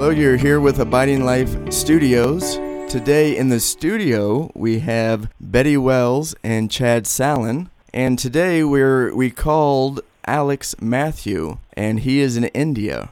Hello, 0.00 0.08
you're 0.08 0.38
here 0.38 0.60
with 0.60 0.78
Abiding 0.78 1.26
Life 1.26 1.70
Studios. 1.70 2.54
Today 2.90 3.36
in 3.36 3.50
the 3.50 3.60
studio 3.60 4.50
we 4.54 4.78
have 4.78 5.30
Betty 5.38 5.76
Wells 5.76 6.34
and 6.42 6.70
Chad 6.70 7.04
Sallin, 7.04 7.68
and 7.92 8.18
today 8.18 8.64
we're 8.64 9.14
we 9.14 9.30
called 9.30 10.00
Alex 10.24 10.74
Matthew, 10.80 11.58
and 11.74 12.00
he 12.00 12.20
is 12.20 12.38
in 12.38 12.44
India. 12.44 13.10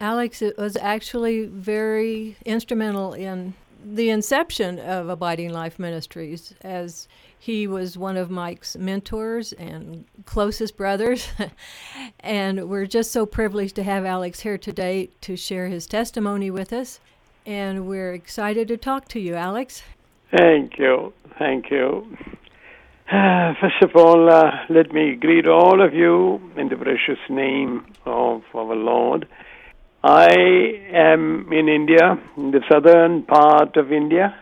Alex 0.00 0.42
was 0.56 0.78
actually 0.78 1.44
very 1.44 2.38
instrumental 2.46 3.12
in 3.12 3.52
the 3.84 4.08
inception 4.08 4.78
of 4.78 5.10
Abiding 5.10 5.52
Life 5.52 5.78
Ministries 5.78 6.54
as 6.62 7.06
he 7.44 7.66
was 7.66 7.98
one 7.98 8.16
of 8.16 8.30
Mike's 8.30 8.74
mentors 8.74 9.52
and 9.52 10.06
closest 10.24 10.78
brothers. 10.78 11.28
and 12.20 12.70
we're 12.70 12.86
just 12.86 13.12
so 13.12 13.26
privileged 13.26 13.76
to 13.76 13.82
have 13.82 14.06
Alex 14.06 14.40
here 14.40 14.56
today 14.56 15.10
to 15.20 15.36
share 15.36 15.68
his 15.68 15.86
testimony 15.86 16.50
with 16.50 16.72
us. 16.72 17.00
And 17.44 17.86
we're 17.86 18.14
excited 18.14 18.66
to 18.68 18.78
talk 18.78 19.08
to 19.08 19.20
you, 19.20 19.34
Alex. 19.34 19.82
Thank 20.34 20.78
you. 20.78 21.12
Thank 21.38 21.70
you. 21.70 22.16
Uh, 23.12 23.52
first 23.60 23.82
of 23.82 23.90
all, 23.94 24.32
uh, 24.32 24.50
let 24.70 24.94
me 24.94 25.14
greet 25.14 25.46
all 25.46 25.84
of 25.84 25.92
you 25.92 26.40
in 26.56 26.70
the 26.70 26.76
precious 26.76 27.20
name 27.28 27.84
of 28.06 28.40
our 28.54 28.74
Lord. 28.74 29.28
I 30.02 30.28
am 30.94 31.52
in 31.52 31.68
India, 31.68 32.18
in 32.38 32.52
the 32.52 32.62
southern 32.72 33.24
part 33.24 33.76
of 33.76 33.92
India, 33.92 34.34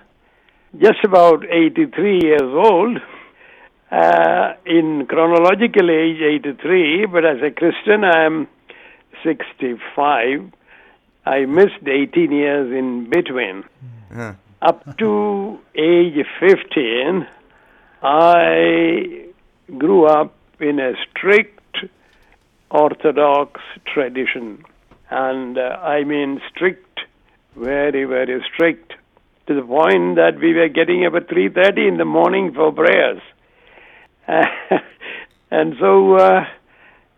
just 0.78 1.04
about 1.04 1.44
83 1.44 2.20
years 2.22 2.40
old. 2.42 2.98
Uh, 3.90 4.54
in 4.64 5.06
chronological 5.06 5.90
age, 5.90 6.22
83, 6.22 7.06
but 7.06 7.26
as 7.26 7.42
a 7.42 7.50
Christian, 7.50 8.04
I 8.04 8.24
am 8.24 8.48
65. 9.22 10.50
I 11.26 11.44
missed 11.44 11.86
18 11.86 12.32
years 12.32 12.72
in 12.72 13.10
between. 13.10 13.64
Uh-huh. 14.10 14.32
Up 14.62 14.96
to 14.96 15.58
age 15.74 16.24
15, 16.40 17.26
I 18.02 19.26
grew 19.76 20.06
up 20.06 20.34
in 20.58 20.80
a 20.80 20.92
strict 21.10 21.76
Orthodox 22.70 23.60
tradition. 23.92 24.64
And 25.10 25.58
uh, 25.58 25.78
I 25.82 26.04
mean 26.04 26.40
strict, 26.48 27.00
very, 27.56 28.04
very 28.04 28.42
strict, 28.54 28.94
to 29.46 29.54
the 29.54 29.62
point 29.62 30.16
that 30.16 30.38
we 30.40 30.54
were 30.54 30.68
getting 30.68 31.04
up 31.06 31.14
at 31.14 31.28
3.30 31.28 31.88
in 31.88 31.96
the 31.96 32.04
morning 32.04 32.52
for 32.54 32.72
prayers. 32.72 33.20
and 35.50 35.74
so 35.80 36.14
uh, 36.14 36.44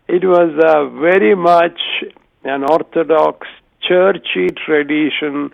it 0.07 0.23
was 0.23 0.51
uh, 0.63 0.89
very 0.99 1.35
much 1.35 1.79
an 2.43 2.63
Orthodox 2.63 3.47
churchy 3.81 4.49
tradition 4.65 5.51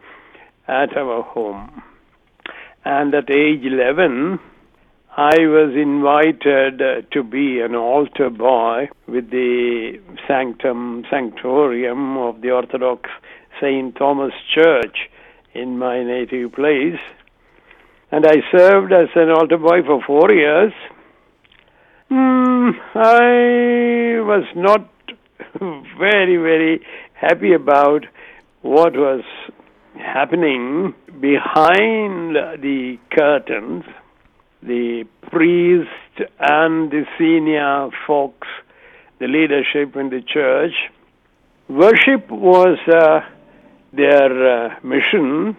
at 0.68 0.96
our 0.96 1.24
home. 1.24 1.82
And 2.86 3.14
at 3.14 3.30
age 3.30 3.64
11, 3.64 4.40
I 5.16 5.40
was 5.40 5.76
invited 5.76 6.82
uh, 6.82 7.02
to 7.12 7.24
be 7.24 7.60
an 7.60 7.76
altar 7.76 8.30
boy 8.30 8.90
with 9.08 9.30
the 9.30 10.00
sanctum 10.26 11.04
sanctorium 11.12 12.18
of 12.18 12.42
the 12.42 12.52
Orthodox 12.52 13.10
St. 13.60 13.94
Thomas 13.96 14.34
Church 14.56 15.10
in 15.54 15.78
my 15.78 16.04
native 16.04 16.54
place. 16.54 17.00
And 18.12 18.26
I 18.26 18.38
served 18.56 18.92
as 18.92 19.08
an 19.16 19.30
altar 19.30 19.58
boy 19.58 19.84
for 19.86 20.02
four 20.06 20.32
years. 20.32 20.74
Mm, 22.10 22.74
I 22.94 24.20
was 24.22 24.44
not 24.56 24.90
very, 25.98 26.38
very 26.38 26.82
happy 27.14 27.54
about 27.54 28.06
what 28.62 28.94
was 28.94 29.24
happening 29.98 30.94
behind 31.20 32.36
the 32.36 32.98
curtains. 33.12 33.84
The 34.64 35.06
priest 35.32 36.30
and 36.40 36.92
the 36.92 37.06
senior 37.18 37.90
folks, 38.06 38.48
the 39.20 39.28
leadership 39.28 39.96
in 39.96 40.10
the 40.10 40.22
church, 40.22 40.74
worship 41.68 42.30
was 42.30 42.78
uh, 42.88 43.22
their 43.94 44.32
uh, 44.48 44.76
mission, 44.84 45.58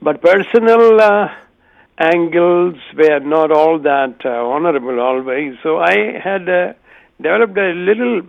but 0.00 0.20
personal 0.20 1.00
uh, 1.00 1.28
angles 1.98 2.76
were 2.96 3.20
not 3.20 3.52
all 3.52 3.78
that 3.78 4.16
uh, 4.24 4.28
honorable 4.28 5.00
always. 5.00 5.54
So 5.62 5.78
I 5.78 6.18
had 6.22 6.48
uh, 6.48 6.72
developed 7.20 7.56
a 7.56 7.72
little 7.72 8.22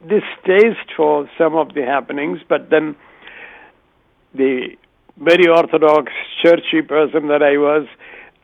distaste 0.00 0.90
for 0.96 1.30
some 1.38 1.54
of 1.54 1.74
the 1.74 1.84
happenings, 1.84 2.40
but 2.48 2.70
then 2.70 2.96
the 4.34 4.76
very 5.18 5.46
orthodox 5.48 6.10
churchy 6.42 6.82
person 6.82 7.28
that 7.28 7.42
I 7.42 7.58
was, 7.58 7.86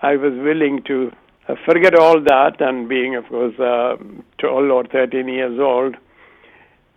I 0.01 0.17
was 0.17 0.33
willing 0.35 0.83
to 0.85 1.11
uh, 1.49 1.55
forget 1.65 1.95
all 1.95 2.21
that, 2.21 2.61
and 2.61 2.89
being, 2.89 3.17
of 3.17 3.27
course, 3.27 3.59
uh, 3.59 3.97
12 4.39 4.71
or 4.71 4.85
13 4.85 5.29
years 5.29 5.59
old, 5.59 5.97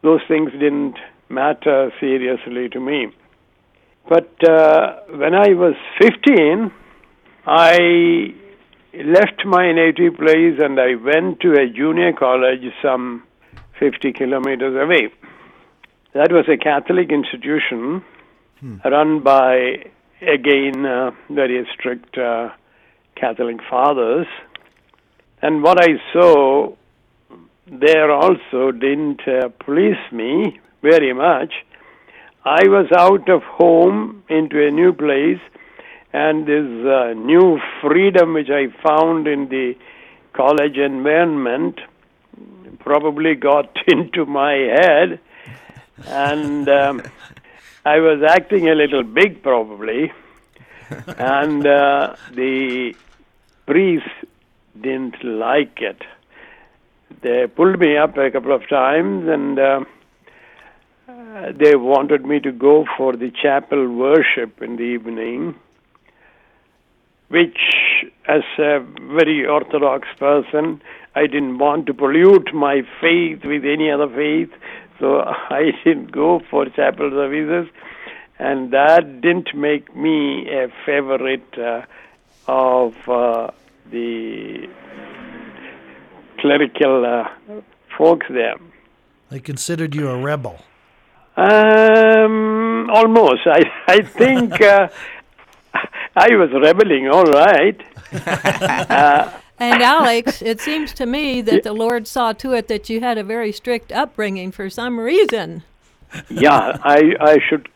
those 0.04 0.20
things 0.28 0.52
didn't 0.52 0.98
matter 1.32 1.92
seriously 2.00 2.70
to 2.70 2.80
me. 2.80 3.08
But 4.08 4.32
uh, 4.48 5.00
when 5.10 5.34
I 5.34 5.54
was 5.54 5.76
15, 6.02 6.72
I 7.46 8.34
left 8.94 9.46
my 9.46 9.72
native 9.72 10.16
place 10.18 10.60
and 10.60 10.80
I 10.80 10.96
went 10.96 11.40
to 11.42 11.54
a 11.54 11.68
junior 11.68 12.14
college 12.14 12.62
some 12.82 13.24
50 13.80 14.14
kilometers 14.14 14.76
away. 14.76 15.14
That 16.14 16.32
was 16.32 16.46
a 16.50 16.58
Catholic 16.58 17.12
institution 17.12 18.04
hmm. 18.60 18.78
run 18.84 19.22
by, 19.24 19.86
again, 20.22 20.86
uh, 20.86 21.12
very 21.30 21.66
strict 21.74 22.18
uh, 22.18 22.50
Catholic 23.16 23.58
fathers. 23.70 24.28
And 25.42 25.64
what 25.64 25.82
I 25.82 25.94
saw 26.12 26.76
there 27.68 28.12
also 28.12 28.72
didn't 28.72 29.22
uh, 29.28 29.50
please 29.64 29.98
me 30.12 30.60
very 30.82 31.14
much. 31.14 31.54
I 32.44 32.68
was 32.68 32.88
out 32.98 33.30
of 33.30 33.44
home 33.44 34.24
into 34.30 34.66
a 34.66 34.72
new 34.72 34.94
place, 34.94 35.40
and 36.12 36.46
this 36.48 36.86
uh, 36.86 37.14
new 37.14 37.60
freedom 37.82 38.34
which 38.34 38.50
I 38.50 38.68
found 38.86 39.28
in 39.28 39.48
the 39.50 39.76
college 40.34 40.78
environment 40.78 41.80
probably 42.80 43.36
got 43.36 43.78
into 43.88 44.26
my 44.26 44.54
head, 44.54 45.20
and 46.08 46.68
um, 46.68 47.02
I 47.86 48.00
was 48.00 48.24
acting 48.28 48.70
a 48.70 48.76
little 48.76 49.04
big, 49.04 49.44
probably, 49.44 50.12
and 51.08 51.66
uh, 51.66 52.16
the 52.34 52.96
priest 53.68 54.10
didn't 54.80 55.24
like 55.24 55.80
it. 55.80 56.02
They 57.22 57.46
pulled 57.48 57.80
me 57.80 57.98
up 57.98 58.18
a 58.18 58.32
couple 58.32 58.56
of 58.56 58.68
times, 58.68 59.28
and 59.28 59.60
uh, 59.60 59.82
they 61.58 61.76
wanted 61.76 62.26
me 62.26 62.40
to 62.40 62.52
go 62.52 62.86
for 62.98 63.16
the 63.16 63.32
chapel 63.32 63.88
worship 63.94 64.62
in 64.62 64.76
the 64.78 64.84
evening, 64.84 65.56
which, 67.30 67.58
as 68.28 68.44
a 68.58 68.80
very 69.16 69.46
orthodox 69.46 70.08
person, 70.18 70.82
I 71.16 71.28
didn't 71.28 71.58
want 71.58 71.86
to 71.88 71.94
pollute 71.94 72.54
my 72.54 72.82
faith 73.00 73.44
with 73.44 73.66
any 73.66 73.92
other 73.92 74.08
faith, 74.08 74.52
so 75.00 75.22
I 75.50 75.72
didn't 75.84 76.12
go 76.12 76.42
for 76.50 76.66
chapel 76.66 77.10
services, 77.12 77.72
and 78.40 78.72
that 78.72 79.22
didn't 79.22 79.54
make 79.56 79.96
me 79.96 80.50
a 80.50 80.68
favorite 80.86 81.58
uh, 81.58 81.84
of 82.48 82.96
uh, 83.08 83.52
the 83.92 84.68
clerical 86.40 87.06
uh, 87.06 87.62
folks 87.98 88.26
there. 88.30 88.56
They 89.30 89.40
considered 89.40 89.96
you 89.96 90.10
a 90.10 90.18
rebel. 90.18 90.60
Um, 91.42 92.90
almost. 92.92 93.42
I 93.48 93.62
I 93.88 94.02
think 94.02 94.62
uh, 94.62 94.90
I 96.16 96.36
was 96.36 96.52
rebelling. 96.52 97.08
All 97.08 97.24
right. 97.24 97.82
uh, 98.28 99.32
and 99.58 99.82
Alex, 99.82 100.42
it 100.42 100.60
seems 100.60 100.94
to 100.94 101.06
me 101.06 101.42
that 101.42 101.64
the 101.64 101.74
Lord 101.74 102.08
saw 102.08 102.34
to 102.34 102.54
it 102.54 102.68
that 102.68 102.90
you 102.90 103.00
had 103.00 103.18
a 103.18 103.24
very 103.24 103.52
strict 103.52 103.92
upbringing 103.92 104.52
for 104.52 104.70
some 104.70 105.00
reason. 105.00 105.64
Yeah, 106.30 106.78
I 106.84 107.16
I 107.20 107.38
should 107.48 107.70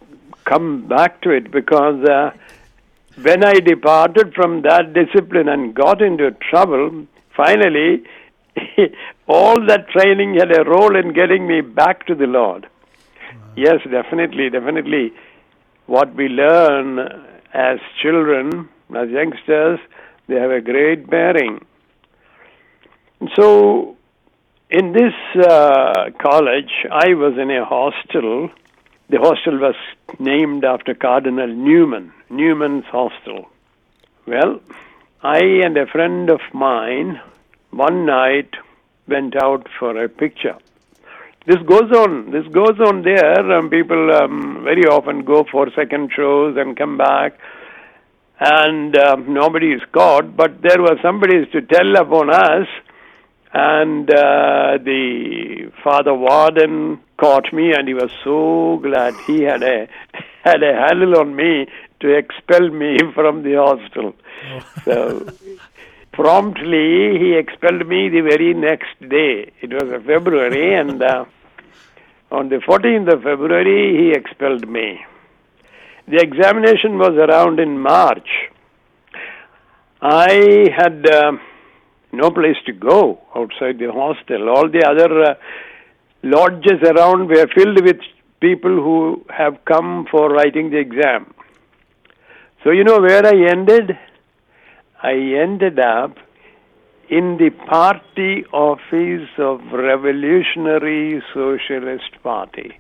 come 0.44 0.88
back 0.88 1.22
to 1.22 1.32
it 1.32 1.50
because 1.52 2.04
uh, 2.08 2.32
when 3.22 3.44
I 3.44 3.54
departed 3.54 4.34
from 4.36 4.62
that 4.62 4.94
discipline 4.94 5.50
and 5.50 5.74
got 5.74 6.02
into 6.02 6.32
trouble, 6.52 7.08
finally, 7.36 8.04
all 9.28 9.66
that 9.66 9.90
training 9.90 10.36
had 10.36 10.56
a 10.56 10.64
role 10.64 10.96
in 10.96 11.14
getting 11.14 11.48
me 11.48 11.62
back 11.62 12.06
to 12.08 12.16
the 12.16 12.28
Lord. 12.28 12.68
Yes, 13.56 13.80
definitely, 13.90 14.50
definitely. 14.50 15.14
What 15.86 16.14
we 16.16 16.28
learn 16.28 17.00
as 17.54 17.80
children, 18.02 18.70
as 18.94 19.10
youngsters, 19.10 19.80
they 20.28 20.36
have 20.36 20.52
a 20.52 20.62
great 20.62 21.10
bearing. 21.10 21.66
So, 23.36 23.96
in 24.70 24.92
this 24.92 25.14
uh, 25.42 26.10
college, 26.20 26.72
I 26.92 27.14
was 27.14 27.38
in 27.38 27.50
a 27.50 27.64
hostel, 27.64 28.50
the 29.10 29.20
hostel 29.20 29.58
was 29.58 29.76
named 30.20 30.66
after 30.66 30.94
Cardinal 30.94 31.48
Newman, 31.48 32.12
Newman's 32.30 32.86
Hostel. 32.86 33.48
Well, 34.28 34.60
I 35.24 35.40
and 35.64 35.78
a 35.78 35.86
friend 35.86 36.30
of 36.30 36.42
mine 36.54 37.22
one 37.72 38.06
night 38.06 38.50
went 39.08 39.36
out 39.42 39.68
for 39.80 40.04
a 40.04 40.10
picture. 40.10 40.58
This 41.46 41.62
goes 41.68 41.92
on. 41.96 42.32
This 42.32 42.48
goes 42.48 42.80
on 42.80 43.04
there. 43.04 43.52
Um, 43.52 43.70
people 43.70 44.12
um, 44.16 44.62
very 44.64 44.86
often 44.86 45.24
go 45.24 45.46
for 45.52 45.70
second 45.76 46.12
shows 46.16 46.58
and 46.58 46.76
come 46.76 46.98
back, 46.98 47.38
and 48.40 48.98
um, 48.98 49.32
nobody 49.32 49.68
is 49.74 49.82
caught. 49.92 50.36
But 50.36 50.64
there 50.64 50.82
was 50.82 50.98
somebody 51.04 51.46
to 51.46 51.62
tell 51.62 51.96
upon 51.98 52.32
us, 52.34 52.68
and 53.54 54.10
uh, 54.10 54.80
the 54.84 55.72
father 55.84 56.16
warden 56.16 57.00
caught 57.18 57.54
me, 57.54 57.74
and 57.74 57.88
he 57.88 57.94
was 57.94 58.10
so 58.24 58.80
glad 58.82 59.14
he 59.28 59.44
had 59.44 59.62
a 59.62 59.88
had 60.44 60.64
a 60.64 60.74
handle 60.74 61.20
on 61.20 61.36
me 61.36 61.68
to 62.00 62.12
expel 62.12 62.70
me 62.70 62.98
from 63.14 63.44
the 63.44 63.54
hostel. 63.54 64.16
So 64.84 65.28
promptly 66.16 67.20
he 67.20 67.36
expelled 67.36 67.88
me 67.88 68.10
the 68.10 68.22
very 68.22 68.54
next 68.54 69.00
day. 69.00 69.52
It 69.62 69.72
was 69.72 69.92
a 69.92 70.00
February, 70.00 70.76
and 70.80 71.02
uh, 71.02 71.26
on 72.32 72.50
the 72.50 72.58
14th 72.58 73.14
of 73.14 73.24
February 73.24 73.98
he 73.98 74.12
expelled 74.12 74.68
me. 74.68 75.06
The 76.08 76.18
examination 76.18 76.98
was 76.98 77.14
around 77.14 77.60
in 77.60 77.80
March. 77.80 78.30
I 80.02 80.70
had 80.76 81.06
uh, 81.10 81.32
no 82.12 82.30
place 82.32 82.58
to 82.68 82.74
go 82.74 83.20
outside 83.36 83.80
the 83.80 83.92
hostel. 83.92 84.50
All 84.50 84.70
the 84.70 84.84
other 84.88 85.24
uh, 85.24 85.34
lodges 86.24 86.82
around 86.84 87.28
were 87.28 87.48
filled 87.56 87.84
with 87.84 87.98
people 88.40 88.76
who 88.76 89.26
have 89.30 89.66
come 89.66 90.06
for 90.12 90.30
writing 90.30 90.70
the 90.70 90.78
exam. 90.78 91.34
So, 92.64 92.72
you 92.72 92.84
know 92.84 93.00
where 93.00 93.26
I 93.26 93.50
ended? 93.52 93.98
I 95.02 95.14
ended 95.14 95.80
up 95.80 96.18
in 97.10 97.38
the 97.38 97.50
party 97.52 98.46
office 98.52 99.30
of 99.38 99.62
Revolutionary 99.72 101.22
Socialist 101.34 102.12
Party, 102.24 102.80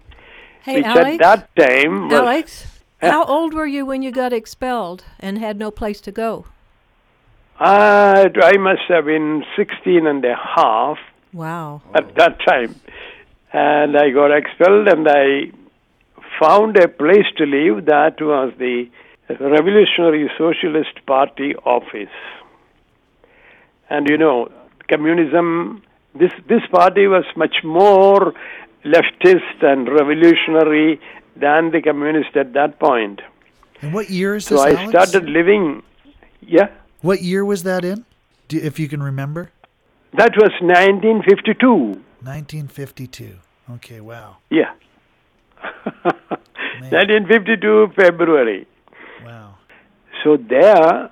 Hey, 0.63 0.77
which 0.77 0.85
Alex. 0.85 1.19
at 1.25 1.49
that 1.55 1.55
time 1.69 2.11
Alex, 2.11 2.81
how 3.01 3.23
old 3.25 3.53
were 3.53 3.67
you 3.67 3.85
when 3.85 4.01
you 4.01 4.11
got 4.11 4.33
expelled 4.33 5.03
and 5.19 5.37
had 5.37 5.57
no 5.59 5.69
place 5.71 6.01
to 6.01 6.11
go? 6.11 6.45
uh, 7.59 8.25
I 8.43 8.57
must 8.57 8.81
have 8.89 9.05
been 9.05 9.43
16 9.55 10.07
and 10.07 10.25
a 10.25 10.35
half 10.35 10.97
Wow. 11.33 11.81
at 11.93 12.15
that 12.15 12.39
time. 12.47 12.75
And 13.53 13.95
I 13.95 14.09
got 14.09 14.31
expelled 14.35 14.87
and 14.89 15.07
I 15.07 15.51
found 16.41 16.75
a 16.77 16.87
place 16.89 17.27
to 17.37 17.45
live 17.45 17.85
that 17.85 18.19
was 18.19 18.51
the 18.57 18.89
Revolutionary 19.29 20.29
Socialist 20.37 21.05
Party 21.05 21.55
office. 21.55 22.13
And 23.89 24.07
you 24.09 24.17
know, 24.17 24.49
communism, 24.89 25.83
this, 26.13 26.31
this 26.47 26.61
party 26.71 27.07
was 27.07 27.25
much 27.35 27.55
more 27.63 28.33
leftist 28.83 29.61
and 29.63 29.87
revolutionary 29.89 30.99
than 31.35 31.71
the 31.71 31.81
communist 31.81 32.35
at 32.37 32.53
that 32.53 32.79
point. 32.79 33.21
And 33.81 33.93
what 33.93 34.09
year 34.09 34.35
is 34.35 34.45
So 34.45 34.55
this, 34.55 34.63
I 34.63 34.69
Alex? 34.81 34.89
started 34.89 35.29
living, 35.29 35.83
yeah, 36.41 36.67
What 37.01 37.21
year 37.21 37.43
was 37.43 37.63
that 37.63 37.83
in? 37.83 38.05
Do, 38.47 38.57
if 38.57 38.79
you 38.79 38.87
can 38.87 39.01
remember. 39.03 39.51
that 40.13 40.31
was 40.37 40.51
1952. 40.61 41.67
1952. 42.21 43.35
Okay, 43.73 43.99
wow. 44.01 44.37
Yeah. 44.49 44.73
1952 46.91 47.93
February. 47.95 48.67
So 50.25 50.37
there, 50.37 51.11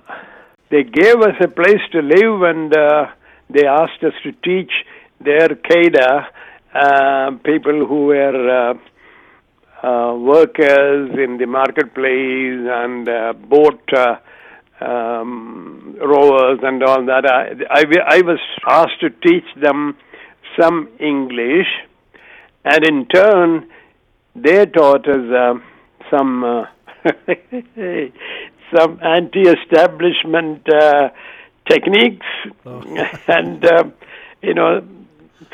they 0.72 0.82
gave 0.82 1.20
us 1.20 1.36
a 1.40 1.46
place 1.46 1.82
to 1.92 2.00
live, 2.00 2.42
and 2.42 2.76
uh, 2.76 3.06
they 3.48 3.64
asked 3.64 4.02
us 4.02 4.12
to 4.24 4.32
teach 4.32 4.72
their 5.20 5.50
cadre, 5.50 6.26
uh, 6.74 7.30
people 7.44 7.86
who 7.86 8.06
were 8.06 8.72
uh, 8.72 9.86
uh, 9.86 10.16
workers 10.16 11.10
in 11.16 11.38
the 11.38 11.46
marketplace 11.46 12.66
and 12.82 13.08
uh, 13.08 13.34
boat 13.34 13.88
uh, 13.96 14.16
um, 14.84 15.96
rowers 16.00 16.58
and 16.64 16.82
all 16.82 17.06
that. 17.06 17.24
I, 17.24 17.52
I, 17.70 17.84
I 18.16 18.22
was 18.22 18.40
asked 18.68 18.98
to 19.02 19.10
teach 19.10 19.46
them 19.62 19.96
some 20.60 20.88
English, 20.98 21.68
and 22.64 22.84
in 22.84 23.06
turn, 23.06 23.70
they 24.34 24.66
taught 24.66 25.06
us 25.08 25.60
some 26.10 26.66
some 28.74 28.98
anti-establishment 29.02 30.66
uh, 30.72 31.08
techniques 31.68 32.26
and 33.28 33.64
uh, 33.64 33.84
you 34.42 34.54
know 34.54 34.86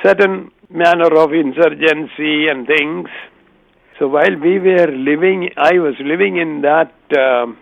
certain 0.02 0.50
manner 0.70 1.12
of 1.16 1.32
insurgency 1.32 2.48
and 2.48 2.66
things. 2.66 3.08
So 3.98 4.08
while 4.08 4.36
we 4.40 4.58
were 4.58 4.90
living, 4.90 5.50
I 5.56 5.74
was 5.74 5.94
living 6.00 6.36
in 6.36 6.62
that 6.62 6.92
um 7.18 7.58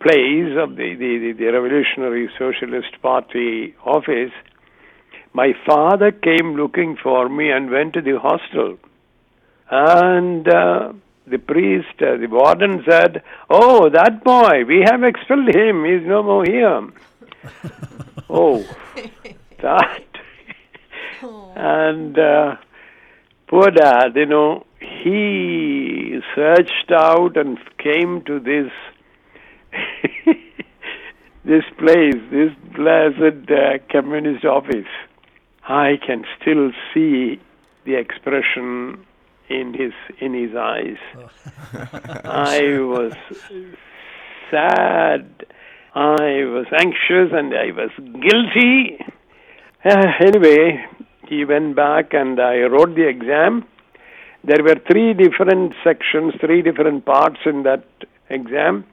place 0.00 0.54
of 0.56 0.76
the, 0.76 0.94
the, 0.94 1.18
the, 1.18 1.34
the 1.38 1.52
Revolutionary 1.52 2.30
Socialist 2.38 3.00
Party 3.02 3.74
office. 3.84 4.32
My 5.32 5.52
father 5.66 6.12
came 6.12 6.54
looking 6.54 6.96
for 7.02 7.28
me 7.28 7.50
and 7.50 7.70
went 7.70 7.94
to 7.94 8.00
the 8.00 8.18
hostel. 8.18 8.78
And 9.70 10.48
uh, 10.48 10.92
the 11.30 11.38
priest, 11.38 12.00
uh, 12.00 12.16
the 12.16 12.26
warden 12.30 12.82
said, 12.88 13.22
Oh, 13.50 13.88
that 13.90 14.24
boy, 14.24 14.64
we 14.66 14.82
have 14.84 15.02
expelled 15.02 15.54
him. 15.54 15.84
He's 15.84 16.06
no 16.06 16.22
more 16.22 16.44
here. 16.44 16.88
oh, 18.30 18.64
that. 19.62 20.04
and 21.56 22.18
uh, 22.18 22.56
poor 23.48 23.70
dad, 23.70 24.16
you 24.16 24.26
know, 24.26 24.64
he 24.80 26.20
searched 26.34 26.92
out 26.92 27.36
and 27.36 27.58
came 27.78 28.22
to 28.26 28.38
this 28.40 28.70
this 31.44 31.64
place, 31.78 32.20
this 32.30 32.52
blessed 32.74 33.50
uh, 33.50 33.78
communist 33.90 34.44
office. 34.44 34.86
I 35.64 35.98
can 36.04 36.24
still 36.40 36.72
see 36.92 37.40
the 37.84 37.94
expression 37.94 39.04
in 39.48 39.74
his 39.74 39.92
in 40.20 40.34
his 40.34 40.54
eyes. 40.54 40.98
I 42.24 42.78
was 42.80 43.12
sad. 44.50 45.46
I 45.94 46.44
was 46.44 46.66
anxious 46.72 47.32
and 47.32 47.54
I 47.54 47.72
was 47.72 47.90
guilty. 47.98 48.98
Uh, 49.84 50.06
anyway, 50.20 50.84
he 51.28 51.44
went 51.44 51.76
back 51.76 52.12
and 52.12 52.40
I 52.40 52.60
wrote 52.62 52.94
the 52.94 53.08
exam. 53.08 53.64
There 54.44 54.62
were 54.62 54.76
three 54.90 55.14
different 55.14 55.74
sections, 55.82 56.34
three 56.40 56.62
different 56.62 57.04
parts 57.04 57.40
in 57.44 57.64
that 57.64 57.84
exam, 58.30 58.84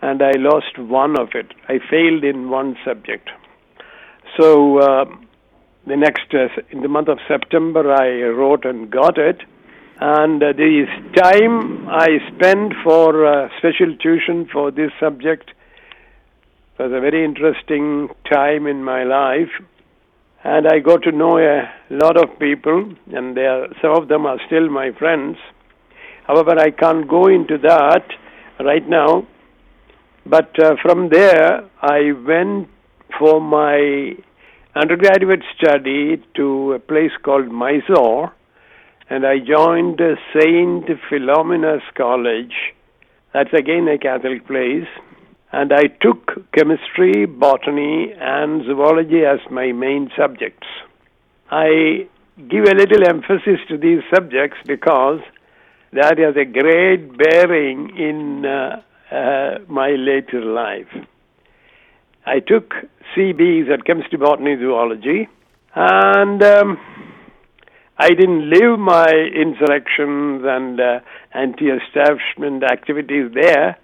and 0.00 0.22
I 0.22 0.32
lost 0.36 0.78
one 0.78 1.18
of 1.18 1.28
it. 1.34 1.52
I 1.68 1.78
failed 1.90 2.24
in 2.24 2.48
one 2.48 2.76
subject. 2.84 3.28
So 4.38 4.78
uh, 4.78 5.04
the 5.86 5.96
next, 5.96 6.32
uh, 6.32 6.48
in 6.70 6.82
the 6.82 6.88
month 6.88 7.08
of 7.08 7.18
September, 7.28 7.92
I 7.92 8.22
wrote 8.30 8.64
and 8.64 8.90
got 8.90 9.18
it. 9.18 9.42
And 10.02 10.42
uh, 10.42 10.52
the 10.54 10.86
time 11.14 11.86
I 11.88 12.08
spent 12.34 12.72
for 12.82 13.26
uh, 13.26 13.48
special 13.58 13.94
tuition 13.98 14.48
for 14.50 14.70
this 14.70 14.90
subject 14.98 15.50
was 16.78 16.90
a 16.90 17.00
very 17.00 17.22
interesting 17.22 18.08
time 18.32 18.66
in 18.66 18.82
my 18.82 19.04
life. 19.04 19.50
And 20.42 20.66
I 20.66 20.78
got 20.78 21.02
to 21.02 21.12
know 21.12 21.36
a 21.36 21.68
lot 21.90 22.16
of 22.16 22.38
people, 22.38 22.94
and 23.12 23.38
some 23.82 23.92
of 23.92 24.08
them 24.08 24.24
are 24.24 24.38
still 24.46 24.70
my 24.70 24.90
friends. 24.98 25.36
However, 26.26 26.58
I 26.58 26.70
can't 26.70 27.06
go 27.06 27.26
into 27.26 27.58
that 27.58 28.04
right 28.58 28.88
now. 28.88 29.26
But 30.24 30.58
uh, 30.58 30.76
from 30.80 31.10
there, 31.10 31.68
I 31.82 32.12
went 32.12 32.70
for 33.18 33.38
my 33.38 34.12
undergraduate 34.74 35.42
study 35.58 36.22
to 36.36 36.72
a 36.72 36.78
place 36.78 37.12
called 37.22 37.50
Mysore, 37.50 38.32
and 39.10 39.26
I 39.26 39.40
joined 39.40 40.00
Saint 40.32 40.88
Philomena's 41.08 41.82
College. 41.96 42.54
That's 43.34 43.52
again 43.52 43.88
a 43.88 43.98
Catholic 43.98 44.46
place. 44.46 44.86
And 45.52 45.72
I 45.72 45.88
took 46.00 46.52
chemistry, 46.52 47.26
botany, 47.26 48.14
and 48.16 48.64
zoology 48.64 49.24
as 49.24 49.40
my 49.50 49.72
main 49.72 50.12
subjects. 50.16 50.68
I 51.50 52.06
give 52.36 52.64
a 52.66 52.74
little 52.76 53.08
emphasis 53.08 53.58
to 53.68 53.76
these 53.76 54.02
subjects 54.14 54.58
because 54.64 55.18
that 55.92 56.18
has 56.18 56.36
a 56.36 56.44
great 56.44 57.18
bearing 57.18 57.90
in 57.98 58.46
uh, 58.46 58.80
uh, 59.10 59.58
my 59.66 59.90
later 59.90 60.40
life. 60.40 61.04
I 62.24 62.38
took 62.38 62.74
CBs 63.16 63.72
at 63.72 63.84
chemistry, 63.84 64.18
botany, 64.18 64.54
zoology, 64.56 65.28
and 65.74 66.40
um, 66.44 66.78
I 68.02 68.14
didn't 68.14 68.48
live 68.48 68.78
my 68.78 69.10
insurrections 69.12 70.42
and 70.46 70.80
uh, 70.80 71.00
anti-establishment 71.34 72.64
activities 72.64 73.30
there, 73.34 73.76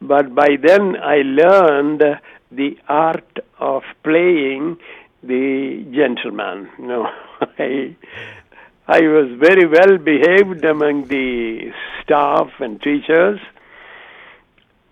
but 0.00 0.32
by 0.36 0.50
then 0.64 0.94
I 1.02 1.22
learned 1.24 2.00
the 2.52 2.78
art 2.88 3.40
of 3.58 3.82
playing 4.04 4.76
the 5.24 5.84
gentleman. 5.90 6.68
Know, 6.78 7.08
I 7.58 7.96
I 8.86 9.00
was 9.00 9.36
very 9.40 9.66
well 9.66 9.98
behaved 9.98 10.64
among 10.64 11.08
the 11.08 11.72
staff 12.04 12.50
and 12.60 12.80
teachers, 12.80 13.40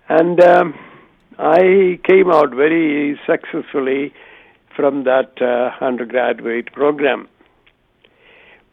and 0.08 0.40
um, 0.42 0.74
I 1.38 2.00
came 2.02 2.28
out 2.28 2.50
very 2.50 3.20
successfully 3.24 4.12
from 4.74 5.04
that 5.04 5.40
uh, 5.40 5.84
undergraduate 5.84 6.72
program. 6.72 7.28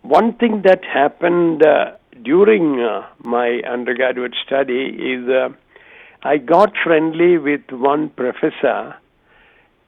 One 0.07 0.33
thing 0.33 0.61
that 0.65 0.85
happened 0.85 1.65
uh, 1.65 1.93
during 2.21 2.79
uh, 2.79 3.07
my 3.23 3.61
undergraduate 3.67 4.35
study 4.45 4.83
is 4.85 5.27
uh, 5.27 5.49
I 6.21 6.37
got 6.37 6.73
friendly 6.83 7.39
with 7.39 7.61
one 7.71 8.09
professor. 8.09 8.97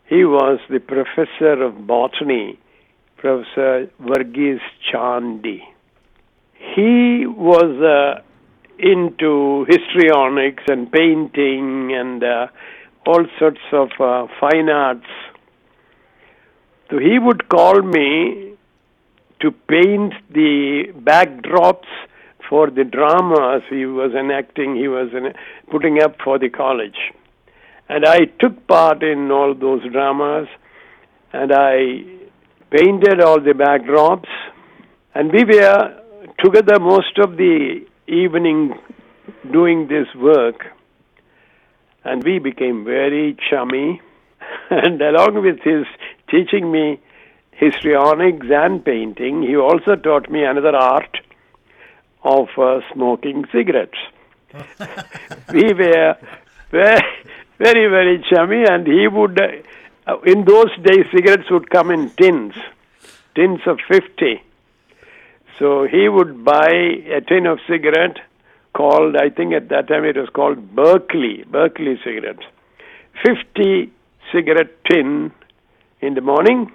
He 0.07 0.25
was 0.25 0.59
the 0.71 0.79
professor 0.79 1.61
of 1.61 1.85
botany, 1.85 2.57
Professor 3.17 3.91
Varghese 4.01 4.59
Chandy. 4.91 5.61
He 6.53 7.27
was 7.27 7.79
uh, 7.79 8.23
into 8.79 9.67
histrionics 9.69 10.63
and 10.67 10.91
painting 10.91 11.93
and 11.93 12.23
uh, 12.23 12.47
all 13.05 13.23
sorts 13.37 13.61
of 13.71 13.89
uh, 13.99 14.25
fine 14.39 14.69
arts. 14.69 15.05
So 16.89 16.97
he 16.97 17.19
would 17.19 17.49
call 17.49 17.83
me 17.83 18.56
to 19.41 19.51
paint 19.51 20.13
the 20.33 20.85
backdrops 20.99 21.87
for 22.49 22.69
the 22.69 22.83
dramas 22.83 23.63
he 23.69 23.85
was 23.85 24.13
enacting, 24.13 24.75
he 24.75 24.87
was 24.87 25.09
in, 25.13 25.33
putting 25.69 26.01
up 26.01 26.15
for 26.23 26.39
the 26.39 26.49
college. 26.49 26.97
And 27.89 28.05
I 28.05 28.25
took 28.39 28.67
part 28.67 29.03
in 29.03 29.31
all 29.31 29.53
those 29.53 29.81
dramas 29.91 30.47
and 31.33 31.51
I 31.53 32.03
painted 32.71 33.21
all 33.21 33.39
the 33.39 33.53
backdrops. 33.53 34.29
And 35.13 35.31
we 35.31 35.43
were 35.45 36.01
together 36.43 36.79
most 36.79 37.17
of 37.17 37.37
the 37.37 37.85
evening 38.07 38.73
doing 39.51 39.87
this 39.87 40.07
work. 40.15 40.65
And 42.03 42.23
we 42.23 42.39
became 42.39 42.85
very 42.85 43.37
chummy. 43.49 44.01
and 44.69 45.01
along 45.01 45.41
with 45.43 45.59
his 45.63 45.85
teaching 46.29 46.71
me 46.71 46.99
histrionics 47.57 48.47
and 48.49 48.83
painting, 48.85 49.41
he 49.41 49.55
also 49.55 49.95
taught 49.95 50.29
me 50.29 50.43
another 50.43 50.75
art 50.75 51.17
of 52.23 52.47
uh, 52.57 52.81
smoking 52.93 53.45
cigarettes. 53.51 53.97
we 55.53 55.73
were 55.73 56.15
very, 56.71 57.01
very, 57.57 57.87
very 57.87 58.25
chummy, 58.29 58.63
and 58.69 58.85
he 58.85 59.07
would, 59.07 59.39
uh, 59.39 60.19
in 60.25 60.45
those 60.45 60.69
days, 60.83 61.05
cigarettes 61.13 61.49
would 61.49 61.69
come 61.69 61.91
in 61.91 62.09
tins, 62.11 62.53
tins 63.35 63.61
of 63.65 63.79
50. 63.87 64.41
So 65.57 65.87
he 65.87 66.07
would 66.07 66.45
buy 66.45 66.69
a 66.69 67.21
tin 67.21 67.47
of 67.47 67.59
cigarette 67.67 68.17
called, 68.73 69.15
I 69.15 69.29
think 69.29 69.53
at 69.53 69.69
that 69.69 69.87
time 69.87 70.05
it 70.05 70.15
was 70.15 70.29
called 70.29 70.75
Berkeley, 70.75 71.43
Berkeley 71.49 71.99
cigarettes. 72.03 72.43
50 73.25 73.91
cigarette 74.31 74.83
tin 74.85 75.31
in 76.01 76.13
the 76.13 76.21
morning, 76.21 76.71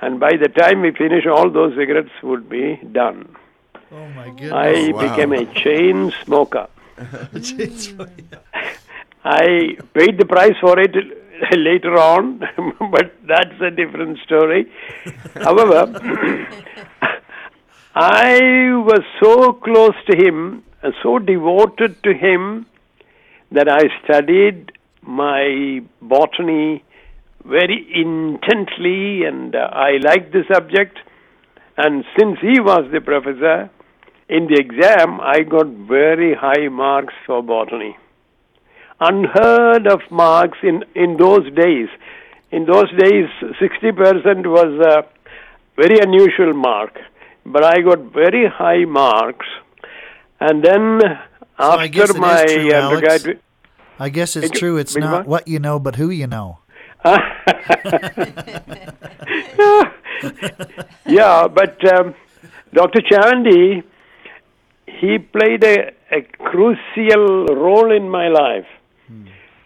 and 0.00 0.20
by 0.20 0.36
the 0.36 0.48
time 0.48 0.82
we 0.82 0.92
finish, 0.92 1.26
all 1.26 1.50
those 1.50 1.74
cigarettes 1.76 2.10
would 2.22 2.48
be 2.48 2.80
done. 2.92 3.36
Oh 3.90 4.06
my 4.08 4.28
goodness. 4.30 4.52
I 4.52 4.90
wow. 4.92 5.08
became 5.08 5.32
a 5.32 5.44
chain 5.62 6.12
smoker. 6.24 6.68
I 9.24 9.76
paid 9.94 10.18
the 10.18 10.26
price 10.26 10.56
for 10.60 10.78
it 10.78 10.94
later 11.56 11.98
on, 11.98 12.38
but 12.90 13.14
that's 13.26 13.60
a 13.60 13.70
different 13.70 14.18
story. 14.24 14.70
However, 15.34 15.94
I 17.94 18.70
was 18.74 19.02
so 19.20 19.52
close 19.54 19.94
to 20.10 20.16
him, 20.16 20.62
uh, 20.82 20.90
so 21.02 21.18
devoted 21.18 22.02
to 22.04 22.14
him, 22.14 22.66
that 23.50 23.68
I 23.68 23.88
studied 24.04 24.72
my 25.02 25.82
botany 26.02 26.84
very 27.48 27.86
intently 27.94 29.24
and 29.24 29.54
uh, 29.54 29.70
I 29.72 29.98
liked 30.04 30.32
the 30.32 30.44
subject. 30.52 30.98
And 31.76 32.04
since 32.18 32.38
he 32.40 32.60
was 32.60 32.90
the 32.92 33.00
professor, 33.00 33.70
in 34.28 34.46
the 34.46 34.58
exam 34.60 35.20
I 35.20 35.40
got 35.40 35.66
very 35.66 36.34
high 36.34 36.68
marks 36.68 37.14
for 37.26 37.42
botany. 37.42 37.96
Unheard 39.00 39.86
of 39.86 40.00
marks 40.10 40.58
in, 40.62 40.84
in 40.94 41.16
those 41.16 41.44
days. 41.54 41.88
In 42.50 42.66
those 42.66 42.90
days, 42.98 43.28
60% 43.60 44.46
was 44.46 44.72
a 44.86 45.02
very 45.76 46.00
unusual 46.00 46.54
mark. 46.54 46.98
But 47.46 47.64
I 47.64 47.80
got 47.80 48.12
very 48.12 48.48
high 48.48 48.84
marks. 48.84 49.46
And 50.40 50.64
then 50.64 51.00
I 51.58 51.84
after 51.84 52.14
my 52.14 52.44
true, 52.44 52.72
undergraduate. 52.72 53.42
I 53.98 54.08
guess 54.10 54.36
it's 54.36 54.50
true. 54.58 54.76
It's 54.76 54.96
not 54.96 55.26
what 55.26 55.48
you 55.48 55.58
know, 55.58 55.78
but 55.78 55.96
who 55.96 56.10
you 56.10 56.26
know. 56.26 56.58
yeah, 61.06 61.46
but 61.48 61.92
um, 61.92 62.14
Dr. 62.72 63.00
Chandy, 63.02 63.82
he 64.86 65.18
played 65.18 65.62
a, 65.64 65.92
a 66.10 66.22
crucial 66.38 67.46
role 67.46 67.92
in 67.92 68.08
my 68.10 68.28
life. 68.28 68.66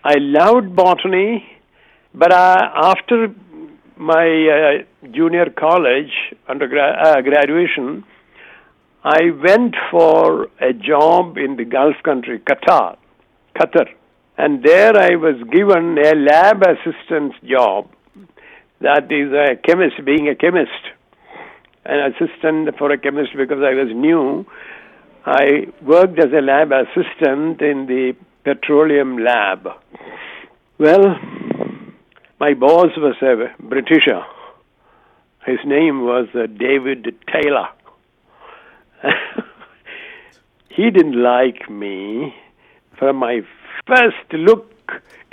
I 0.04 0.16
loved 0.18 0.74
botany, 0.74 1.46
but 2.12 2.32
uh, 2.32 2.70
after 2.74 3.34
my 3.96 4.26
uh, 4.26 5.08
junior 5.12 5.48
college 5.48 6.12
undergrad 6.48 6.98
uh, 6.98 7.22
graduation, 7.22 8.04
I 9.04 9.30
went 9.30 9.74
for 9.90 10.48
a 10.60 10.72
job 10.72 11.38
in 11.38 11.56
the 11.56 11.64
Gulf 11.64 11.96
country, 12.04 12.40
Qatar, 12.40 12.96
Qatar, 13.56 13.88
and 14.38 14.62
there 14.62 14.96
I 14.96 15.16
was 15.16 15.36
given 15.50 15.98
a 15.98 16.14
lab 16.14 16.62
assistant 16.62 17.34
job. 17.44 17.88
That 18.80 19.12
is 19.12 19.32
a 19.32 19.56
chemist, 19.56 20.04
being 20.04 20.28
a 20.28 20.34
chemist, 20.34 20.70
an 21.84 22.12
assistant 22.12 22.76
for 22.78 22.90
a 22.90 22.98
chemist 22.98 23.30
because 23.36 23.58
I 23.58 23.74
was 23.74 23.88
new. 23.94 24.46
I 25.24 25.66
worked 25.82 26.18
as 26.18 26.32
a 26.32 26.40
lab 26.40 26.72
assistant 26.72 27.60
in 27.60 27.86
the 27.86 28.14
petroleum 28.44 29.18
lab. 29.18 29.68
Well, 30.78 31.16
my 32.40 32.54
boss 32.54 32.90
was 32.96 33.14
a 33.22 33.62
Britisher. 33.62 34.22
His 35.46 35.58
name 35.64 36.02
was 36.02 36.28
uh, 36.34 36.46
David 36.46 37.14
Taylor. 37.32 37.68
he 40.68 40.90
didn't 40.90 41.22
like 41.22 41.68
me 41.70 42.34
from 42.98 43.16
my 43.16 43.42
first 43.86 44.32
look. 44.32 44.68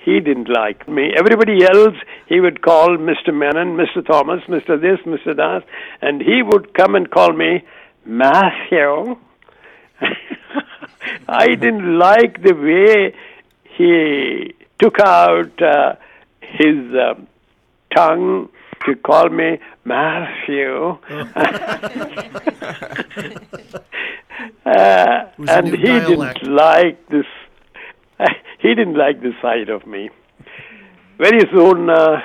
He 0.02 0.22
didn't 0.22 0.50
like 0.50 0.88
me. 0.88 1.12
Everybody 1.18 1.64
else, 1.64 1.96
he 2.28 2.40
would 2.40 2.62
call 2.62 2.98
Mr. 2.98 3.34
Menon, 3.34 3.76
Mr. 3.76 4.06
Thomas, 4.06 4.42
Mr. 4.48 4.80
This, 4.80 5.00
Mr. 5.06 5.36
That, 5.36 5.64
and 6.02 6.22
he 6.22 6.42
would 6.42 6.74
come 6.74 6.96
and 6.96 7.12
call 7.12 7.34
me 7.34 7.64
Matthew. 8.06 9.18
I 11.28 11.48
didn't 11.48 12.00
like 12.00 12.42
the 12.42 12.54
way 12.54 13.14
he 13.78 14.56
took 14.80 15.00
out 15.00 15.62
uh, 15.62 15.96
his 16.42 16.78
um, 16.96 17.28
tongue 17.96 18.50
to 18.86 18.96
call 18.96 19.30
me 19.30 19.60
Matthew. 19.84 20.76
uh, 24.66 25.26
and 25.48 25.68
he 25.68 25.84
dialect. 25.84 26.40
didn't 26.40 26.56
like 26.56 27.08
this. 27.10 27.26
he 28.60 28.70
didn't 28.70 28.98
like 28.98 29.22
this 29.22 29.34
side 29.42 29.70
of 29.70 29.86
me. 29.86 30.10
Very 31.18 31.42
soon, 31.52 31.90
uh, 31.90 32.22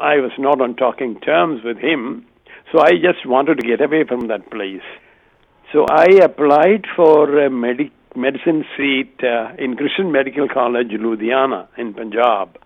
I 0.00 0.16
was 0.16 0.32
not 0.38 0.60
on 0.60 0.74
talking 0.76 1.20
terms 1.20 1.62
with 1.64 1.78
him, 1.78 2.26
so 2.70 2.80
I 2.80 2.92
just 2.92 3.26
wanted 3.26 3.60
to 3.60 3.66
get 3.66 3.80
away 3.80 4.04
from 4.06 4.28
that 4.28 4.50
place. 4.50 4.82
So 5.72 5.86
I 5.88 6.24
applied 6.24 6.86
for 6.96 7.38
a 7.38 7.50
medic- 7.50 7.92
medicine 8.16 8.64
seat 8.76 9.14
uh, 9.22 9.52
in 9.58 9.76
Christian 9.76 10.12
Medical 10.12 10.48
College, 10.48 10.90
Ludhiana, 10.90 11.68
in 11.78 11.94
Punjab. 11.94 12.58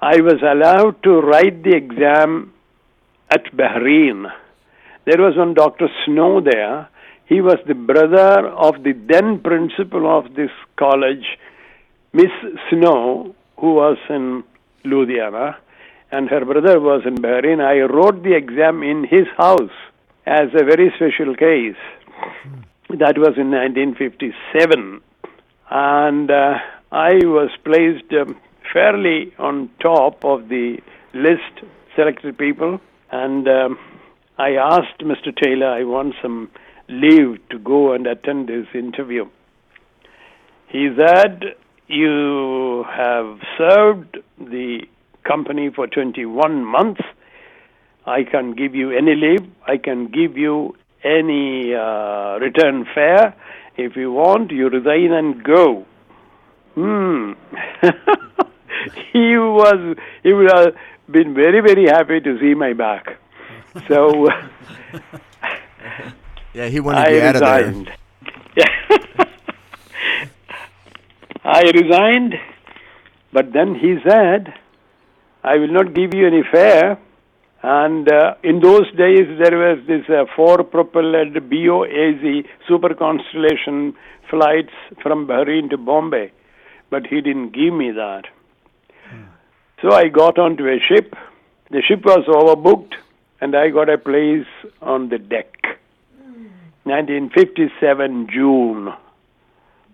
I 0.00 0.20
was 0.20 0.40
allowed 0.42 1.02
to 1.04 1.20
write 1.20 1.62
the 1.62 1.74
exam 1.74 2.52
at 3.30 3.44
Bahrain. 3.56 4.30
There 5.06 5.18
was 5.18 5.36
one 5.36 5.54
Dr. 5.54 5.88
Snow 6.04 6.40
there. 6.40 6.88
He 7.26 7.40
was 7.40 7.58
the 7.66 7.74
brother 7.74 8.48
of 8.48 8.82
the 8.82 8.92
then 8.92 9.40
principal 9.40 10.06
of 10.18 10.34
this 10.34 10.50
college, 10.76 11.26
Miss 12.12 12.30
Snow, 12.70 13.34
who 13.58 13.74
was 13.74 13.98
in 14.08 14.44
Ludhiana, 14.84 15.56
and 16.10 16.28
her 16.30 16.44
brother 16.44 16.80
was 16.80 17.02
in 17.04 17.16
Bahrain. 17.16 17.60
I 17.60 17.80
wrote 17.80 18.22
the 18.22 18.34
exam 18.34 18.82
in 18.82 19.04
his 19.04 19.26
house 19.36 19.70
as 20.26 20.48
a 20.54 20.64
very 20.64 20.92
special 20.96 21.34
case. 21.34 21.76
That 22.90 23.18
was 23.18 23.34
in 23.36 23.50
1957. 23.50 25.02
And 25.70 26.30
uh, 26.30 26.54
I 26.90 27.14
was 27.24 27.50
placed 27.62 28.10
um, 28.14 28.40
fairly 28.72 29.34
on 29.38 29.70
top 29.80 30.24
of 30.24 30.48
the 30.48 30.78
list, 31.12 31.66
selected 31.94 32.38
people. 32.38 32.80
And 33.10 33.46
um, 33.46 33.78
I 34.38 34.52
asked 34.52 35.00
Mr. 35.00 35.34
Taylor, 35.36 35.68
I 35.68 35.84
want 35.84 36.14
some 36.22 36.50
leave 36.88 37.46
to 37.50 37.58
go 37.58 37.92
and 37.92 38.06
attend 38.06 38.48
this 38.48 38.66
interview. 38.74 39.26
He 40.68 40.88
said, 40.96 41.54
You 41.88 42.84
have 42.90 43.38
served 43.56 44.18
the 44.38 44.80
company 45.24 45.70
for 45.74 45.86
21 45.86 46.64
months. 46.64 47.00
I 48.06 48.24
can 48.24 48.52
give 48.52 48.74
you 48.74 48.90
any 48.90 49.14
leave. 49.14 49.50
I 49.66 49.76
can 49.78 50.06
give 50.08 50.36
you 50.36 50.74
any 51.04 51.74
uh, 51.74 52.38
return 52.40 52.86
fare. 52.94 53.34
If 53.76 53.96
you 53.96 54.12
want, 54.12 54.50
you 54.50 54.68
resign 54.68 55.12
and 55.12 55.42
go. 55.42 55.86
Hmm. 56.74 57.32
he 59.12 59.36
was. 59.38 59.96
He 60.22 60.32
would 60.32 60.50
have 60.50 60.74
been 61.10 61.34
very, 61.34 61.60
very 61.60 61.86
happy 61.86 62.20
to 62.20 62.38
see 62.40 62.54
my 62.54 62.72
back. 62.72 63.18
So 63.88 64.28
Yeah, 66.54 66.66
he 66.68 66.80
wanted 66.80 67.06
I 67.06 67.10
you 67.10 67.20
out 67.20 67.36
of 67.36 67.44
there. 67.44 67.64
resigned. 67.64 67.90
Yeah. 68.56 68.66
I 71.48 71.62
resigned, 71.62 72.34
but 73.32 73.54
then 73.54 73.74
he 73.74 73.96
said, 74.06 74.52
I 75.42 75.56
will 75.56 75.72
not 75.72 75.94
give 75.94 76.12
you 76.12 76.26
any 76.26 76.42
fare. 76.52 76.98
And 77.62 78.06
uh, 78.06 78.34
in 78.44 78.60
those 78.60 78.86
days, 78.94 79.26
there 79.42 79.56
was 79.56 79.78
this 79.86 80.04
uh, 80.10 80.26
four-propelled 80.36 81.32
BOAC 81.50 82.46
super 82.68 82.94
constellation 82.94 83.94
flights 84.28 84.74
from 85.02 85.26
Bahrain 85.26 85.70
to 85.70 85.78
Bombay, 85.78 86.32
but 86.90 87.06
he 87.06 87.22
didn't 87.22 87.54
give 87.54 87.72
me 87.72 87.92
that. 87.92 88.24
So 89.80 89.92
I 89.92 90.08
got 90.08 90.38
onto 90.38 90.66
a 90.66 90.78
ship. 90.86 91.14
The 91.70 91.80
ship 91.80 92.04
was 92.04 92.26
overbooked, 92.28 92.92
and 93.40 93.56
I 93.56 93.70
got 93.70 93.88
a 93.88 93.96
place 93.96 94.46
on 94.82 95.08
the 95.08 95.18
deck. 95.18 95.54
1957 96.84 98.28
June. 98.30 98.92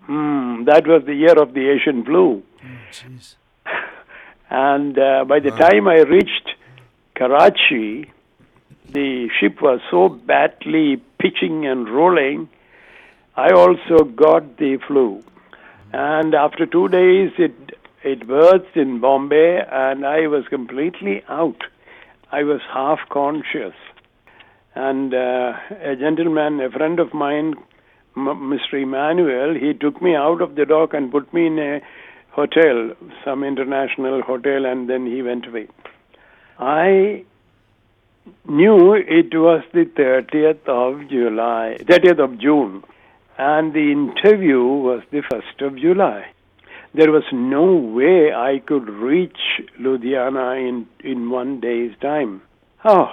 Hmm, 0.07 0.65
that 0.65 0.87
was 0.87 1.05
the 1.07 1.15
year 1.15 1.41
of 1.41 1.55
the 1.55 1.69
Asian 1.71 2.05
flu. 2.05 2.43
Jeez. 2.93 3.37
And 4.51 4.97
uh, 4.99 5.25
by 5.25 5.41
the 5.41 5.51
time 5.51 5.89
I 5.89 6.03
reached 6.03 6.51
Karachi, 7.17 8.13
the 8.89 9.29
ship 9.41 9.61
was 9.61 9.81
so 9.91 10.09
badly 10.09 11.03
pitching 11.19 11.67
and 11.67 11.89
rolling, 11.89 12.49
I 13.37 13.51
also 13.51 14.05
got 14.05 14.59
the 14.59 14.79
flu. 14.87 15.25
And 15.93 16.35
after 16.35 16.67
two 16.67 16.89
days, 16.89 17.33
it 17.39 17.55
it 18.05 18.27
burst 18.29 18.77
in 18.77 19.01
Bombay, 19.01 19.65
and 19.71 20.07
I 20.07 20.27
was 20.27 20.47
completely 20.49 21.23
out. 21.29 21.63
I 22.31 22.43
was 22.43 22.61
half 22.73 22.99
conscious. 23.09 23.75
And 24.75 25.15
uh, 25.15 25.55
a 25.81 25.97
gentleman, 25.97 26.61
a 26.61 26.71
friend 26.71 27.01
of 27.01 27.15
mine, 27.15 27.55
Mr. 28.17 28.83
Emmanuel, 28.83 29.55
he 29.55 29.75
took 29.75 30.01
me 30.01 30.15
out 30.15 30.41
of 30.41 30.55
the 30.55 30.65
dock 30.65 30.95
and 30.95 31.11
put 31.11 31.33
me 31.35 31.47
in 31.47 31.59
a 31.59 31.81
hotel, 32.31 32.93
some 33.25 33.45
international 33.45 34.23
hotel, 34.23 34.67
and 34.67 34.89
then 34.89 35.07
he 35.07 35.23
went 35.23 35.47
away. 35.47 35.69
I 36.59 37.25
knew 38.47 38.95
it 38.95 39.35
was 39.35 39.65
the 39.73 39.85
30th 39.85 40.67
of 40.69 41.09
July, 41.09 41.77
30th 41.81 42.23
of 42.23 42.39
June, 42.39 42.85
and 43.39 43.73
the 43.73 43.91
interview 43.91 44.63
was 44.63 45.03
the 45.11 45.23
1st 45.23 45.67
of 45.67 45.77
July. 45.77 46.27
There 46.95 47.11
was 47.11 47.25
no 47.33 47.75
way 47.75 48.33
I 48.33 48.61
could 48.65 48.89
reach 48.89 49.39
Ludhiana 49.81 50.69
in, 50.69 50.87
in 51.03 51.31
one 51.31 51.59
day's 51.61 51.93
time. 52.01 52.43
Oh. 52.85 53.11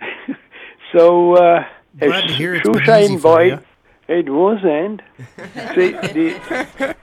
so, 0.96 1.34
uh, 1.36 1.64
a 2.00 2.06
Glad 2.06 2.28
to 2.28 2.32
hear 2.32 2.54
it's 2.54 2.66
been 2.66 2.78
shoeshine 2.78 3.20
boy. 3.20 3.58
It 4.08 4.28
wasn't. 4.28 5.00
See, 5.74 5.92
the, 5.92 6.94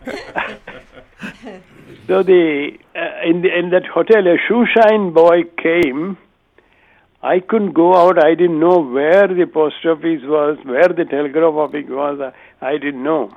so 2.08 2.24
the 2.24 2.78
uh, 2.96 3.30
in 3.30 3.42
the, 3.42 3.58
in 3.58 3.70
that 3.72 3.86
hotel, 3.86 4.28
a 4.28 4.38
shoeshine 4.50 5.14
boy 5.14 5.44
came. 5.58 6.18
I 7.22 7.40
couldn't 7.40 7.74
go 7.74 7.96
out. 7.96 8.24
I 8.24 8.36
didn't 8.36 8.60
know 8.60 8.80
where 8.80 9.28
the 9.28 9.46
post 9.46 9.86
office 9.86 10.22
was, 10.24 10.58
where 10.64 10.88
the 10.88 11.06
telegraph 11.06 11.54
office 11.54 11.86
was. 11.90 12.34
I 12.62 12.72
didn't 12.74 13.04
know. 13.04 13.36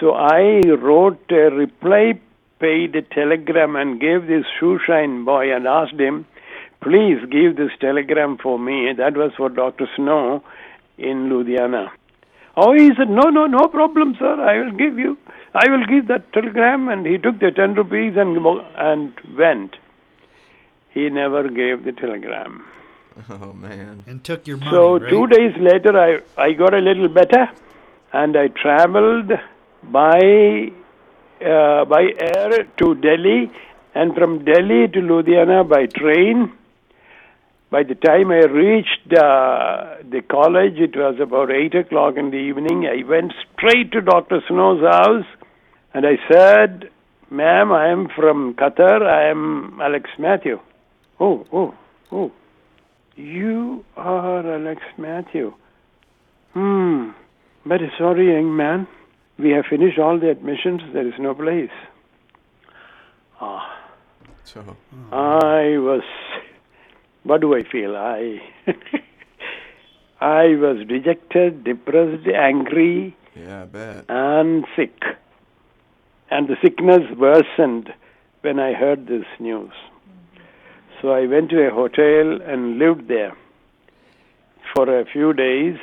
So 0.00 0.12
I 0.12 0.60
wrote 0.68 1.20
a 1.30 1.50
reply, 1.50 2.20
paid 2.60 2.94
a 2.96 3.02
telegram, 3.02 3.76
and 3.76 4.00
gave 4.00 4.26
this 4.26 4.44
shoeshine 4.60 5.24
boy 5.24 5.54
and 5.54 5.66
asked 5.66 5.98
him, 6.00 6.24
please 6.80 7.18
give 7.30 7.56
this 7.56 7.72
telegram 7.80 8.38
for 8.38 8.58
me. 8.58 8.92
That 8.96 9.16
was 9.16 9.32
for 9.36 9.48
Dr. 9.48 9.88
Snow 9.96 10.42
in 10.96 11.28
Ludhiana. 11.28 11.90
Oh, 12.60 12.72
he 12.72 12.88
said, 12.96 13.08
no, 13.08 13.24
no, 13.30 13.46
no 13.46 13.68
problem, 13.68 14.14
sir. 14.18 14.32
I 14.52 14.58
will 14.60 14.72
give 14.72 14.98
you. 14.98 15.16
I 15.54 15.70
will 15.70 15.84
give 15.86 16.08
that 16.08 16.32
telegram. 16.32 16.88
And 16.88 17.06
he 17.06 17.16
took 17.18 17.38
the 17.38 17.50
10 17.52 17.74
rupees 17.74 18.14
and, 18.16 18.36
and 18.76 19.12
went. 19.38 19.76
He 20.90 21.08
never 21.08 21.42
gave 21.48 21.84
the 21.84 21.92
telegram. 21.92 22.64
Oh 23.30 23.52
man. 23.52 24.02
And 24.06 24.22
took 24.22 24.46
your 24.46 24.58
money, 24.58 24.70
So 24.70 24.98
right? 24.98 25.10
two 25.10 25.26
days 25.26 25.54
later, 25.58 25.92
I, 25.98 26.10
I 26.40 26.52
got 26.52 26.72
a 26.72 26.78
little 26.78 27.08
better, 27.08 27.48
and 28.12 28.36
I 28.36 28.46
traveled 28.46 29.32
by 29.82 30.70
uh, 31.44 31.84
by 31.94 32.02
air 32.28 32.62
to 32.82 32.94
Delhi, 33.06 33.50
and 33.96 34.14
from 34.14 34.44
Delhi 34.44 34.86
to 34.94 35.00
Ludhiana 35.10 35.68
by 35.68 35.86
train. 35.86 36.52
By 37.70 37.82
the 37.82 37.94
time 37.94 38.30
I 38.30 38.46
reached 38.46 39.12
uh, 39.12 39.96
the 40.08 40.22
college, 40.22 40.78
it 40.78 40.96
was 40.96 41.16
about 41.20 41.50
eight 41.50 41.74
o'clock 41.74 42.14
in 42.16 42.30
the 42.30 42.38
evening. 42.38 42.86
I 42.86 43.06
went 43.08 43.32
straight 43.52 43.92
to 43.92 44.00
Doctor 44.00 44.40
Snow's 44.48 44.80
house, 44.82 45.26
and 45.92 46.06
I 46.06 46.16
said, 46.32 46.88
"Ma'am, 47.30 47.70
I 47.70 47.88
am 47.88 48.08
from 48.16 48.54
Qatar. 48.54 49.02
I 49.02 49.28
am 49.30 49.78
Alex 49.82 50.08
Matthew." 50.18 50.60
Oh, 51.20 51.46
oh, 51.52 51.74
oh. 52.10 52.32
You 53.16 53.84
are 53.96 54.54
Alex 54.54 54.80
Matthew. 54.96 55.52
Hmm. 56.54 57.10
Very 57.66 57.92
sorry, 57.98 58.32
young 58.32 58.56
man. 58.56 58.86
We 59.38 59.50
have 59.50 59.66
finished 59.68 59.98
all 59.98 60.18
the 60.18 60.30
admissions. 60.30 60.80
There 60.94 61.06
is 61.06 61.14
no 61.18 61.34
place. 61.34 61.70
Ah, 63.40 63.78
So 64.44 64.76
I 65.12 65.76
was. 65.78 66.02
What 67.24 67.40
do 67.40 67.54
I 67.54 67.62
feel? 67.62 67.96
I. 67.96 68.40
I 70.20 70.56
was 70.56 70.84
dejected, 70.88 71.62
depressed, 71.62 72.26
angry, 72.26 73.16
yeah, 73.36 73.62
I 73.62 73.66
bet. 73.66 74.04
and 74.08 74.64
sick. 74.74 75.00
And 76.30 76.48
the 76.48 76.56
sickness 76.60 77.02
worsened 77.16 77.92
when 78.40 78.58
I 78.58 78.72
heard 78.72 79.06
this 79.06 79.24
news. 79.38 79.70
So 81.00 81.12
I 81.12 81.26
went 81.26 81.50
to 81.50 81.68
a 81.68 81.70
hotel 81.70 82.40
and 82.42 82.78
lived 82.78 83.06
there 83.06 83.36
for 84.74 84.98
a 84.98 85.04
few 85.06 85.32
days. 85.32 85.78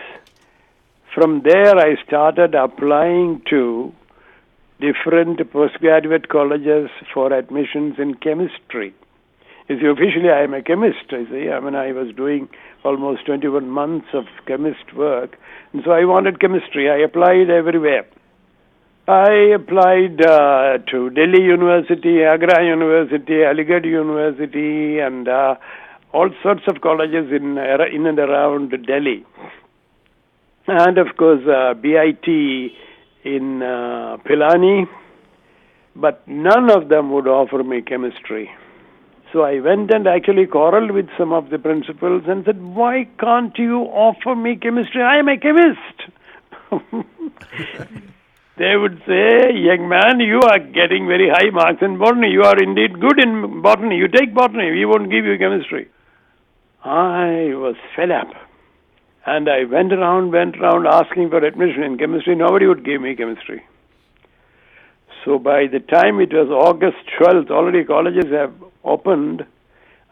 From 1.13 1.41
there, 1.43 1.77
I 1.77 1.95
started 2.05 2.55
applying 2.55 3.41
to 3.49 3.93
different 4.81 5.39
postgraduate 5.51 6.27
colleges 6.27 6.89
for 7.13 7.31
admissions 7.31 7.95
in 7.97 8.15
chemistry. 8.15 8.93
You 9.67 9.79
see, 9.79 9.87
officially, 9.87 10.29
I 10.29 10.43
am 10.43 10.53
a 10.53 10.61
chemist. 10.61 11.11
I 11.11 11.25
see. 11.29 11.49
I 11.49 11.59
mean, 11.59 11.73
I 11.73 11.91
was 11.91 12.13
doing 12.15 12.49
almost 12.83 13.25
21 13.25 13.67
months 13.67 14.07
of 14.13 14.25
chemist 14.45 14.93
work, 14.95 15.37
and 15.73 15.81
so 15.83 15.91
I 15.91 16.05
wanted 16.05 16.39
chemistry. 16.39 16.89
I 16.89 16.97
applied 16.97 17.49
everywhere. 17.49 18.05
I 19.07 19.53
applied 19.55 20.21
uh, 20.23 20.77
to 20.91 21.09
Delhi 21.11 21.41
University, 21.41 22.23
Agra 22.23 22.63
University, 22.63 23.41
Aligarh 23.49 23.85
University, 23.85 24.99
and 24.99 25.27
uh, 25.27 25.55
all 26.13 26.29
sorts 26.41 26.63
of 26.67 26.81
colleges 26.81 27.31
in 27.31 27.57
in 27.57 28.05
and 28.07 28.19
around 28.19 28.69
Delhi, 28.87 29.25
and 30.67 30.97
of 30.97 31.17
course 31.17 31.41
uh, 31.47 31.73
BIT 31.75 32.27
in 33.23 33.61
uh, 33.61 34.17
Pilani, 34.25 34.87
but 35.95 36.27
none 36.27 36.71
of 36.71 36.89
them 36.89 37.11
would 37.11 37.27
offer 37.27 37.63
me 37.63 37.81
chemistry. 37.81 38.49
So 39.35 39.41
I 39.41 39.59
went 39.59 39.91
and 39.93 40.07
actually 40.07 40.45
quarreled 40.45 40.91
with 40.91 41.09
some 41.17 41.33
of 41.33 41.49
the 41.49 41.59
principals 41.59 42.23
and 42.25 42.45
said, 42.45 42.59
"Why 42.73 43.05
can't 43.19 43.57
you 43.57 43.79
offer 44.03 44.33
me 44.33 44.55
chemistry? 44.55 45.01
I 45.01 45.17
am 45.17 45.27
a 45.27 45.37
chemist." 45.37 46.05
they 48.61 48.77
would 48.77 49.01
say, 49.05 49.51
Young 49.53 49.89
man, 49.89 50.21
you 50.21 50.39
are 50.39 50.59
getting 50.59 51.05
very 51.05 51.27
high 51.29 51.49
marks 51.49 51.81
in 51.81 51.97
botany. 51.97 52.29
You 52.29 52.43
are 52.43 52.57
indeed 52.63 52.97
good 53.01 53.19
in 53.21 53.61
botany. 53.61 53.97
You 53.97 54.07
take 54.07 54.33
botany. 54.33 54.71
We 54.71 54.85
won't 54.85 55.11
give 55.11 55.25
you 55.25 55.37
chemistry. 55.37 55.89
I 56.85 57.51
was 57.65 57.75
fed 57.93 58.11
up. 58.11 58.31
And 59.25 59.49
I 59.49 59.65
went 59.65 59.91
around, 59.91 60.31
went 60.31 60.55
around 60.61 60.87
asking 60.87 61.29
for 61.31 61.43
admission 61.43 61.83
in 61.83 61.97
chemistry. 61.97 62.35
Nobody 62.35 62.67
would 62.67 62.85
give 62.85 63.01
me 63.01 63.17
chemistry. 63.17 63.65
So 65.25 65.39
by 65.39 65.67
the 65.67 65.81
time 65.81 66.21
it 66.21 66.31
was 66.31 66.47
August 66.49 67.03
12th, 67.19 67.51
already 67.51 67.83
colleges 67.83 68.31
have 68.31 68.53
opened. 68.85 69.45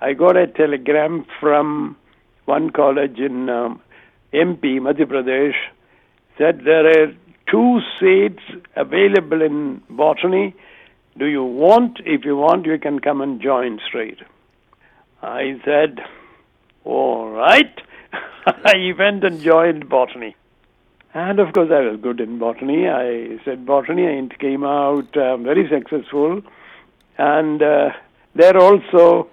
I 0.02 0.14
got 0.14 0.36
a 0.36 0.48
telegram 0.48 1.26
from 1.40 1.96
one 2.46 2.72
college 2.72 3.20
in 3.20 3.50
um, 3.50 3.82
MP, 4.34 4.80
Madhya 4.80 5.06
Pradesh, 5.06 5.56
said 6.38 6.62
there 6.66 6.88
are 6.88 7.14
two 7.50 7.80
seats 8.00 8.44
available 8.76 9.42
in 9.42 9.82
botany. 9.90 10.56
Do 11.18 11.28
you 11.28 11.44
want? 11.44 12.00
If 12.06 12.26
you 12.26 12.36
want, 12.36 12.66
you 12.66 12.78
can 12.80 13.00
come 13.00 13.22
and 13.22 13.40
join 13.42 13.80
straight. 13.88 14.18
I 15.22 15.60
said, 15.64 16.00
all 16.84 17.30
right. 17.30 17.80
I 18.46 18.94
went 18.98 19.24
and 19.24 19.40
joined 19.40 19.88
botany. 19.88 20.36
And 21.14 21.40
of 21.40 21.54
course, 21.54 21.70
I 21.72 21.82
was 21.82 22.00
good 22.02 22.20
in 22.20 22.40
botany. 22.40 22.90
I 22.90 23.38
said 23.46 23.66
botany, 23.66 24.06
and 24.06 24.32
it 24.32 24.40
came 24.40 24.64
out 24.64 25.16
um, 25.16 25.44
very 25.44 25.70
successful. 25.70 26.42
And 27.18 27.62
uh, 27.62 27.90
they're 28.36 28.58
also 28.58 29.28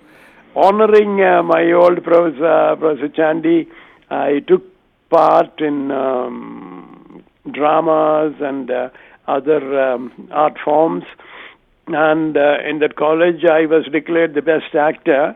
honoring 0.54 1.22
uh, 1.22 1.42
my 1.42 1.72
old 1.72 2.02
professor, 2.02 2.76
Professor 2.78 3.08
Chandy. 3.08 3.68
I 4.10 4.40
took 4.40 4.62
part 5.08 5.60
in 5.60 5.90
um, 5.90 7.22
dramas 7.50 8.34
and 8.40 8.70
uh, 8.70 8.90
other 9.26 9.80
um, 9.80 10.28
art 10.30 10.58
forms. 10.64 11.04
And 11.86 12.36
uh, 12.36 12.58
in 12.68 12.78
that 12.80 12.96
college, 12.96 13.44
I 13.44 13.66
was 13.66 13.86
declared 13.90 14.34
the 14.34 14.42
best 14.42 14.74
actor. 14.74 15.34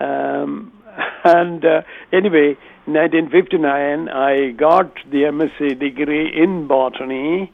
Um, 0.00 0.72
and 1.24 1.64
uh, 1.64 1.82
anyway, 2.12 2.56
1959, 2.86 4.08
I 4.08 4.50
got 4.52 4.94
the 5.10 5.22
MSc 5.22 5.78
degree 5.78 6.30
in 6.34 6.66
botany 6.66 7.52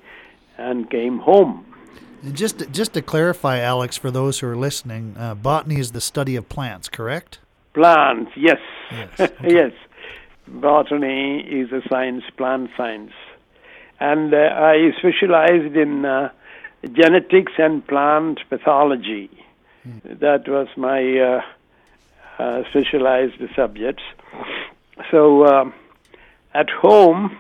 and 0.59 0.91
came 0.91 1.19
home. 1.19 1.70
Just 2.33 2.71
just 2.71 2.93
to 2.95 3.03
clarify, 3.03 3.61
Alex, 3.61 3.97
for 3.97 4.11
those 4.11 4.41
who 4.41 4.49
are 4.49 4.57
listening, 4.57 5.17
uh, 5.19 5.35
botany 5.35 5.79
is 5.79 5.93
the 5.93 6.01
study 6.01 6.37
of 6.37 6.49
plants, 6.49 6.89
correct? 6.89 7.39
Plants, 7.73 8.33
yes. 8.37 8.59
Yes, 8.91 9.09
okay. 9.21 9.55
yes. 9.55 9.73
Botany 10.47 11.41
is 11.41 11.73
a 11.73 11.81
science, 11.89 12.25
plant 12.37 12.71
science. 12.77 13.13
And 14.01 14.35
uh, 14.35 14.37
I 14.37 14.91
specialized 14.99 15.77
in 15.77 16.05
uh, 16.05 16.31
genetics 16.93 17.53
and 17.59 17.87
plant 17.87 18.41
pathology. 18.49 19.31
That 20.05 20.47
was 20.49 20.69
my 20.77 21.19
uh, 21.19 21.43
uh, 22.39 22.63
specialized 22.71 23.41
subjects. 23.57 24.03
So 25.11 25.47
um, 25.47 25.75
at 26.53 26.69
home, 26.69 27.37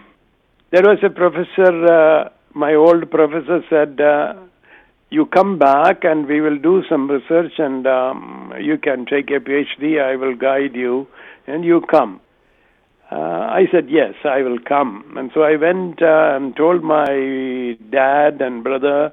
there 0.70 0.82
was 0.82 0.98
a 1.02 1.10
professor, 1.10 1.84
uh, 1.84 2.28
my 2.54 2.74
old 2.74 3.10
professor 3.10 3.62
said, 3.68 4.00
uh, 4.00 4.34
You 5.12 5.26
come 5.26 5.58
back 5.58 6.04
and 6.04 6.26
we 6.26 6.40
will 6.40 6.56
do 6.56 6.84
some 6.88 7.10
research 7.10 7.54
and 7.58 7.84
um, 7.84 8.54
you 8.60 8.78
can 8.78 9.06
take 9.06 9.28
a 9.30 9.40
PhD, 9.40 10.00
I 10.00 10.14
will 10.14 10.36
guide 10.36 10.76
you, 10.76 11.08
and 11.48 11.64
you 11.64 11.80
come. 11.80 12.20
Uh, 13.10 13.16
I 13.16 13.66
said, 13.72 13.90
Yes, 13.90 14.14
I 14.24 14.42
will 14.42 14.60
come. 14.60 15.16
And 15.16 15.32
so 15.34 15.42
I 15.42 15.56
went 15.56 16.00
uh, 16.00 16.36
and 16.36 16.54
told 16.54 16.84
my 16.84 17.76
dad 17.90 18.40
and 18.40 18.62
brother, 18.62 19.12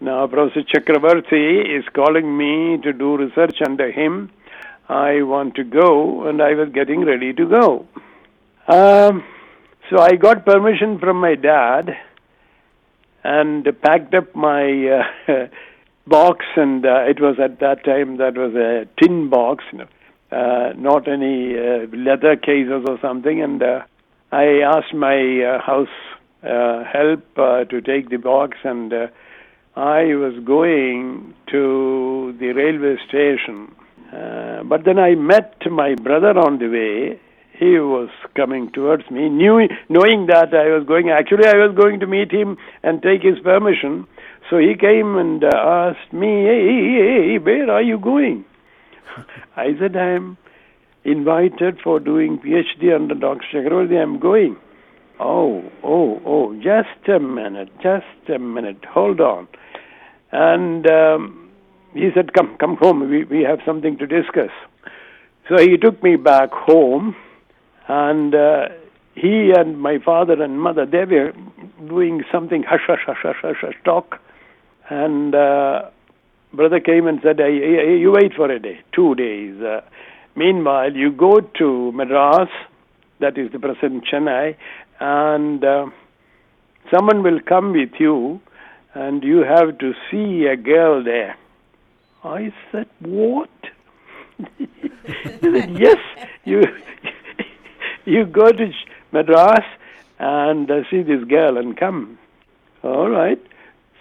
now 0.00 0.26
Professor 0.26 0.62
Chakravarti 0.62 1.78
is 1.78 1.84
calling 1.92 2.38
me 2.38 2.78
to 2.82 2.94
do 2.94 3.18
research 3.18 3.58
under 3.62 3.92
him. 3.92 4.30
I 4.88 5.20
want 5.20 5.54
to 5.56 5.64
go, 5.64 6.26
and 6.26 6.40
I 6.40 6.54
was 6.54 6.70
getting 6.72 7.04
ready 7.04 7.34
to 7.34 7.46
go. 7.46 7.86
Um, 8.66 9.22
so 9.90 9.98
I 9.98 10.16
got 10.16 10.46
permission 10.46 10.98
from 10.98 11.18
my 11.18 11.34
dad 11.34 11.94
and 13.24 13.66
packed 13.82 14.14
up 14.14 14.34
my 14.34 15.02
uh, 15.28 15.46
box, 16.06 16.44
and 16.56 16.84
uh, 16.84 17.04
it 17.08 17.20
was 17.20 17.38
at 17.42 17.60
that 17.60 17.84
time 17.84 18.16
that 18.18 18.34
was 18.36 18.54
a 18.54 18.86
tin 19.02 19.28
box, 19.28 19.64
you 19.72 19.78
know, 19.78 19.88
uh, 20.32 20.72
not 20.76 21.08
any 21.08 21.56
uh, 21.58 21.86
leather 21.92 22.36
cases 22.36 22.84
or 22.86 22.98
something. 23.00 23.42
And 23.42 23.62
uh, 23.62 23.82
I 24.32 24.60
asked 24.60 24.94
my 24.94 25.42
uh, 25.42 25.60
house 25.60 25.88
uh, 26.42 26.84
help 26.84 27.24
uh, 27.36 27.64
to 27.64 27.80
take 27.80 28.08
the 28.10 28.16
box, 28.16 28.56
and 28.64 28.92
uh, 28.92 29.06
I 29.76 30.14
was 30.14 30.34
going 30.44 31.34
to 31.50 32.34
the 32.38 32.52
railway 32.52 32.96
station. 33.08 33.74
Uh, 34.12 34.62
but 34.64 34.84
then 34.84 34.98
I 34.98 35.14
met 35.14 35.54
my 35.70 35.94
brother 35.94 36.38
on 36.38 36.58
the 36.58 36.68
way. 36.68 37.20
He 37.60 37.78
was 37.78 38.08
coming 38.34 38.72
towards 38.72 39.10
me, 39.10 39.28
knew, 39.28 39.68
knowing 39.90 40.26
that 40.28 40.54
I 40.54 40.74
was 40.74 40.86
going. 40.88 41.10
Actually, 41.10 41.46
I 41.46 41.56
was 41.56 41.76
going 41.76 42.00
to 42.00 42.06
meet 42.06 42.32
him 42.32 42.56
and 42.82 43.02
take 43.02 43.20
his 43.22 43.38
permission. 43.40 44.06
So 44.48 44.56
he 44.56 44.74
came 44.80 45.18
and 45.18 45.44
uh, 45.44 45.50
asked 45.54 46.10
me, 46.10 46.26
hey, 46.26 46.64
hey, 46.64 47.32
hey, 47.32 47.38
where 47.38 47.70
are 47.70 47.82
you 47.82 47.98
going? 47.98 48.46
I 49.56 49.76
said, 49.78 49.94
I 49.94 50.12
am 50.12 50.38
invited 51.04 51.78
for 51.84 52.00
doing 52.00 52.38
PhD 52.38 52.94
under 52.94 53.14
Dr. 53.14 53.44
Chakravarti. 53.52 54.02
I'm 54.02 54.18
going. 54.18 54.56
Oh, 55.20 55.62
oh, 55.84 56.22
oh, 56.24 56.54
just 56.62 57.06
a 57.10 57.20
minute, 57.20 57.68
just 57.82 58.30
a 58.34 58.38
minute, 58.38 58.82
hold 58.86 59.20
on. 59.20 59.48
And 60.32 60.90
um, 60.90 61.50
he 61.92 62.08
said, 62.14 62.32
Come, 62.32 62.56
come 62.58 62.78
home, 62.80 63.00
we, 63.10 63.24
we 63.24 63.42
have 63.42 63.58
something 63.66 63.98
to 63.98 64.06
discuss. 64.06 64.48
So 65.46 65.58
he 65.58 65.76
took 65.76 66.02
me 66.02 66.16
back 66.16 66.50
home, 66.52 67.14
and 67.88 68.34
uh, 68.34 68.68
he 69.14 69.52
and 69.56 69.80
my 69.80 69.98
father 69.98 70.42
and 70.42 70.60
mother, 70.60 70.86
they 70.86 71.04
were 71.04 71.32
doing 71.88 72.22
something 72.32 72.62
hush, 72.62 72.82
hush, 72.86 73.00
hush, 73.06 73.18
hush, 73.22 73.36
hush, 73.42 73.56
hush 73.60 73.74
talk. 73.84 74.20
And 74.88 75.34
uh, 75.34 75.90
brother 76.52 76.80
came 76.80 77.06
and 77.06 77.20
said, 77.22 77.38
hey, 77.38 77.58
hey, 77.60 77.98
You 77.98 78.12
wait 78.12 78.34
for 78.34 78.50
a 78.50 78.58
day, 78.58 78.80
two 78.92 79.14
days. 79.14 79.60
Uh, 79.60 79.80
meanwhile, 80.36 80.92
you 80.92 81.10
go 81.10 81.40
to 81.40 81.92
Madras, 81.92 82.48
that 83.20 83.36
is 83.36 83.52
the 83.52 83.58
present 83.58 84.04
Chennai, 84.06 84.56
and 84.98 85.64
uh, 85.64 85.86
someone 86.92 87.22
will 87.22 87.40
come 87.40 87.72
with 87.72 87.92
you, 87.98 88.40
and 88.94 89.22
you 89.22 89.38
have 89.38 89.78
to 89.78 89.92
see 90.10 90.46
a 90.46 90.56
girl 90.56 91.04
there. 91.04 91.36
I 92.24 92.52
said, 92.70 92.86
What? 93.00 93.50
he 94.58 94.68
said, 95.42 95.78
Yes, 95.78 95.98
you 96.44 96.62
you 98.10 98.26
go 98.26 98.50
to 98.50 98.72
Madras 99.12 99.64
and 100.18 100.68
uh, 100.70 100.82
see 100.90 101.02
this 101.02 101.24
girl 101.24 101.56
and 101.56 101.74
come. 101.76 102.18
All 102.82 103.08
right. 103.08 103.40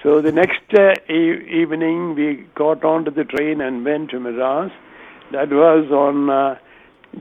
So 0.01 0.21
the 0.21 0.31
next 0.31 0.73
uh, 0.73 0.93
e- 1.11 1.61
evening 1.61 2.15
we 2.15 2.47
got 2.55 2.83
onto 2.83 3.11
the 3.11 3.23
train 3.23 3.61
and 3.61 3.85
went 3.85 4.09
to 4.11 4.19
Madras. 4.19 4.71
That 5.31 5.49
was 5.49 5.91
on 5.91 6.29
uh, 6.29 6.57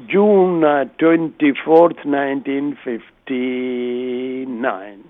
June 0.06 0.62
uh, 0.64 0.84
24th, 0.98 2.04
1959. 2.06 5.04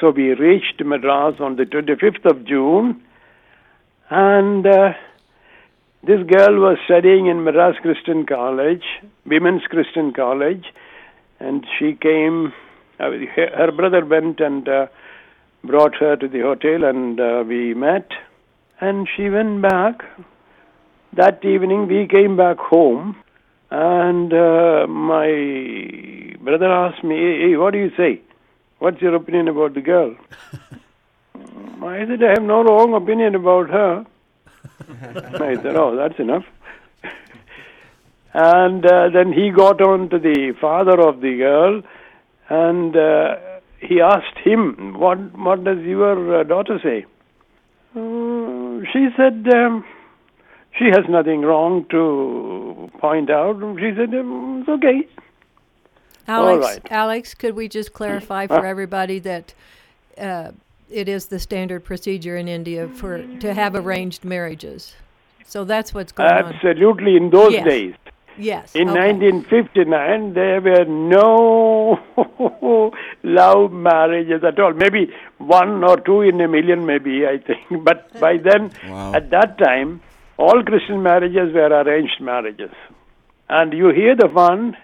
So 0.00 0.10
we 0.10 0.34
reached 0.34 0.84
Madras 0.84 1.40
on 1.40 1.56
the 1.56 1.64
25th 1.64 2.24
of 2.24 2.44
June, 2.44 3.02
and 4.10 4.66
uh, 4.66 4.94
this 6.04 6.20
girl 6.26 6.58
was 6.58 6.78
studying 6.84 7.26
in 7.26 7.44
Madras 7.44 7.76
Christian 7.80 8.26
College, 8.26 8.82
Women's 9.24 9.62
Christian 9.68 10.12
College, 10.12 10.64
and 11.38 11.64
she 11.78 11.94
came. 11.94 12.52
Uh, 12.98 13.10
her, 13.36 13.50
her 13.56 13.72
brother 13.72 14.04
went 14.04 14.40
and 14.40 14.68
uh, 14.68 14.86
brought 15.62 15.94
her 15.96 16.16
to 16.16 16.26
the 16.26 16.40
hotel, 16.40 16.84
and 16.84 17.20
uh, 17.20 17.44
we 17.46 17.74
met. 17.74 18.10
And 18.80 19.08
she 19.16 19.28
went 19.28 19.62
back. 19.62 20.02
That 21.12 21.44
evening, 21.44 21.86
we 21.86 22.08
came 22.08 22.36
back 22.36 22.58
home, 22.58 23.16
and 23.70 24.32
uh, 24.32 24.86
my 24.88 26.36
brother 26.40 26.72
asked 26.72 27.04
me, 27.04 27.16
hey, 27.16 27.50
hey, 27.50 27.56
what 27.56 27.72
do 27.74 27.78
you 27.78 27.92
say? 27.96 28.20
What's 28.80 29.00
your 29.00 29.14
opinion 29.14 29.46
about 29.46 29.74
the 29.74 29.82
girl? 29.82 30.16
I 31.84 32.06
said, 32.06 32.22
I 32.24 32.30
have 32.30 32.42
no 32.42 32.64
wrong 32.64 32.94
opinion 32.94 33.36
about 33.36 33.70
her. 33.70 34.06
I 34.90 35.54
said, 35.62 35.76
oh, 35.76 35.96
that's 35.96 36.18
enough. 36.18 36.44
and 38.34 38.84
uh, 38.84 39.08
then 39.10 39.32
he 39.32 39.50
got 39.50 39.80
on 39.80 40.08
to 40.10 40.18
the 40.18 40.54
father 40.60 41.00
of 41.00 41.20
the 41.20 41.36
girl, 41.36 41.82
and 42.48 42.96
uh, 42.96 43.36
he 43.80 44.00
asked 44.00 44.38
him, 44.38 44.98
what, 44.98 45.18
what 45.36 45.64
does 45.64 45.78
your 45.80 46.40
uh, 46.40 46.44
daughter 46.44 46.78
say? 46.82 47.04
Uh, 47.94 48.80
she 48.92 49.08
said, 49.16 49.46
um, 49.54 49.84
she 50.78 50.86
has 50.86 51.04
nothing 51.08 51.42
wrong 51.42 51.84
to 51.90 52.90
point 52.98 53.30
out. 53.30 53.56
She 53.78 53.92
said, 53.96 54.14
um, 54.14 54.60
it's 54.60 54.68
okay. 54.68 55.06
Alex, 56.28 56.64
right. 56.64 56.92
Alex, 56.92 57.34
could 57.34 57.54
we 57.54 57.68
just 57.68 57.92
clarify 57.92 58.46
for 58.46 58.64
everybody 58.64 59.18
that 59.18 59.54
uh, 60.16 60.52
it 60.92 61.08
is 61.08 61.26
the 61.26 61.38
standard 61.38 61.84
procedure 61.84 62.36
in 62.36 62.48
India 62.48 62.88
for 62.88 63.22
to 63.40 63.54
have 63.54 63.74
arranged 63.74 64.24
marriages? 64.24 64.94
So 65.44 65.64
that's 65.64 65.92
what's 65.92 66.12
going 66.12 66.30
on. 66.30 66.54
Absolutely, 66.54 67.16
in 67.16 67.30
those 67.30 67.52
Yes. 67.52 67.64
days. 67.64 67.94
Yes. 68.38 68.74
In 68.74 68.88
okay. 68.88 69.12
1959, 69.12 70.32
there 70.34 70.60
were 70.60 70.84
no 70.86 72.00
love 73.22 73.72
marriages 73.72 74.42
at 74.44 74.58
all. 74.58 74.72
Maybe 74.72 75.12
one 75.38 75.84
or 75.84 75.98
two 75.98 76.22
in 76.22 76.40
a 76.40 76.48
million, 76.48 76.86
maybe, 76.86 77.26
I 77.26 77.38
think. 77.38 77.60
But 77.84 78.18
by 78.20 78.38
then, 78.38 78.70
Wow. 78.88 79.12
at 79.14 79.28
that 79.30 79.58
time, 79.58 80.00
all 80.38 80.62
Christian 80.62 81.02
marriages 81.02 81.52
were 81.52 81.68
arranged 81.82 82.20
marriages. 82.20 82.70
And 83.50 83.74
you 83.74 83.90
hear 83.90 84.16
the 84.16 84.28
one, 84.28 84.76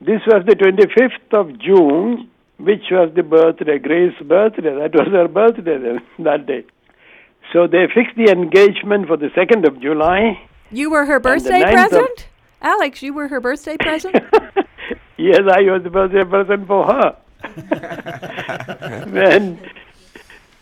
this 0.00 0.22
was 0.26 0.46
the 0.46 0.56
25th 0.56 1.32
of 1.40 1.58
June, 1.58 2.30
which 2.58 2.84
was 2.90 3.12
the 3.14 3.22
birthday, 3.22 3.78
Grace's 3.78 4.26
birthday. 4.26 4.62
That 4.62 4.94
was 4.94 5.08
her 5.08 5.28
birthday 5.28 5.78
then, 5.78 6.00
that 6.24 6.46
day. 6.46 6.64
So 7.52 7.66
they 7.66 7.86
fixed 7.94 8.16
the 8.16 8.30
engagement 8.30 9.06
for 9.06 9.16
the 9.16 9.28
2nd 9.28 9.66
of 9.66 9.80
July. 9.80 10.40
You 10.70 10.90
were 10.90 11.04
her 11.04 11.20
birthday 11.20 11.60
ninth 11.60 11.68
of- 11.68 11.90
present? 11.90 12.28
Alex, 12.60 13.02
you 13.02 13.14
were 13.14 13.28
her 13.28 13.40
birthday 13.40 13.76
present? 13.76 14.16
yes, 15.16 15.40
I 15.50 15.62
was 15.62 15.82
the 15.84 15.90
birthday 15.90 16.24
present 16.24 16.66
for 16.66 16.86
her. 16.86 17.16
when 19.10 19.60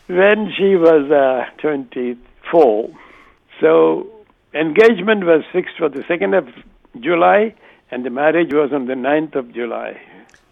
when 0.07 0.53
she 0.57 0.77
was 0.77 1.11
uh, 1.11 1.45
24. 1.63 2.91
So 3.61 4.07
engagement 4.53 5.25
was 5.25 5.43
fixed 5.53 5.79
for 5.79 5.89
the 5.89 6.01
2nd 6.01 6.37
of 6.37 6.49
July 7.01 7.55
and 7.91 8.05
the 8.05 8.11
marriage 8.11 8.53
was 8.53 8.71
on 8.73 8.87
the 8.87 8.95
9th 8.95 9.35
of 9.37 9.55
July. 9.55 9.99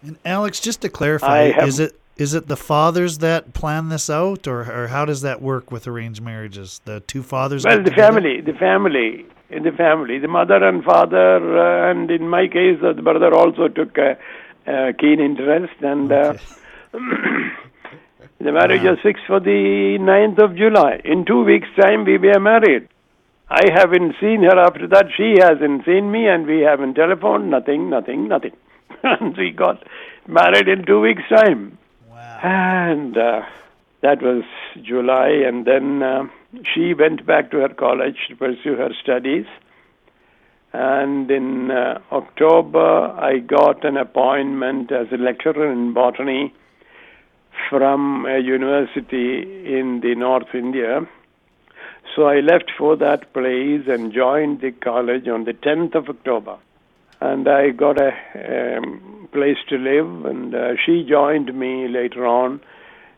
And 0.03 0.17
Alex, 0.25 0.59
just 0.59 0.81
to 0.81 0.89
clarify, 0.89 1.51
have- 1.51 1.67
is 1.67 1.79
it 1.79 1.99
is 2.15 2.35
it 2.35 2.47
the 2.47 2.57
fathers 2.57 3.17
that 3.19 3.53
plan 3.53 3.89
this 3.89 4.09
out, 4.09 4.47
or 4.47 4.59
or 4.61 4.87
how 4.87 5.05
does 5.05 5.21
that 5.21 5.41
work 5.41 5.71
with 5.71 5.87
arranged 5.87 6.21
marriages? 6.21 6.81
The 6.85 6.99
two 7.01 7.23
fathers. 7.23 7.65
Well, 7.65 7.81
the 7.81 7.91
family, 7.91 8.41
the 8.41 8.53
family, 8.53 9.25
in 9.49 9.63
the 9.63 9.71
family, 9.71 10.19
the 10.19 10.27
mother 10.27 10.63
and 10.63 10.83
father, 10.83 11.57
uh, 11.57 11.91
and 11.91 12.11
in 12.11 12.27
my 12.27 12.47
case, 12.47 12.79
uh, 12.83 12.93
the 12.93 13.01
brother 13.01 13.33
also 13.33 13.67
took 13.67 13.97
a, 13.97 14.17
a 14.67 14.93
keen 14.93 15.19
interest, 15.19 15.73
and 15.81 16.11
uh, 16.11 16.33
the 16.91 18.51
marriage 18.51 18.83
was 18.83 18.99
fixed 19.01 19.23
for 19.27 19.39
the 19.39 19.97
9th 19.99 20.43
of 20.43 20.55
July. 20.55 21.01
In 21.03 21.25
two 21.25 21.43
weeks' 21.43 21.67
time, 21.79 22.05
we 22.05 22.17
were 22.17 22.39
married. 22.39 22.87
I 23.49 23.69
haven't 23.71 24.15
seen 24.19 24.41
her 24.43 24.57
after 24.57 24.87
that. 24.87 25.07
She 25.15 25.35
hasn't 25.39 25.85
seen 25.85 26.11
me, 26.11 26.27
and 26.27 26.47
we 26.47 26.61
haven't 26.61 26.95
telephoned. 26.95 27.51
Nothing, 27.51 27.89
nothing, 27.89 28.27
nothing. 28.27 28.53
and 29.19 29.35
we 29.37 29.51
got 29.51 29.83
married 30.27 30.67
in 30.67 30.85
two 30.85 31.01
weeks' 31.01 31.23
time. 31.29 31.77
Wow. 32.09 32.39
And 32.41 33.17
uh, 33.17 33.41
that 34.01 34.21
was 34.21 34.43
July, 34.81 35.29
and 35.45 35.65
then 35.65 36.01
uh, 36.01 36.23
she 36.73 36.93
went 36.93 37.25
back 37.25 37.51
to 37.51 37.57
her 37.57 37.69
college 37.69 38.17
to 38.29 38.35
pursue 38.35 38.75
her 38.75 38.91
studies. 39.01 39.45
And 40.71 41.29
in 41.29 41.69
uh, 41.69 41.99
October, 42.11 43.11
I 43.11 43.39
got 43.39 43.85
an 43.85 43.97
appointment 43.97 44.91
as 44.91 45.07
a 45.11 45.17
lecturer 45.17 45.71
in 45.71 45.93
botany 45.93 46.53
from 47.69 48.25
a 48.25 48.39
university 48.39 49.41
in 49.77 49.99
the 50.01 50.15
North 50.15 50.55
India. 50.55 51.07
So 52.15 52.23
I 52.23 52.39
left 52.39 52.71
for 52.77 52.95
that 52.95 53.33
place 53.33 53.87
and 53.87 54.13
joined 54.13 54.61
the 54.61 54.71
college 54.71 55.27
on 55.27 55.43
the 55.43 55.53
10th 55.53 55.95
of 55.95 56.09
October. 56.09 56.57
And 57.25 57.47
I 57.47 57.69
got 57.69 57.97
a 58.01 58.11
um, 58.79 59.29
place 59.31 59.55
to 59.69 59.77
live, 59.77 60.25
and 60.25 60.53
uh, 60.53 60.73
she 60.85 61.05
joined 61.09 61.57
me 61.57 61.87
later 61.87 62.27
on 62.27 62.59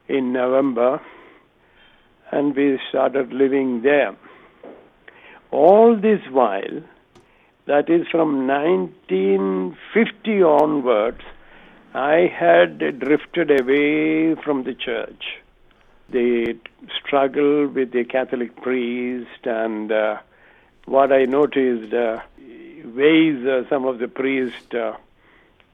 in 0.08 0.32
November, 0.32 1.02
and 2.32 2.56
we 2.56 2.80
started 2.88 3.34
living 3.34 3.82
there. 3.82 4.16
All 5.50 5.96
this 6.00 6.22
while, 6.30 6.84
that 7.66 7.90
is 7.90 8.06
from 8.12 8.46
1950 8.46 10.44
onwards, 10.44 11.24
I 11.96 12.32
had 12.32 12.78
drifted 13.00 13.60
away 13.60 14.36
from 14.36 14.66
the 14.66 14.76
church. 14.76 15.24
The 16.12 16.60
struggle 17.00 17.66
with 17.70 17.92
the 17.92 18.04
Catholic 18.04 18.56
priest 18.62 19.46
and 19.46 19.92
uh, 19.92 20.18
what 20.86 21.12
I 21.12 21.24
noticed 21.24 21.92
uh, 21.92 22.20
ways 22.86 23.46
uh, 23.46 23.68
some 23.70 23.86
of 23.86 24.00
the 24.00 24.08
priests 24.08 24.74
uh, 24.74 24.94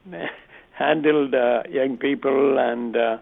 handled 0.71 1.33
uh, 1.33 1.63
young 1.69 1.97
people 1.97 2.57
and 2.57 2.95
uh, 2.95 3.17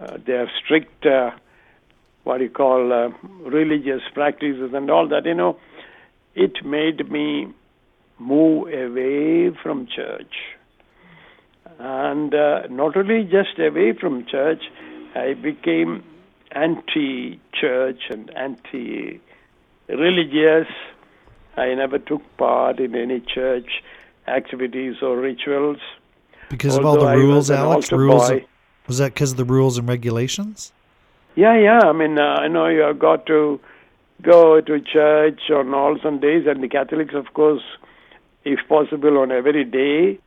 uh, 0.00 0.16
their 0.26 0.50
strict, 0.62 1.04
uh, 1.06 1.30
what 2.24 2.40
you 2.40 2.48
call, 2.48 2.92
uh, 2.92 3.08
religious 3.48 4.02
practices 4.14 4.72
and 4.74 4.90
all 4.90 5.08
that, 5.08 5.24
you 5.24 5.34
know, 5.34 5.58
it 6.34 6.64
made 6.64 7.10
me 7.10 7.48
move 8.18 8.68
away 8.68 9.50
from 9.62 9.86
church. 9.86 10.34
And 11.78 12.34
uh, 12.34 12.66
not 12.68 12.96
only 12.96 13.24
just 13.24 13.58
away 13.58 13.94
from 13.98 14.26
church, 14.26 14.62
I 15.14 15.34
became 15.34 16.04
anti 16.52 17.40
church 17.52 18.02
and 18.10 18.30
anti 18.36 19.20
religious. 19.88 20.68
I 21.56 21.74
never 21.74 21.98
took 21.98 22.22
part 22.36 22.80
in 22.80 22.94
any 22.94 23.20
church 23.20 23.82
activities 24.26 24.96
or 25.02 25.16
rituals. 25.16 25.78
Because 26.48 26.76
of 26.76 26.84
all 26.84 26.98
the 26.98 27.16
rules, 27.16 27.50
Alex. 27.50 27.92
Rules. 27.92 28.28
boy. 28.28 28.46
Was 28.86 28.98
that 28.98 29.14
because 29.14 29.32
of 29.32 29.36
the 29.36 29.44
rules 29.44 29.78
and 29.78 29.88
regulations? 29.88 30.72
Yeah, 31.36 31.56
yeah. 31.56 31.80
I 31.80 31.92
mean, 31.92 32.18
uh, 32.18 32.22
I 32.22 32.48
know 32.48 32.66
you 32.66 32.80
have 32.80 32.98
got 32.98 33.26
to 33.26 33.60
go 34.22 34.60
to 34.60 34.80
church 34.80 35.40
on 35.50 35.72
all 35.74 35.96
Sundays, 36.02 36.46
and 36.46 36.62
the 36.62 36.68
Catholics, 36.68 37.14
of 37.14 37.32
course, 37.34 37.62
if 38.44 38.58
possible, 38.68 39.18
on 39.18 39.30
every 39.30 39.64
day. 39.64 40.18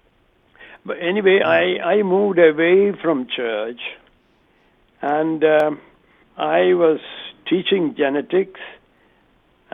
But 0.85 0.97
anyway, 1.01 1.41
I, 1.41 1.95
I 1.95 2.03
moved 2.03 2.39
away 2.39 2.93
from 3.01 3.27
church, 3.27 3.79
and 5.01 5.43
um 5.43 5.79
I 6.37 6.73
was 6.73 6.99
teaching 7.47 7.95
genetics 7.95 8.59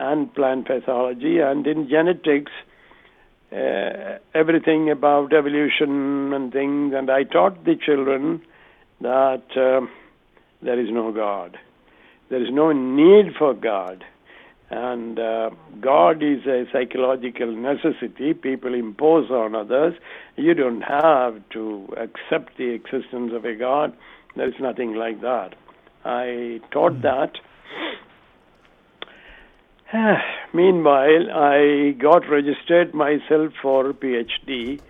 and 0.00 0.34
plant 0.34 0.66
pathology, 0.66 1.38
and 1.40 1.66
in 1.66 1.88
genetics, 1.88 2.52
uh, 3.52 4.18
everything 4.34 4.90
about 4.90 5.32
evolution 5.34 6.32
and 6.34 6.52
things, 6.52 6.94
and 6.96 7.10
I 7.10 7.24
taught 7.24 7.64
the 7.64 7.76
children 7.76 8.42
that. 9.02 9.44
um 9.56 9.90
there 10.62 10.80
is 10.80 10.88
no 10.90 11.12
God. 11.12 11.58
There 12.30 12.42
is 12.42 12.50
no 12.52 12.72
need 12.72 13.34
for 13.38 13.54
God. 13.54 14.04
And 14.70 15.18
uh, 15.20 15.50
God 15.80 16.22
is 16.22 16.46
a 16.46 16.64
psychological 16.72 17.54
necessity 17.56 18.34
people 18.34 18.74
impose 18.74 19.30
on 19.30 19.54
others. 19.56 19.94
You 20.36 20.54
don't 20.54 20.82
have 20.82 21.42
to 21.52 21.88
accept 21.96 22.58
the 22.58 22.70
existence 22.70 23.32
of 23.34 23.44
a 23.44 23.56
God. 23.56 23.96
There 24.36 24.48
is 24.48 24.54
nothing 24.60 24.94
like 24.94 25.22
that. 25.22 25.54
I 26.04 26.60
taught 26.72 27.02
that. 27.02 27.32
Meanwhile, 30.54 31.30
I 31.32 31.94
got 31.98 32.28
registered 32.28 32.94
myself 32.94 33.52
for 33.60 33.92
PhD 33.92 34.80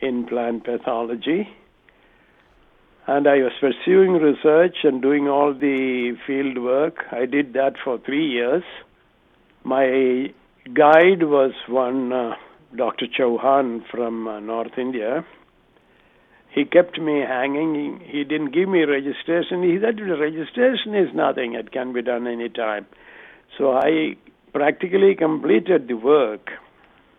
in 0.00 0.26
plant 0.26 0.64
pathology 0.64 1.48
and 3.06 3.26
I 3.26 3.38
was 3.38 3.52
pursuing 3.60 4.12
research 4.12 4.76
and 4.84 5.02
doing 5.02 5.28
all 5.28 5.52
the 5.52 6.16
field 6.26 6.58
work. 6.58 7.04
I 7.10 7.26
did 7.26 7.54
that 7.54 7.74
for 7.82 7.98
three 7.98 8.28
years. 8.30 8.62
My 9.64 10.32
guide 10.72 11.24
was 11.24 11.52
one 11.68 12.12
uh, 12.12 12.34
Dr. 12.74 13.06
Chauhan 13.08 13.82
from 13.90 14.28
uh, 14.28 14.40
North 14.40 14.78
India. 14.78 15.24
He 16.54 16.64
kept 16.64 16.98
me 17.00 17.20
hanging. 17.20 18.00
He, 18.00 18.18
he 18.18 18.24
didn't 18.24 18.52
give 18.52 18.68
me 18.68 18.84
registration. 18.84 19.62
He 19.62 19.78
said, 19.80 20.00
registration 20.00 20.94
is 20.94 21.14
nothing. 21.14 21.54
It 21.54 21.72
can 21.72 21.92
be 21.92 22.02
done 22.02 22.26
any 22.26 22.48
time. 22.48 22.86
So 23.58 23.72
I 23.72 24.16
practically 24.52 25.14
completed 25.14 25.88
the 25.88 25.94
work. 25.94 26.50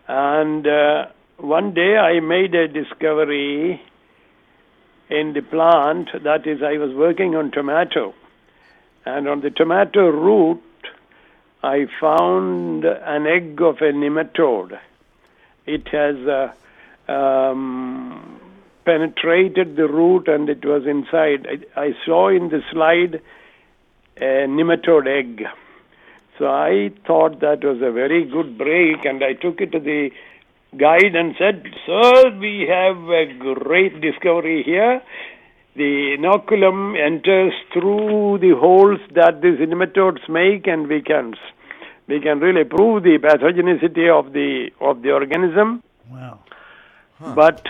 And 0.08 0.66
uh, 0.66 1.06
one 1.38 1.74
day 1.74 1.96
I 1.96 2.20
made 2.20 2.54
a 2.54 2.68
discovery 2.68 3.80
in 5.10 5.32
the 5.34 5.42
plant 5.42 6.08
that 6.24 6.46
is 6.46 6.62
i 6.62 6.78
was 6.78 6.94
working 6.94 7.36
on 7.36 7.50
tomato. 7.50 8.14
And 9.04 9.28
on 9.28 9.40
the 9.40 9.50
tomato 9.50 10.08
root 10.08 10.62
i 11.62 11.86
found 12.00 12.84
an 12.84 13.26
egg 13.26 13.60
of 13.60 13.76
a 13.78 13.92
nematode. 13.92 14.78
It 15.66 15.86
has 15.88 16.16
uh, 16.26 17.12
um, 17.12 18.40
penetrated 18.84 19.76
the 19.76 19.86
root 19.86 20.28
and 20.28 20.48
it 20.48 20.64
was 20.64 20.86
inside. 20.86 21.46
I, 21.76 21.80
I 21.80 21.94
saw 22.04 22.28
in 22.28 22.48
the 22.48 22.62
slide 22.72 23.20
a 24.16 24.46
nematode 24.48 25.06
egg 25.06 25.46
so 26.38 26.46
i 26.46 26.90
thought 27.06 27.40
that 27.40 27.64
was 27.64 27.78
a 27.82 27.92
very 27.92 28.24
good 28.24 28.56
break 28.58 29.04
and 29.04 29.22
i 29.24 29.32
took 29.32 29.60
it 29.60 29.72
to 29.72 29.80
the 29.80 30.10
guide 30.78 31.14
and 31.14 31.34
said, 31.38 31.64
Sir, 31.86 32.38
we 32.38 32.66
have 32.68 32.96
a 32.96 33.26
great 33.38 34.00
discovery 34.00 34.62
here. 34.62 35.02
The 35.74 36.16
inoculum 36.18 36.98
enters 36.98 37.52
through 37.72 38.38
the 38.40 38.54
holes 38.58 39.00
that 39.14 39.40
these 39.40 39.58
nematodes 39.58 40.28
make, 40.28 40.66
and 40.66 40.86
we 40.86 41.00
can 41.00 41.34
we 42.08 42.20
can 42.20 42.40
really 42.40 42.64
prove 42.64 43.02
the 43.02 43.18
pathogenicity 43.18 44.10
of 44.10 44.32
the 44.32 44.70
of 44.80 45.02
the 45.02 45.12
organism. 45.12 45.82
Wow. 46.10 46.40
But 47.34 47.64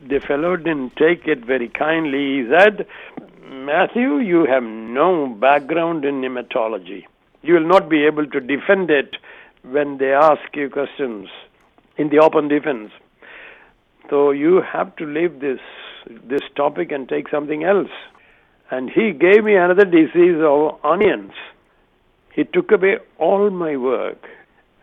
the 0.00 0.20
fellow 0.20 0.56
didn't 0.56 0.96
take 0.96 1.28
it 1.28 1.44
very 1.44 1.68
kindly. 1.68 2.42
He 2.42 2.48
said, 2.50 2.86
Matthew, 3.48 4.18
you 4.18 4.46
have 4.46 4.62
no 4.62 5.28
background 5.28 6.04
in 6.04 6.20
nematology. 6.20 7.04
You 7.46 7.54
will 7.54 7.68
not 7.68 7.88
be 7.88 8.04
able 8.04 8.26
to 8.26 8.40
defend 8.40 8.90
it 8.90 9.16
when 9.62 9.98
they 9.98 10.12
ask 10.12 10.54
you 10.54 10.68
questions 10.70 11.28
in 11.96 12.08
the 12.08 12.18
open 12.18 12.48
defense. 12.48 12.90
So 14.10 14.30
you 14.30 14.62
have 14.62 14.94
to 14.96 15.04
leave 15.04 15.40
this 15.40 15.60
this 16.24 16.42
topic 16.54 16.92
and 16.92 17.08
take 17.08 17.28
something 17.28 17.64
else. 17.64 17.90
And 18.70 18.90
he 18.90 19.12
gave 19.12 19.44
me 19.44 19.54
another 19.56 19.84
disease 19.84 20.40
of 20.40 20.78
onions. 20.84 21.32
He 22.32 22.44
took 22.44 22.70
away 22.70 22.98
all 23.18 23.50
my 23.50 23.76
work 23.76 24.28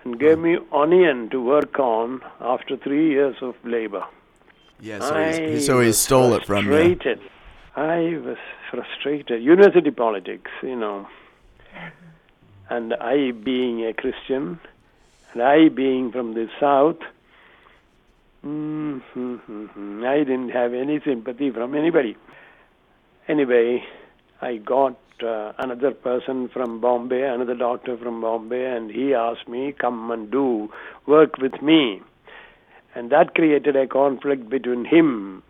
and 0.03 0.19
gave 0.19 0.39
me 0.39 0.57
onion 0.71 1.29
to 1.29 1.41
work 1.41 1.79
on 1.79 2.21
after 2.41 2.75
three 2.77 3.09
years 3.11 3.35
of 3.41 3.55
labor. 3.63 4.03
Yeah, 4.79 4.99
so, 4.99 5.51
he, 5.51 5.59
so 5.61 5.79
he 5.79 5.93
stole 5.93 6.33
it 6.33 6.45
from 6.45 6.65
me. 6.65 6.71
frustrated. 6.71 7.19
I 7.75 8.19
was 8.23 8.37
frustrated. 8.69 9.41
University 9.41 9.91
politics, 9.91 10.51
you 10.61 10.75
know. 10.75 11.07
And 12.69 12.93
I 12.93 13.31
being 13.31 13.85
a 13.85 13.93
Christian, 13.93 14.59
and 15.33 15.41
I 15.41 15.69
being 15.69 16.11
from 16.11 16.33
the 16.33 16.47
South, 16.59 16.99
I 18.43 20.17
didn't 20.19 20.49
have 20.49 20.73
any 20.73 20.99
sympathy 21.05 21.51
from 21.51 21.75
anybody. 21.75 22.17
Anyway, 23.27 23.83
I 24.41 24.57
got 24.57 24.97
uh, 25.23 25.53
another 25.57 25.91
person 25.91 26.49
from 26.49 26.81
Bombay, 26.81 27.21
another 27.21 27.55
doctor 27.55 27.97
from 27.97 28.21
Bombay, 28.21 28.65
and 28.65 28.91
he 28.91 29.13
asked 29.13 29.47
me, 29.47 29.71
come 29.71 30.11
and 30.11 30.29
do 30.29 30.69
work 31.05 31.37
with 31.37 31.61
me. 31.61 32.01
And 32.95 33.11
that 33.11 33.33
created 33.33 33.75
a 33.75 33.87
conflict 33.87 34.49
between 34.49 34.85
him, 34.85 35.43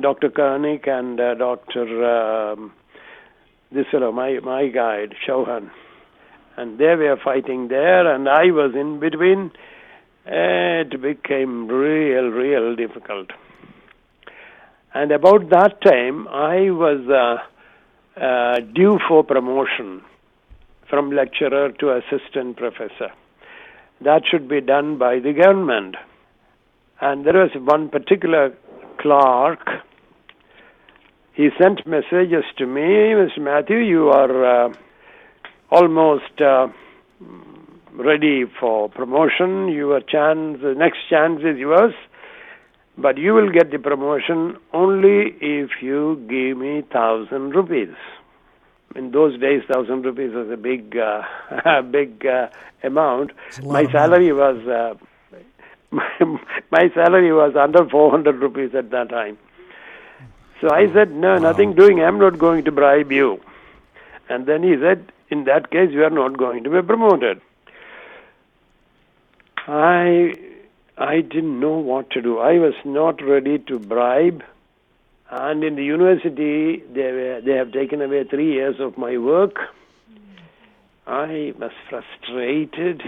Dr. 0.00 0.30
Koenig, 0.30 0.86
and 0.88 1.20
uh, 1.20 1.34
Dr. 1.34 2.04
Um, 2.04 2.72
this 3.70 3.86
fellow, 3.90 4.12
my, 4.12 4.40
my 4.40 4.68
guide, 4.68 5.14
Chauhan. 5.26 5.70
And 6.56 6.78
they 6.78 6.94
were 6.94 7.16
fighting 7.22 7.68
there, 7.68 8.12
and 8.12 8.28
I 8.28 8.50
was 8.50 8.74
in 8.74 9.00
between. 9.00 9.52
It 10.26 11.00
became 11.00 11.68
real, 11.68 12.28
real 12.28 12.76
difficult. 12.76 13.30
And 14.94 15.10
about 15.10 15.48
that 15.50 15.80
time, 15.80 16.28
I 16.28 16.70
was 16.70 17.00
uh, 17.08 18.20
uh, 18.20 18.60
due 18.74 18.98
for 19.08 19.24
promotion 19.24 20.02
from 20.88 21.10
lecturer 21.10 21.72
to 21.72 21.96
assistant 21.96 22.58
professor. 22.58 23.10
That 24.02 24.22
should 24.30 24.48
be 24.48 24.60
done 24.60 24.98
by 24.98 25.20
the 25.20 25.32
government. 25.32 25.96
And 27.00 27.24
there 27.24 27.34
was 27.34 27.50
one 27.54 27.88
particular 27.88 28.54
clerk. 28.98 29.66
He 31.32 31.48
sent 31.60 31.86
messages 31.86 32.44
to 32.58 32.66
me, 32.66 32.82
Mr. 32.82 33.38
Matthew, 33.38 33.78
you 33.78 34.10
are 34.10 34.66
uh, 34.66 34.74
almost 35.72 36.40
uh, 36.40 36.68
ready 37.94 38.44
for 38.60 38.90
promotion. 38.90 39.68
Your 39.68 40.00
chance, 40.00 40.60
the 40.62 40.74
next 40.76 40.98
chance 41.08 41.40
is 41.40 41.56
yours, 41.58 41.94
but 42.98 43.16
you 43.16 43.32
will 43.32 43.50
get 43.50 43.70
the 43.70 43.78
promotion 43.78 44.58
only 44.74 45.34
if 45.40 45.70
you 45.80 46.24
give 46.28 46.58
me 46.58 46.82
thousand 46.92 47.54
rupees. 47.54 47.94
In 48.94 49.10
those 49.12 49.40
days, 49.40 49.62
thousand 49.72 50.04
rupees 50.04 50.34
was 50.34 50.50
a 50.50 50.58
big, 50.58 50.94
uh, 50.98 51.80
big 51.90 52.26
uh, 52.26 52.48
amount. 52.84 53.30
My 53.64 53.90
salary 53.90 54.32
was 54.34 54.58
uh, 54.68 54.94
my 56.70 56.90
salary 56.94 57.32
was 57.32 57.56
under 57.56 57.88
400 57.88 58.40
rupees 58.42 58.74
at 58.74 58.90
that 58.90 59.08
time. 59.08 59.38
So 60.60 60.70
I 60.70 60.92
said, 60.92 61.10
no, 61.12 61.38
nothing 61.38 61.74
doing. 61.74 62.02
I'm 62.02 62.18
not 62.18 62.38
going 62.38 62.64
to 62.64 62.72
bribe 62.72 63.10
you. 63.10 63.40
And 64.28 64.46
then 64.46 64.62
he 64.62 64.76
said, 64.80 65.10
in 65.32 65.44
that 65.44 65.70
case, 65.70 65.90
you 65.90 66.04
are 66.04 66.10
not 66.10 66.36
going 66.36 66.64
to 66.64 66.70
be 66.70 66.82
promoted. 66.82 67.40
I 69.66 70.34
I 70.98 71.20
didn't 71.20 71.58
know 71.58 71.78
what 71.78 72.10
to 72.10 72.22
do. 72.22 72.38
I 72.38 72.58
was 72.58 72.74
not 72.84 73.22
ready 73.22 73.58
to 73.58 73.78
bribe. 73.78 74.42
And 75.30 75.64
in 75.64 75.76
the 75.76 75.84
university, 75.84 76.82
they, 76.92 77.10
were, 77.12 77.40
they 77.40 77.52
have 77.52 77.72
taken 77.72 78.02
away 78.02 78.24
three 78.24 78.52
years 78.52 78.76
of 78.78 78.98
my 78.98 79.16
work. 79.16 79.56
I 81.06 81.54
was 81.58 81.72
frustrated, 81.88 83.02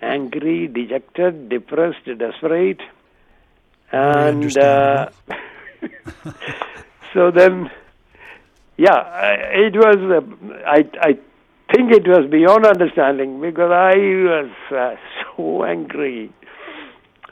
angry, 0.00 0.68
dejected, 0.68 1.48
depressed, 1.48 2.04
desperate. 2.16 2.80
And 3.90 4.56
uh, 4.56 5.10
so 7.12 7.32
then, 7.32 7.70
yeah, 8.78 9.34
it 9.52 9.74
was, 9.74 9.96
uh, 9.96 10.56
I, 10.66 10.84
I 11.00 11.12
think 11.74 11.92
it 11.92 12.06
was 12.06 12.30
beyond 12.30 12.64
understanding 12.64 13.40
because 13.40 13.70
I 13.70 13.96
was 13.96 14.50
uh, 14.70 14.94
so 15.36 15.64
angry. 15.64 16.32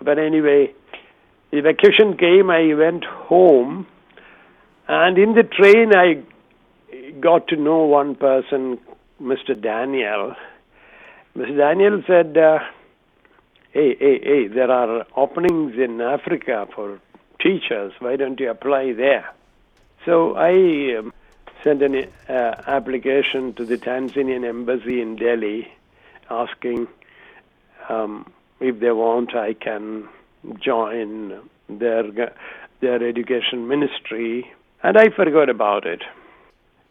But 0.02 0.18
anyway, 0.18 0.74
the 1.52 1.60
vacation 1.60 2.16
came, 2.18 2.50
I 2.50 2.74
went 2.74 3.04
home, 3.04 3.86
and 4.88 5.16
in 5.16 5.34
the 5.34 5.44
train, 5.44 5.92
I 5.94 6.22
got 7.20 7.48
to 7.48 7.56
know 7.56 7.84
one 7.84 8.16
person, 8.16 8.78
Mr. 9.22 9.58
Daniel. 9.58 10.34
Mr. 11.36 11.56
Daniel 11.56 12.02
said, 12.06 12.36
uh, 12.36 12.58
Hey, 13.76 13.94
hey, 14.00 14.20
hey, 14.22 14.46
there 14.48 14.70
are 14.70 15.04
openings 15.16 15.74
in 15.78 16.00
Africa 16.00 16.66
for 16.74 16.98
teachers. 17.42 17.92
Why 17.98 18.16
don't 18.16 18.40
you 18.40 18.50
apply 18.50 18.94
there? 18.94 19.34
So 20.06 20.34
I 20.34 20.96
um, 20.98 21.12
sent 21.66 21.82
an 21.82 22.06
uh, 22.28 22.62
application 22.68 23.52
to 23.54 23.64
the 23.64 23.76
Tanzanian 23.76 24.48
embassy 24.48 25.00
in 25.00 25.16
Delhi 25.16 25.66
asking 26.30 26.86
um, 27.88 28.30
if 28.60 28.78
they 28.78 28.92
want, 28.92 29.34
I 29.34 29.54
can 29.54 30.08
join 30.60 31.40
their 31.68 32.04
their 32.80 33.02
education 33.02 33.66
ministry, 33.66 34.48
and 34.82 34.96
I 34.96 35.08
forgot 35.08 35.48
about 35.48 35.86
it. 35.86 36.04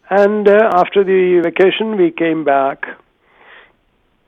And 0.10 0.46
uh, 0.48 0.70
after 0.74 1.06
the 1.06 1.42
vacation, 1.44 1.96
we 1.96 2.12
came 2.12 2.44
back. 2.44 2.86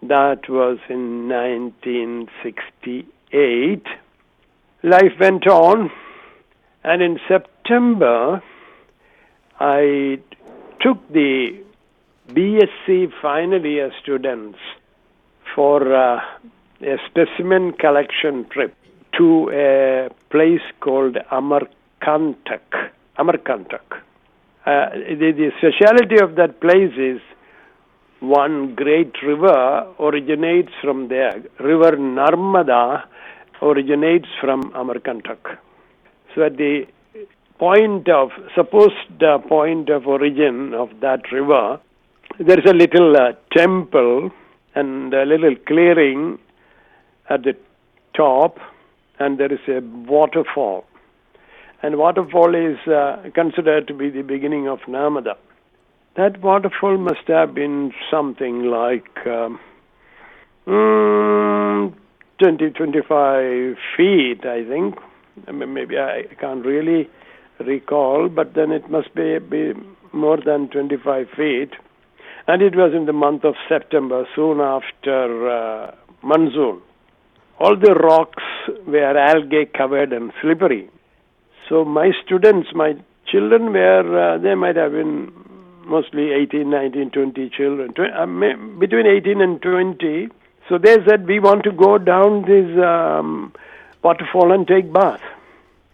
That 0.02 0.48
was 0.48 0.80
in 0.88 1.28
1968. 1.28 3.88
Life 4.84 5.14
went 5.20 5.46
on, 5.48 5.92
and 6.84 7.02
in 7.02 7.20
September, 7.28 8.42
I 9.60 10.20
took 10.88 11.06
the 11.12 11.62
BSc 12.30 13.12
final 13.22 13.66
year 13.66 13.92
students 14.02 14.58
for 15.54 15.82
uh, 15.94 16.22
a 16.82 16.96
specimen 17.10 17.74
collection 17.74 18.46
trip 18.50 18.74
to 19.18 19.50
a 19.52 20.10
place 20.30 20.66
called 20.80 21.18
Amarkantak. 21.30 22.92
Amarkantak. 23.20 23.82
Uh, 24.66 24.90
the, 25.22 25.34
the 25.36 25.52
speciality 25.58 26.24
of 26.24 26.36
that 26.36 26.62
place 26.62 26.94
is 26.98 27.20
one 28.22 28.74
great 28.74 29.12
river 29.24 29.94
originates 30.00 30.72
from 30.82 31.10
there. 31.10 31.44
River 31.60 31.98
Narmada 31.98 33.04
originates 33.62 34.30
from 34.40 34.72
Amarkantak. 34.72 35.58
So 36.34 36.44
at 36.44 36.56
the 36.56 36.86
point 37.60 38.08
of 38.10 38.30
supposed 38.56 39.24
uh, 39.24 39.40
point 39.40 39.90
of 39.90 40.08
origin 40.08 40.74
of 40.74 40.90
that 41.02 41.32
river, 41.32 41.80
there 42.40 42.60
is 42.60 42.66
a 42.70 42.74
little 42.74 43.16
uh, 43.16 43.34
temple 43.56 44.32
and 44.76 45.14
a 45.14 45.26
little 45.26 45.56
clearing 45.66 46.38
at 47.30 47.44
the 47.44 47.56
top, 48.16 48.60
and 49.20 49.40
there 49.40 49.52
is 49.52 49.60
a 49.68 49.82
waterfall. 50.10 50.86
And 51.82 51.98
waterfall 51.98 52.56
is 52.56 52.78
uh, 52.88 53.30
considered 53.34 53.88
to 53.88 53.94
be 53.94 54.10
the 54.10 54.22
beginning 54.22 54.68
of 54.68 54.80
Narmada. 54.88 55.36
That 56.16 56.42
waterfall 56.42 56.98
must 56.98 57.28
have 57.28 57.54
been 57.54 57.94
something 58.10 58.64
like 58.64 59.26
um, 59.28 59.60
mm, 60.68 61.94
20, 62.40 62.70
25 62.72 63.76
feet, 63.96 64.46
I 64.46 64.64
think. 64.68 64.96
Maybe 65.52 66.00
I 66.00 66.24
can't 66.40 66.66
really 66.66 67.08
recall, 67.60 68.30
but 68.30 68.54
then 68.54 68.72
it 68.72 68.90
must 68.90 69.14
be, 69.16 69.40
be 69.40 69.74
more 70.14 70.38
than 70.38 70.70
25 70.70 71.28
feet. 71.36 71.72
And 72.48 72.62
it 72.62 72.76
was 72.76 72.94
in 72.94 73.06
the 73.06 73.14
month 73.14 73.44
of 73.44 73.56
September, 73.68 74.26
soon 74.36 74.62
after 74.62 75.50
uh, 75.50 75.96
monsoon. 76.24 76.82
All 77.60 77.76
the 77.76 77.94
rocks 77.94 78.44
were 78.86 79.18
algae 79.18 79.66
covered 79.66 80.14
and 80.14 80.32
slippery. 80.42 80.90
So 81.68 81.84
my 81.84 82.12
students, 82.24 82.70
my 82.74 82.94
children 83.30 83.74
were, 83.74 84.36
uh, 84.36 84.38
they 84.38 84.56
might 84.56 84.76
have 84.76 84.92
been 84.92 85.34
mostly 85.86 86.32
18, 86.32 86.70
19, 86.70 87.12
20 87.12 87.50
children, 87.50 87.94
uh, 87.98 88.26
between 88.80 89.08
18 89.08 89.42
and 89.42 89.62
20. 89.62 90.30
So 90.70 90.78
they 90.78 90.98
said, 91.08 91.28
we 91.28 91.40
want 91.40 91.64
to 91.64 91.72
go 91.72 91.98
down 91.98 92.44
this 92.44 92.68
um, 92.84 93.54
waterfall 94.04 94.52
and 94.52 94.68
take 94.68 94.92
bath. 94.92 95.22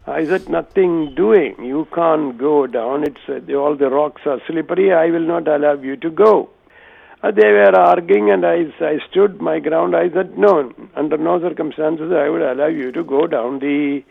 I 0.06 0.26
said, 0.26 0.50
nothing 0.50 1.16
doing. 1.16 1.56
You 1.64 1.88
can't 1.94 2.38
go 2.38 2.68
down. 2.68 3.04
It's 3.04 3.22
uh, 3.30 3.54
all 3.56 3.76
the 3.76 3.90
rocks 3.90 4.22
are 4.26 4.42
slippery. 4.48 4.92
I 4.92 5.06
will 5.08 5.26
not 5.26 5.48
allow 5.48 5.74
you 5.74 5.96
to 5.98 6.10
go. 6.10 6.50
Uh, 7.22 7.32
they 7.32 7.52
were 7.54 7.74
arguing, 7.74 8.30
and 8.30 8.46
I, 8.46 8.66
I 8.82 9.00
stood 9.10 9.42
my 9.42 9.60
ground. 9.60 9.96
I 9.96 10.10
said, 10.10 10.38
no, 10.38 10.74
under 10.94 11.18
no 11.18 11.40
circumstances 11.40 12.12
I 12.12 12.28
would 12.28 12.42
allow 12.42 12.68
you 12.68 12.92
to 12.92 13.04
go 13.04 13.28
down 13.28 13.60
the 13.60 14.04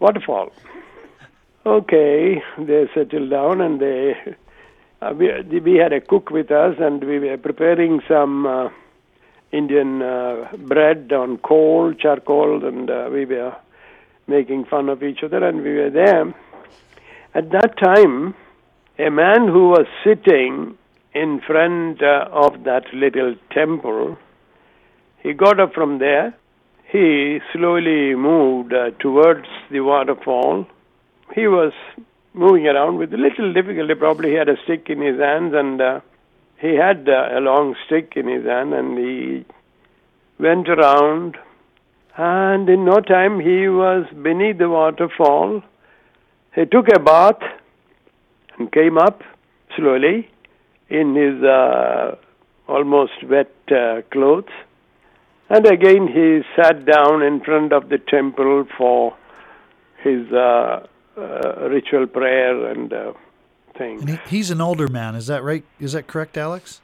waterfall. 0.00 0.50
Okay, 1.64 2.42
they 2.58 2.88
settled 2.92 3.30
down, 3.30 3.60
and 3.60 3.78
they 3.78 4.16
uh, 5.00 5.14
we, 5.16 5.60
we 5.60 5.76
had 5.76 5.92
a 5.92 6.00
cook 6.00 6.30
with 6.30 6.50
us, 6.50 6.74
and 6.80 7.04
we 7.04 7.20
were 7.20 7.36
preparing 7.36 8.00
some 8.08 8.44
uh, 8.44 8.70
Indian 9.52 10.02
uh, 10.02 10.48
bread 10.58 11.12
on 11.12 11.38
coal, 11.38 11.94
charcoal, 11.94 12.64
and 12.66 12.90
uh, 12.90 13.08
we 13.12 13.24
were 13.24 13.54
making 14.26 14.64
fun 14.66 14.88
of 14.88 15.02
each 15.02 15.22
other, 15.22 15.46
and 15.46 15.62
we 15.62 15.74
were 15.74 15.90
there. 15.90 16.34
At 17.34 17.50
that 17.50 17.78
time, 17.78 18.34
a 18.98 19.10
man 19.10 19.48
who 19.48 19.70
was 19.70 19.86
sitting 20.04 20.76
in 21.14 21.40
front 21.46 22.02
uh, 22.02 22.28
of 22.30 22.64
that 22.64 22.84
little 22.92 23.34
temple, 23.50 24.18
he 25.22 25.32
got 25.32 25.60
up 25.60 25.72
from 25.74 25.98
there. 25.98 26.34
He 26.90 27.38
slowly 27.52 28.14
moved 28.14 28.72
uh, 28.72 28.90
towards 28.98 29.46
the 29.70 29.80
waterfall. 29.80 30.66
He 31.34 31.46
was 31.46 31.72
moving 32.34 32.66
around 32.66 32.98
with 32.98 33.12
a 33.14 33.16
little 33.16 33.52
difficulty. 33.52 33.94
Probably 33.94 34.30
he 34.30 34.36
had 34.36 34.48
a 34.48 34.56
stick 34.64 34.90
in 34.90 35.00
his 35.00 35.18
hands, 35.18 35.54
and 35.54 35.80
uh, 35.80 36.00
he 36.58 36.74
had 36.74 37.08
uh, 37.08 37.38
a 37.38 37.40
long 37.40 37.74
stick 37.86 38.12
in 38.16 38.28
his 38.28 38.44
hand, 38.44 38.74
and 38.74 38.98
he 38.98 39.44
went 40.38 40.68
around. 40.68 41.38
And 42.16 42.68
in 42.68 42.84
no 42.84 43.00
time, 43.00 43.40
he 43.40 43.68
was 43.68 44.06
beneath 44.22 44.58
the 44.58 44.68
waterfall. 44.68 45.62
He 46.54 46.66
took 46.66 46.86
a 46.94 46.98
bath 46.98 47.40
and 48.58 48.70
came 48.70 48.98
up 48.98 49.22
slowly 49.76 50.28
in 50.90 51.14
his 51.14 51.42
uh, 51.42 52.16
almost 52.68 53.24
wet 53.28 53.50
uh, 53.70 54.02
clothes. 54.10 54.52
And 55.48 55.66
again, 55.66 56.06
he 56.06 56.42
sat 56.56 56.84
down 56.84 57.22
in 57.22 57.40
front 57.40 57.72
of 57.72 57.88
the 57.88 57.98
temple 57.98 58.66
for 58.76 59.16
his 60.02 60.30
uh, 60.32 60.86
uh, 61.16 61.68
ritual 61.68 62.06
prayer 62.06 62.70
and 62.70 62.92
uh, 62.92 63.12
thing. 63.76 64.00
And 64.00 64.10
he, 64.10 64.18
he's 64.28 64.50
an 64.50 64.60
older 64.60 64.88
man. 64.88 65.14
Is 65.14 65.26
that 65.28 65.42
right? 65.42 65.64
Is 65.80 65.92
that 65.92 66.06
correct, 66.06 66.36
Alex? 66.36 66.80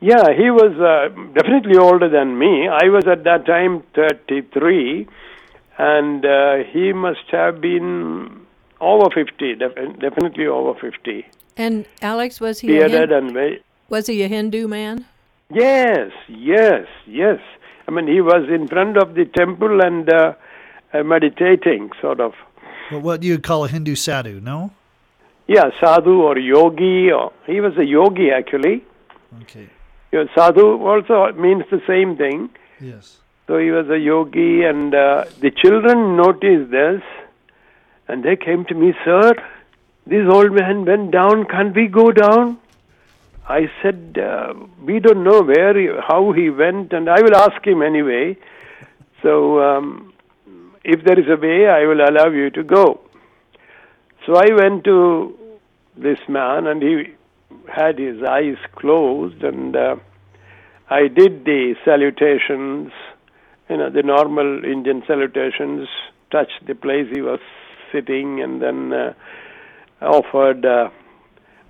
Yeah, 0.00 0.32
he 0.36 0.50
was 0.50 0.72
uh, 0.78 1.08
definitely 1.32 1.78
older 1.78 2.08
than 2.08 2.38
me. 2.38 2.68
I 2.68 2.88
was 2.88 3.06
at 3.06 3.24
that 3.24 3.46
time 3.46 3.82
33, 3.94 5.06
and 5.78 6.24
uh, 6.24 6.56
he 6.70 6.92
must 6.92 7.24
have 7.30 7.60
been 7.60 8.40
over 8.80 9.08
50, 9.14 9.54
def- 9.54 9.74
definitely 9.98 10.46
over 10.46 10.74
50. 10.78 11.26
And 11.56 11.86
Alex, 12.02 12.40
was 12.40 12.60
he 12.60 12.68
a 12.68 12.70
Bearded 12.88 13.10
Hin- 13.10 13.24
and 13.24 13.32
very. 13.32 13.62
was 13.88 14.06
he 14.06 14.22
a 14.22 14.28
Hindu 14.28 14.68
man? 14.68 15.06
Yes, 15.50 16.10
yes, 16.28 16.86
yes. 17.06 17.40
I 17.88 17.90
mean, 17.90 18.06
he 18.06 18.20
was 18.20 18.48
in 18.50 18.68
front 18.68 18.98
of 18.98 19.14
the 19.14 19.24
temple 19.24 19.80
and 19.80 20.12
uh, 20.12 20.34
uh, 20.92 21.02
meditating, 21.04 21.90
sort 22.02 22.20
of. 22.20 22.34
Well, 22.90 23.00
what 23.00 23.22
you 23.22 23.38
call 23.38 23.64
a 23.64 23.68
Hindu 23.68 23.94
sadhu? 23.94 24.40
No. 24.40 24.72
Yeah, 25.46 25.70
sadhu 25.80 26.22
or 26.22 26.36
yogi. 26.38 27.10
Or, 27.10 27.32
he 27.46 27.60
was 27.60 27.76
a 27.78 27.84
yogi, 27.84 28.30
actually. 28.30 28.84
Okay. 29.42 29.68
Know, 30.16 30.28
sadhu 30.34 30.86
also 30.86 31.32
means 31.32 31.64
the 31.70 31.82
same 31.86 32.16
thing. 32.16 32.50
Yes. 32.80 33.18
So 33.46 33.58
he 33.58 33.70
was 33.70 33.88
a 33.88 33.98
yogi, 33.98 34.64
and 34.64 34.94
uh, 34.94 35.24
the 35.40 35.50
children 35.50 36.16
noticed 36.16 36.70
this, 36.70 37.02
and 38.08 38.24
they 38.24 38.36
came 38.36 38.64
to 38.66 38.74
me, 38.74 38.92
Sir, 39.04 39.34
this 40.06 40.26
old 40.28 40.52
man 40.52 40.84
went 40.84 41.10
down, 41.10 41.44
can't 41.46 41.74
we 41.74 41.86
go 41.86 42.10
down? 42.12 42.58
I 43.48 43.70
said, 43.82 44.18
uh, 44.18 44.54
We 44.82 44.98
don't 44.98 45.22
know 45.22 45.42
where, 45.42 45.78
he, 45.78 45.88
how 46.08 46.32
he 46.32 46.50
went, 46.50 46.92
and 46.92 47.08
I 47.08 47.20
will 47.20 47.36
ask 47.36 47.64
him 47.64 47.82
anyway. 47.82 48.36
So 49.22 49.60
um, 49.62 50.12
if 50.84 51.04
there 51.04 51.18
is 51.18 51.26
a 51.28 51.40
way, 51.40 51.68
I 51.68 51.86
will 51.86 52.00
allow 52.00 52.28
you 52.30 52.50
to 52.50 52.62
go. 52.62 53.00
So 54.24 54.34
I 54.36 54.52
went 54.54 54.84
to 54.84 55.36
this 55.96 56.18
man, 56.28 56.66
and 56.66 56.82
he 56.82 57.15
had 57.68 57.98
his 57.98 58.22
eyes 58.22 58.56
closed, 58.74 59.42
and 59.42 59.76
uh, 59.76 59.96
I 60.88 61.08
did 61.08 61.44
the 61.44 61.74
salutations, 61.84 62.92
you 63.68 63.76
know, 63.76 63.90
the 63.90 64.02
normal 64.02 64.64
Indian 64.64 65.02
salutations, 65.06 65.88
touched 66.30 66.66
the 66.66 66.74
place 66.74 67.06
he 67.14 67.20
was 67.20 67.40
sitting, 67.92 68.40
and 68.40 68.62
then 68.62 68.92
uh, 68.92 69.14
offered 70.02 70.64
uh, 70.64 70.88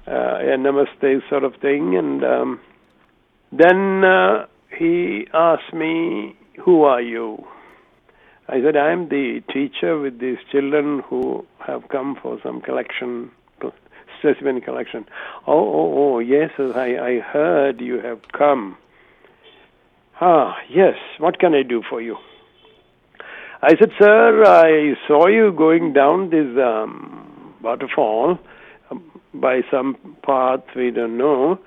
uh, 0.06 0.10
a 0.10 0.56
namaste 0.56 1.28
sort 1.28 1.44
of 1.44 1.54
thing, 1.56 1.96
and 1.96 2.24
um, 2.24 2.60
then 3.52 4.04
uh, 4.04 4.46
he 4.78 5.26
asked 5.32 5.72
me, 5.72 6.36
"Who 6.64 6.82
are 6.82 7.00
you?" 7.00 7.44
I 8.48 8.60
said, 8.60 8.76
"I 8.76 8.92
am 8.92 9.08
the 9.08 9.42
teacher 9.52 9.98
with 9.98 10.18
these 10.20 10.38
children 10.52 11.02
who 11.08 11.46
have 11.58 11.88
come 11.88 12.16
for 12.20 12.38
some 12.42 12.60
collection." 12.60 13.30
Specimen 14.18 14.60
collection. 14.60 15.06
Oh, 15.46 15.52
oh, 15.52 16.14
oh, 16.14 16.18
yes, 16.18 16.50
I, 16.58 16.96
I 16.98 17.20
heard 17.20 17.80
you 17.80 18.00
have 18.00 18.20
come. 18.32 18.76
Ah, 20.20 20.56
yes, 20.70 20.94
what 21.18 21.38
can 21.38 21.54
I 21.54 21.62
do 21.62 21.82
for 21.88 22.00
you? 22.00 22.16
I 23.62 23.70
said, 23.78 23.90
Sir, 23.98 24.44
I 24.44 24.94
saw 25.06 25.28
you 25.28 25.52
going 25.52 25.92
down 25.92 26.30
this 26.30 26.46
um, 26.62 27.54
waterfall 27.62 28.38
um, 28.90 29.20
by 29.34 29.60
some 29.70 29.96
path, 30.22 30.60
we 30.74 30.90
don't 30.90 31.16
know, 31.16 31.58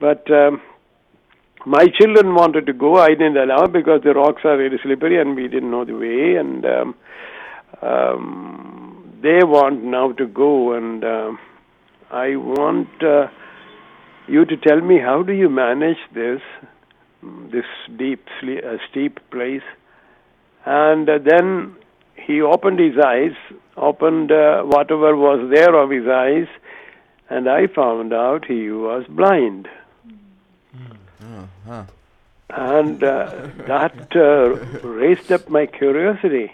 but 0.00 0.30
um, 0.30 0.60
my 1.66 1.86
children 1.98 2.34
wanted 2.34 2.66
to 2.66 2.72
go. 2.72 2.96
I 2.96 3.08
didn't 3.08 3.36
allow 3.36 3.66
because 3.66 4.02
the 4.04 4.14
rocks 4.14 4.42
are 4.44 4.56
very 4.56 4.78
slippery 4.82 5.20
and 5.20 5.34
we 5.34 5.48
didn't 5.48 5.70
know 5.70 5.84
the 5.84 5.94
way, 5.94 6.36
and 6.36 6.64
um, 6.64 6.94
um, 7.82 9.18
they 9.22 9.42
want 9.42 9.82
now 9.82 10.12
to 10.12 10.26
go, 10.26 10.72
and 10.72 11.04
um, 11.04 11.38
I 12.10 12.36
want 12.36 13.02
uh, 13.02 13.28
you 14.26 14.44
to 14.44 14.56
tell 14.56 14.80
me 14.80 14.98
how 14.98 15.22
do 15.22 15.32
you 15.32 15.48
manage 15.48 15.98
this, 16.14 16.40
this 17.22 17.64
deep, 17.96 18.26
sle- 18.40 18.64
uh, 18.64 18.78
steep 18.90 19.20
place. 19.30 19.62
And 20.64 21.08
uh, 21.08 21.18
then 21.18 21.76
he 22.16 22.40
opened 22.40 22.78
his 22.78 22.98
eyes, 22.98 23.32
opened 23.76 24.32
uh, 24.32 24.62
whatever 24.62 25.16
was 25.16 25.50
there 25.52 25.74
of 25.74 25.90
his 25.90 26.06
eyes, 26.06 26.46
and 27.28 27.48
I 27.48 27.66
found 27.66 28.12
out 28.12 28.44
he 28.46 28.70
was 28.70 29.04
blind. 29.08 29.68
Oh, 31.22 31.48
huh. 31.66 31.84
And 32.50 33.02
uh, 33.02 33.48
that 33.66 34.14
uh, 34.14 34.86
raised 34.86 35.32
up 35.32 35.48
my 35.48 35.66
curiosity. 35.66 36.52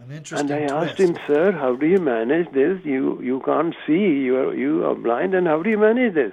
An 0.00 0.10
And 0.10 0.16
interesting 0.16 0.70
I 0.70 0.84
asked 0.84 0.98
him, 0.98 1.16
Sir, 1.26 1.52
how 1.52 1.76
do 1.76 1.86
you 1.86 1.98
manage 1.98 2.50
this? 2.52 2.78
You 2.84 3.20
you 3.20 3.40
can't 3.44 3.74
see, 3.86 4.06
you 4.26 4.36
are, 4.38 4.54
you 4.54 4.86
are 4.86 4.94
blind, 4.94 5.34
and 5.34 5.46
how 5.46 5.62
do 5.62 5.68
you 5.68 5.76
manage 5.76 6.14
this? 6.14 6.32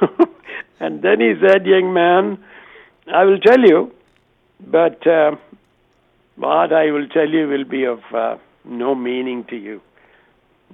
and 0.80 1.02
then 1.02 1.20
he 1.20 1.34
said, 1.40 1.66
Young 1.66 1.92
man, 1.92 2.38
I 3.12 3.24
will 3.24 3.38
tell 3.38 3.60
you, 3.60 3.92
but 4.66 5.06
uh, 5.06 5.32
what 6.36 6.72
I 6.72 6.90
will 6.92 7.06
tell 7.08 7.28
you 7.28 7.46
will 7.46 7.64
be 7.64 7.84
of 7.84 8.00
uh, 8.14 8.36
no 8.64 8.94
meaning 8.94 9.44
to 9.50 9.56
you. 9.56 9.82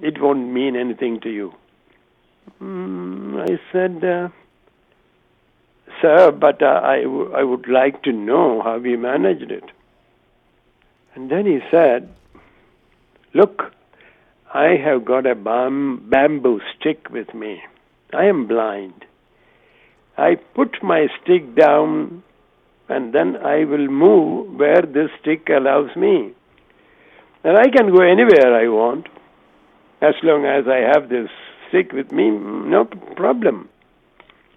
It 0.01 0.21
won't 0.21 0.53
mean 0.53 0.77
anything 0.77 1.21
to 1.23 1.31
you. 1.31 1.53
Mm, 2.63 3.43
I 3.43 3.59
said, 3.73 4.05
uh, 4.05 4.29
Sir, 6.01 6.31
but 6.31 6.63
uh, 6.63 6.81
I, 6.83 7.03
w- 7.03 7.33
I 7.33 7.43
would 7.43 7.69
like 7.69 8.03
to 8.05 8.13
know 8.13 8.63
how 8.63 8.77
you 8.77 8.99
managed 8.99 9.51
it. 9.51 9.65
And 11.15 11.31
then 11.31 11.47
he 11.47 11.61
said, 11.71 12.09
Look, 13.35 13.73
I 14.53 14.77
have 14.85 15.05
got 15.05 15.27
a 15.27 15.35
bam- 15.35 16.09
bamboo 16.11 16.61
stick 16.75 17.09
with 17.11 17.35
me. 17.35 17.63
I 18.13 18.25
am 18.25 18.47
blind. 18.47 19.07
I 20.19 20.37
put 20.55 20.83
my 20.83 21.07
stick 21.23 21.55
down 21.55 22.23
and 22.89 23.15
then 23.15 23.37
I 23.37 23.65
will 23.65 23.89
move 23.89 24.59
where 24.59 24.83
this 24.83 25.11
stick 25.21 25.49
allows 25.49 25.97
me. 25.97 26.33
And 27.45 27.57
I 27.57 27.71
can 27.75 27.95
go 27.95 28.03
anywhere 28.03 28.55
I 28.55 28.69
want 28.69 29.07
as 30.03 30.15
long 30.23 30.45
as 30.45 30.67
I 30.69 30.81
have 30.93 31.09
this 31.09 31.31
stick 31.69 31.93
with 31.93 32.13
me, 32.13 32.31
no 32.31 32.85
problem. 33.17 33.69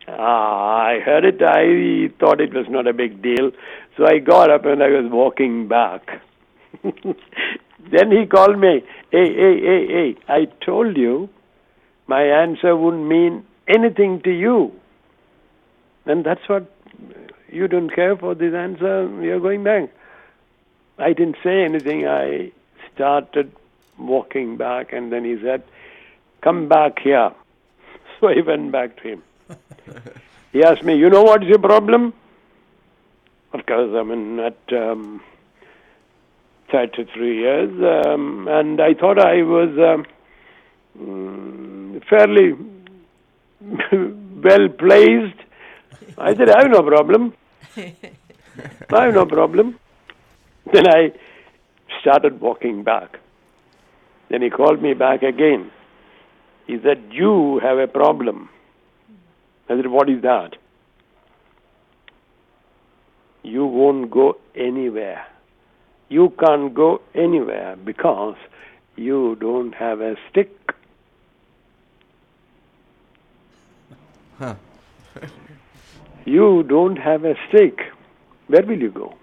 Ah, 0.08 0.86
I 0.88 1.00
heard 1.00 1.24
it. 1.24 1.42
I 1.42 2.14
thought 2.20 2.42
it 2.42 2.54
was 2.54 2.66
not 2.70 2.88
a 2.88 2.94
big 2.94 3.22
deal. 3.22 3.52
So 3.96 4.06
I 4.06 4.20
got 4.20 4.52
up 4.52 4.66
and 4.66 4.84
I 4.84 4.90
was 4.90 5.10
walking 5.12 5.68
back. 5.68 6.22
then 7.92 8.12
he 8.12 8.26
called 8.26 8.60
me, 8.60 8.84
hey, 9.12 9.34
hey, 9.34 9.60
hey, 9.60 9.88
hey, 9.88 10.16
I 10.28 10.46
told 10.66 10.98
you 10.98 11.30
my 12.08 12.22
answer 12.22 12.76
wouldn't 12.76 13.08
mean 13.08 13.46
anything 13.68 14.22
to 14.22 14.32
you. 14.32 14.72
And 16.06 16.24
that's 16.24 16.48
what 16.48 16.72
you 17.52 17.68
don't 17.68 17.90
care 17.90 18.16
for 18.16 18.36
this 18.36 18.54
answer, 18.54 19.10
you're 19.24 19.40
going 19.40 19.64
back. 19.64 19.90
I 20.98 21.14
didn't 21.14 21.38
say 21.44 21.64
anything. 21.64 22.08
I 22.08 22.52
started 22.94 23.52
walking 23.98 24.58
back, 24.58 24.94
and 24.94 25.12
then 25.12 25.26
he 25.26 25.40
said, 25.42 25.64
Come 26.42 26.68
back 26.68 27.00
here. 27.00 27.32
So 28.22 28.30
I 28.30 28.40
went 28.40 28.72
back 28.72 28.96
to 29.02 29.10
him. 29.10 29.24
he 30.54 30.64
asked 30.64 30.84
me, 30.84 30.96
You 30.96 31.10
know 31.10 31.24
what 31.24 31.44
is 31.44 31.50
your 31.50 31.60
problem? 31.60 32.14
Of 33.52 33.66
course, 33.66 33.94
I 33.94 34.04
mean, 34.04 34.40
at 34.40 34.58
um, 34.72 35.22
33 36.76 37.38
years, 37.38 38.06
um, 38.06 38.48
and 38.50 38.82
I 38.82 38.94
thought 38.94 39.18
I 39.18 39.44
was 39.44 39.70
um, 39.90 40.06
mm, 41.00 42.04
fairly 42.10 42.52
well 44.44 44.68
placed. 44.78 45.40
I 46.18 46.36
said, 46.36 46.50
I 46.50 46.64
have 46.64 46.72
no 46.72 46.82
problem. 46.84 47.34
I 47.78 49.06
have 49.06 49.14
no 49.14 49.26
problem. 49.26 49.80
Then 50.74 50.88
I 50.88 51.14
started 52.02 52.42
walking 52.42 52.84
back. 52.84 53.20
Then 54.30 54.42
he 54.42 54.50
called 54.50 54.82
me 54.82 54.94
back 54.94 55.24
again. 55.24 55.72
He 56.68 56.78
said, 56.84 57.02
You 57.12 57.60
have 57.64 57.78
a 57.78 57.88
problem. 57.88 58.50
I 59.70 59.78
said, 59.78 59.88
What 59.88 60.10
is 60.10 60.22
that? 60.24 60.58
You 63.44 63.66
won't 63.66 64.12
go 64.12 64.38
anywhere. 64.56 65.26
You 66.10 66.34
can't 66.40 66.74
go 66.74 67.02
anywhere 67.14 67.76
because 67.76 68.36
you 68.96 69.36
don't 69.40 69.74
have 69.74 70.02
a 70.02 70.16
stick. 70.30 70.52
Huh. 74.38 74.56
you 76.26 76.64
don't 76.64 76.98
have 76.98 77.26
a 77.26 77.36
stick. 77.48 77.80
Where 78.48 78.66
will 78.66 78.80
you 78.80 78.92
go? 78.92 79.16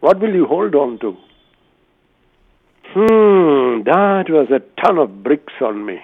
What 0.00 0.20
will 0.20 0.34
you 0.34 0.46
hold 0.46 0.74
on 0.74 0.98
to? 1.00 1.16
Hmm, 2.92 3.82
that 3.84 4.26
was 4.28 4.48
a 4.50 4.60
ton 4.80 4.98
of 4.98 5.22
bricks 5.22 5.54
on 5.60 5.84
me. 5.86 5.98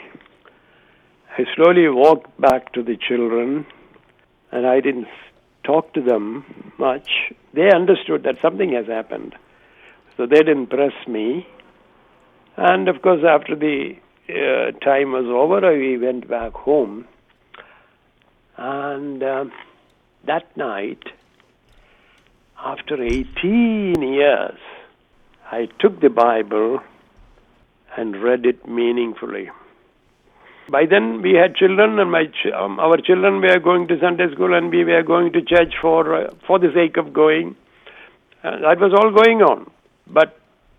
I 1.36 1.44
slowly 1.54 1.88
walked 1.88 2.40
back 2.40 2.72
to 2.72 2.82
the 2.82 2.96
children 2.96 3.66
and 4.52 4.66
I 4.66 4.80
didn't 4.80 5.06
talk 5.64 5.92
to 5.94 6.02
them 6.02 6.72
much. 6.78 7.08
They 7.54 7.70
understood 7.72 8.24
that 8.24 8.36
something 8.42 8.72
has 8.72 8.86
happened. 8.86 9.34
So 10.20 10.26
they 10.26 10.42
didn't 10.42 10.66
press 10.66 10.92
me. 11.08 11.46
And 12.58 12.88
of 12.88 13.00
course, 13.00 13.24
after 13.26 13.56
the 13.56 13.96
uh, 14.28 14.72
time 14.84 15.12
was 15.12 15.24
over, 15.24 15.74
we 15.74 15.96
went 15.96 16.28
back 16.28 16.52
home. 16.52 17.06
And 18.58 19.22
um, 19.22 19.50
that 20.26 20.54
night, 20.58 21.04
after 22.62 23.02
18 23.02 23.94
years, 24.02 24.58
I 25.50 25.68
took 25.78 26.02
the 26.02 26.10
Bible 26.10 26.80
and 27.96 28.22
read 28.22 28.44
it 28.44 28.68
meaningfully. 28.68 29.48
By 30.68 30.84
then, 30.84 31.22
we 31.22 31.32
had 31.32 31.56
children, 31.56 31.98
and 31.98 32.12
my 32.12 32.26
ch- 32.26 32.52
um, 32.54 32.78
our 32.78 32.98
children 32.98 33.40
were 33.40 33.58
going 33.58 33.88
to 33.88 33.98
Sunday 33.98 34.30
school, 34.34 34.52
and 34.52 34.70
we 34.70 34.84
were 34.84 35.02
going 35.02 35.32
to 35.32 35.40
church 35.40 35.72
for 35.80 36.14
uh, 36.14 36.30
for 36.46 36.58
the 36.58 36.70
sake 36.74 36.98
of 36.98 37.14
going. 37.14 37.56
Uh, 38.44 38.58
that 38.58 38.78
was 38.78 38.92
all 38.92 39.10
going 39.10 39.40
on. 39.40 39.70
But 40.12 40.38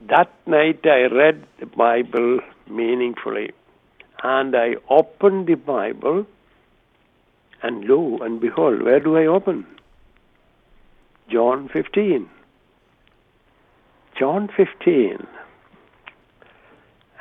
that 0.09 0.31
night, 0.45 0.81
I 0.85 1.03
read 1.03 1.45
the 1.59 1.65
Bible 1.65 2.39
meaningfully, 2.69 3.51
and 4.23 4.55
I 4.55 4.75
opened 4.89 5.47
the 5.47 5.55
Bible, 5.55 6.25
and 7.63 7.85
lo 7.85 8.19
and 8.21 8.41
behold, 8.41 8.81
where 8.81 8.99
do 8.99 9.17
I 9.17 9.25
open? 9.25 9.65
John 11.29 11.69
15. 11.71 12.29
John 14.19 14.49
15. 14.55 15.27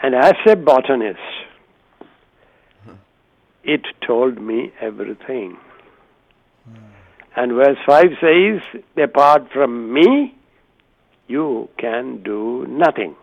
And 0.02 0.14
as 0.14 0.34
a 0.46 0.56
botanist, 0.56 1.20
it 3.62 3.82
told 4.04 4.40
me 4.40 4.72
everything. 4.80 5.58
Hmm. 6.64 6.76
And 7.36 7.52
verse 7.52 7.78
5 7.86 8.06
says, 8.20 8.82
Apart 8.96 9.52
from 9.52 9.92
me, 9.92 10.34
you 11.30 11.68
can 11.78 12.22
do 12.22 12.66
nothing. 12.68 13.14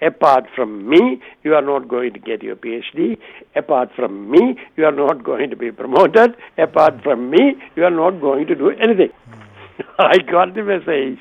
Apart 0.00 0.44
from 0.54 0.88
me, 0.88 1.22
you 1.42 1.54
are 1.54 1.62
not 1.62 1.88
going 1.88 2.12
to 2.12 2.18
get 2.18 2.42
your 2.42 2.56
PhD. 2.56 3.16
Apart 3.54 3.90
from 3.96 4.30
me, 4.30 4.56
you 4.76 4.84
are 4.84 4.92
not 4.92 5.24
going 5.24 5.48
to 5.50 5.56
be 5.56 5.72
promoted. 5.72 6.36
Apart 6.58 7.02
from 7.02 7.30
me, 7.30 7.54
you 7.76 7.84
are 7.84 7.90
not 7.90 8.20
going 8.20 8.46
to 8.46 8.54
do 8.54 8.70
anything. 8.70 9.10
I 9.98 10.18
got 10.18 10.54
the 10.54 10.62
message 10.62 11.18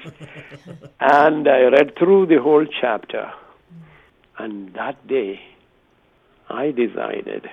and 0.99 1.47
I 1.47 1.61
read 1.75 1.97
through 1.97 2.27
the 2.27 2.41
whole 2.41 2.65
chapter. 2.81 3.31
And 4.37 4.73
that 4.73 5.07
day, 5.07 5.39
I 6.49 6.71
decided 6.71 7.47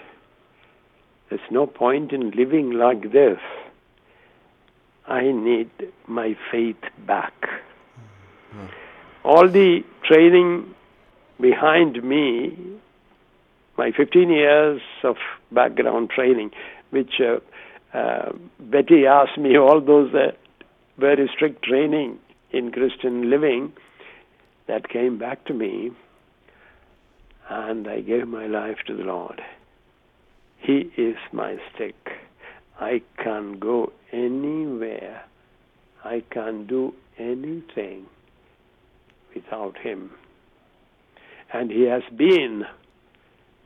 there's 1.29 1.41
no 1.51 1.67
point 1.67 2.13
in 2.13 2.33
living 2.33 2.73
like 2.73 3.13
this. 3.13 3.39
I 5.07 5.31
need 5.31 5.71
my 6.07 6.37
faith 6.51 6.83
back. 7.07 7.33
All 9.25 9.49
the 9.49 9.85
training 10.05 10.75
behind 11.41 12.03
me, 12.03 12.57
my 13.79 13.93
15 13.93 14.31
years 14.31 14.81
of 15.05 15.17
background 15.51 16.11
training, 16.11 16.51
which 16.91 17.21
uh, 17.21 17.39
uh, 17.97 18.33
Betty 18.61 19.07
asked 19.07 19.39
me, 19.39 19.57
all 19.57 19.81
those 19.81 20.13
uh, 20.15 20.33
very 20.99 21.31
strict 21.35 21.63
training 21.63 22.19
in 22.51 22.71
Christian 22.71 23.31
living, 23.31 23.73
that 24.67 24.89
came 24.89 25.19
back 25.19 25.45
to 25.47 25.55
me, 25.55 25.91
and 27.49 27.89
I 27.89 28.01
gave 28.01 28.29
my 28.29 28.47
life 28.47 28.79
to 28.87 28.97
the 28.97 29.03
Lord. 29.03 29.43
He 30.59 30.91
is 30.97 31.17
my 31.33 31.59
stick. 31.75 31.97
I 32.81 33.03
can 33.19 33.59
go 33.59 33.93
anywhere. 34.13 35.25
I 36.05 36.23
can 36.31 36.67
do 36.67 36.95
anything 37.19 38.07
without 39.35 39.79
Him. 39.79 40.11
And 41.53 41.71
He 41.71 41.83
has 41.83 42.03
been 42.15 42.65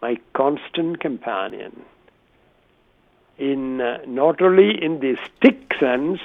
my 0.03 0.19
constant 0.35 1.01
companion 1.01 1.83
in 3.39 3.81
uh, 3.81 3.99
not 4.07 4.41
only 4.41 4.83
in 4.83 5.01
the 5.01 5.17
stick 5.25 5.73
sense 5.79 6.21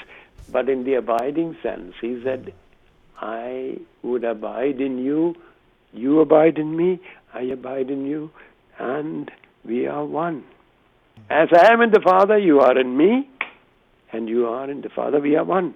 but 0.52 0.70
in 0.70 0.84
the 0.84 0.96
abiding 0.96 1.58
sense. 1.64 1.94
He 2.02 2.22
said 2.24 2.54
i 3.20 3.78
would 4.02 4.24
abide 4.24 4.82
in 4.82 4.98
you 4.98 5.36
you 5.94 6.20
abide 6.22 6.58
in 6.58 6.76
me 6.76 7.00
i 7.34 7.42
abide 7.42 7.89
in 7.92 8.06
you 8.06 8.32
and 8.80 9.32
we 9.64 9.86
are 9.88 10.06
one. 10.06 10.44
As 11.30 11.50
i 11.54 11.72
am 11.72 11.82
in 11.82 11.92
the 11.92 12.02
father 12.02 12.38
you 12.38 12.60
are 12.62 12.78
in 12.78 12.98
me 12.98 13.30
and 14.12 14.28
you 14.28 14.48
are 14.48 14.70
in 14.70 14.82
the 14.82 14.89
father 14.89 15.20
we 15.20 15.36
are 15.36 15.44
one 15.44 15.74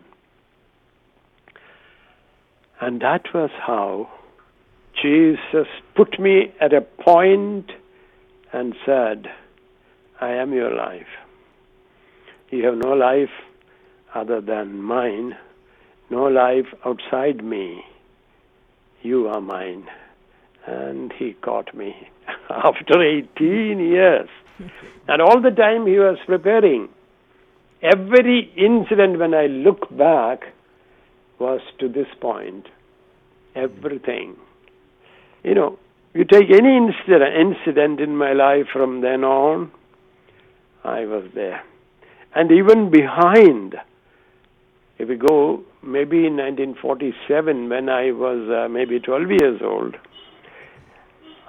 and 2.82 3.02
that 3.02 3.34
was 3.34 3.50
how 3.66 4.10
jesus 5.02 5.68
put 5.96 6.20
me 6.20 6.54
at 6.60 6.74
a 6.74 6.82
point 6.82 7.72
and 8.54 8.76
said 8.86 9.28
i 10.22 10.30
am 10.32 10.54
your 10.54 10.74
life 10.74 11.08
you 12.50 12.66
have 12.66 12.78
no 12.78 12.94
life 12.94 13.30
other 14.14 14.40
than 14.40 14.82
mine, 14.82 15.36
no 16.10 16.24
life 16.24 16.68
outside 16.86 17.44
me. 17.44 17.84
You 19.02 19.28
are 19.28 19.42
mine. 19.42 19.88
And 20.66 21.12
he 21.14 21.34
caught 21.34 21.76
me 21.76 21.96
after 22.50 23.02
18 23.04 23.80
years. 23.80 24.30
and 25.08 25.22
all 25.22 25.42
the 25.42 25.52
time 25.52 25.86
he 25.86 26.00
was 26.00 26.18
preparing. 26.26 26.88
Every 27.82 28.52
incident 28.56 29.20
when 29.20 29.34
I 29.34 29.48
look 29.48 29.96
back 29.96 30.54
was 31.40 31.62
to 31.80 31.88
this 31.90 32.08
point. 32.20 32.68
Everything. 33.56 34.36
You 35.44 35.56
know, 35.56 35.80
you 36.14 36.24
take 36.24 36.50
any 36.50 36.78
incident, 36.78 38.00
in 38.00 38.16
my 38.16 38.34
life 38.34 38.68
from 38.72 39.02
then 39.02 39.24
on, 39.24 39.72
I 40.84 41.06
was 41.06 41.26
there. 41.34 41.64
And 42.34 42.52
even 42.52 42.90
behind, 42.90 43.76
if 44.98 45.10
we 45.10 45.16
go 45.16 45.64
maybe 45.84 46.26
in 46.26 46.38
1947 46.38 47.70
when 47.70 47.90
I 47.90 48.12
was 48.12 48.50
uh, 48.50 48.70
maybe 48.70 49.00
12 49.00 49.32
years 49.32 49.62
old, 49.62 49.96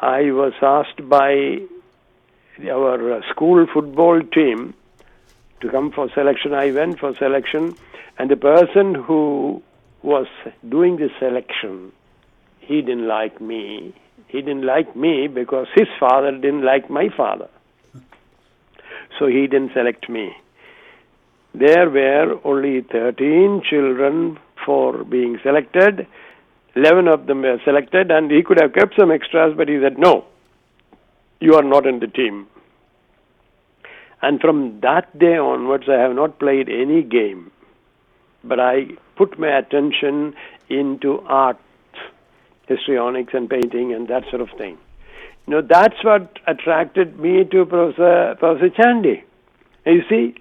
I 0.00 0.30
was 0.30 0.52
asked 0.62 1.08
by 1.08 1.58
our 2.68 3.12
uh, 3.12 3.20
school 3.30 3.66
football 3.72 4.20
team 4.20 4.74
to 5.60 5.70
come 5.70 5.90
for 5.90 6.10
selection. 6.12 6.54
I 6.54 6.70
went 6.70 6.98
for 6.98 7.14
selection, 7.16 7.74
and 8.18 8.30
the 8.30 8.36
person 8.36 8.94
who 8.94 9.62
was 10.06 10.26
doing 10.66 10.96
the 10.96 11.10
selection, 11.18 11.92
he 12.60 12.80
didn't 12.80 13.06
like 13.06 13.40
me. 13.40 13.94
He 14.28 14.40
didn't 14.40 14.64
like 14.64 14.96
me 14.96 15.28
because 15.28 15.66
his 15.74 15.88
father 16.00 16.32
didn't 16.32 16.64
like 16.64 16.88
my 16.88 17.10
father. 17.14 17.50
So 19.18 19.26
he 19.26 19.46
didn't 19.46 19.72
select 19.74 20.08
me 20.08 20.34
there 21.58 21.88
were 21.88 22.38
only 22.44 22.82
13 22.82 23.62
children 23.68 24.38
for 24.64 25.04
being 25.04 25.38
selected. 25.42 26.06
11 26.74 27.08
of 27.08 27.26
them 27.26 27.42
were 27.42 27.58
selected, 27.64 28.10
and 28.10 28.30
he 28.30 28.42
could 28.42 28.60
have 28.60 28.74
kept 28.74 28.94
some 28.98 29.10
extras, 29.10 29.54
but 29.56 29.68
he 29.68 29.78
said, 29.80 29.98
No, 29.98 30.26
you 31.40 31.54
are 31.54 31.62
not 31.62 31.86
in 31.86 32.00
the 32.00 32.06
team. 32.06 32.46
And 34.20 34.40
from 34.40 34.80
that 34.80 35.18
day 35.18 35.36
onwards, 35.36 35.84
I 35.88 36.00
have 36.00 36.14
not 36.14 36.38
played 36.38 36.68
any 36.68 37.02
game, 37.02 37.50
but 38.44 38.60
I 38.60 38.88
put 39.16 39.38
my 39.38 39.58
attention 39.58 40.34
into 40.68 41.20
art, 41.26 41.58
histrionics, 42.68 43.32
and 43.34 43.48
painting, 43.48 43.92
and 43.92 44.08
that 44.08 44.24
sort 44.30 44.42
of 44.42 44.48
thing. 44.58 44.78
You 45.46 45.54
know, 45.54 45.62
that's 45.62 46.02
what 46.02 46.38
attracted 46.46 47.18
me 47.18 47.44
to 47.44 47.64
Professor, 47.64 48.36
Professor 48.38 48.70
Chandy. 48.70 49.22
And 49.84 49.96
you 49.96 50.02
see, 50.08 50.34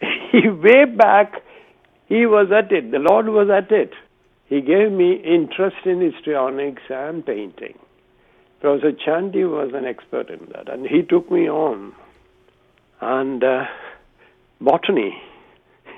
he 0.32 0.48
way 0.48 0.84
back, 0.86 1.42
he 2.06 2.24
was 2.26 2.48
at 2.50 2.72
it. 2.72 2.90
The 2.90 2.98
Lord 2.98 3.28
was 3.28 3.48
at 3.50 3.70
it. 3.70 3.92
He 4.46 4.62
gave 4.62 4.90
me 4.90 5.12
interest 5.12 5.76
in 5.84 6.00
histrionics 6.00 6.82
and 6.88 7.24
painting. 7.24 7.78
Professor 8.60 8.92
Chandy 8.92 9.44
was 9.44 9.72
an 9.74 9.84
expert 9.84 10.30
in 10.30 10.48
that, 10.54 10.72
and 10.72 10.86
he 10.86 11.02
took 11.02 11.30
me 11.30 11.48
on. 11.48 11.94
And 13.00 13.44
uh, 13.44 13.64
botany 14.60 15.20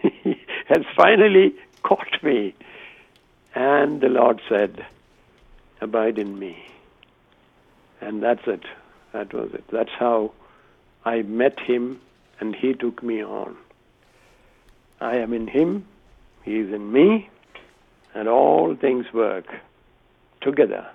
has 0.68 0.85
finally 0.97 1.55
caught 1.83 2.22
me. 2.22 2.55
And 3.55 4.01
the 4.01 4.09
Lord 4.09 4.41
said, 4.49 4.87
Abide 5.81 6.18
in 6.18 6.39
me. 6.39 6.64
And 8.01 8.22
that's 8.22 8.47
it. 8.47 8.64
That 9.12 9.33
was 9.33 9.51
it. 9.55 9.64
That's 9.72 9.91
how 9.99 10.33
I 11.05 11.22
met 11.22 11.59
him 11.59 12.01
and 12.41 12.57
he 12.57 12.72
took 12.72 13.03
me 13.03 13.22
on. 13.22 13.57
I 15.01 15.16
am 15.16 15.33
in 15.33 15.47
him, 15.47 15.87
he 16.43 16.57
is 16.57 16.72
in 16.72 16.93
me, 16.93 17.28
and 18.14 18.28
all 18.28 18.74
things 18.74 19.07
work 19.12 19.47
together 20.41 20.87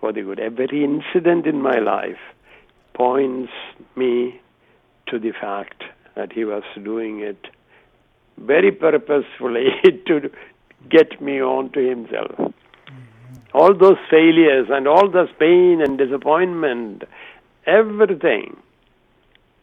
for 0.00 0.12
the 0.12 0.22
good. 0.22 0.40
Every 0.40 0.84
incident 0.84 1.46
in 1.46 1.60
my 1.60 1.78
life 1.78 2.18
points 2.94 3.52
me 3.96 4.40
to 5.08 5.18
the 5.18 5.32
fact 5.32 5.84
that 6.14 6.32
he 6.32 6.44
was 6.44 6.62
doing 6.82 7.20
it 7.20 7.48
very 8.38 8.70
purposefully 8.70 9.68
to 10.06 10.30
get 10.88 11.20
me 11.20 11.40
on 11.40 11.70
to 11.72 11.80
himself. 11.80 12.52
All 13.54 13.74
those 13.74 13.96
failures 14.10 14.66
and 14.70 14.86
all 14.86 15.10
this 15.10 15.30
pain 15.38 15.80
and 15.80 15.96
disappointment, 15.96 17.04
everything 17.66 18.56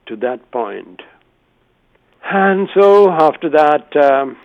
to 0.07 0.15
that 0.17 0.51
point. 0.51 1.01
And 2.23 2.69
so 2.73 3.11
after 3.11 3.49
that, 3.49 3.95
um, 3.95 4.37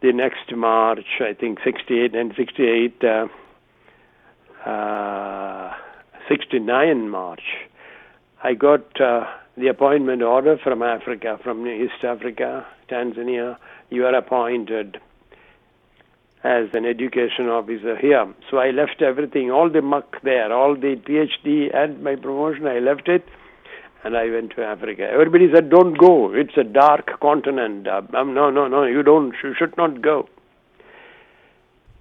the 0.00 0.12
next 0.12 0.54
March, 0.54 1.06
I 1.20 1.34
think 1.34 1.58
68 1.64 2.14
and 2.14 2.32
68, 2.36 3.04
uh, 3.04 3.26
uh, 4.68 5.74
69 6.28 7.08
March, 7.08 7.42
I 8.42 8.54
got 8.54 9.00
uh, 9.00 9.24
the 9.58 9.68
appointment 9.68 10.22
order 10.22 10.56
from 10.62 10.82
Africa, 10.82 11.38
from 11.42 11.66
East 11.66 12.04
Africa, 12.04 12.66
Tanzania. 12.88 13.56
You 13.90 14.06
are 14.06 14.14
appointed 14.14 14.98
as 16.44 16.68
an 16.72 16.84
education 16.86 17.48
officer 17.48 17.96
here. 17.96 18.32
So 18.50 18.58
I 18.58 18.70
left 18.70 19.02
everything, 19.02 19.50
all 19.50 19.68
the 19.70 19.82
muck 19.82 20.22
there, 20.22 20.52
all 20.52 20.74
the 20.74 20.96
PhD 20.96 21.74
and 21.74 22.02
my 22.02 22.14
promotion, 22.14 22.66
I 22.66 22.78
left 22.78 23.08
it 23.08 23.24
and 24.04 24.16
I 24.16 24.30
went 24.30 24.52
to 24.56 24.64
Africa. 24.64 25.02
Everybody 25.02 25.50
said, 25.52 25.70
"Don't 25.70 25.94
go. 25.98 26.32
It's 26.32 26.56
a 26.56 26.64
dark 26.64 27.18
continent." 27.20 27.88
Um, 27.88 28.34
no, 28.34 28.50
no, 28.50 28.68
no. 28.68 28.84
You 28.84 29.02
don't. 29.02 29.34
You 29.42 29.54
should 29.58 29.76
not 29.76 30.00
go. 30.00 30.28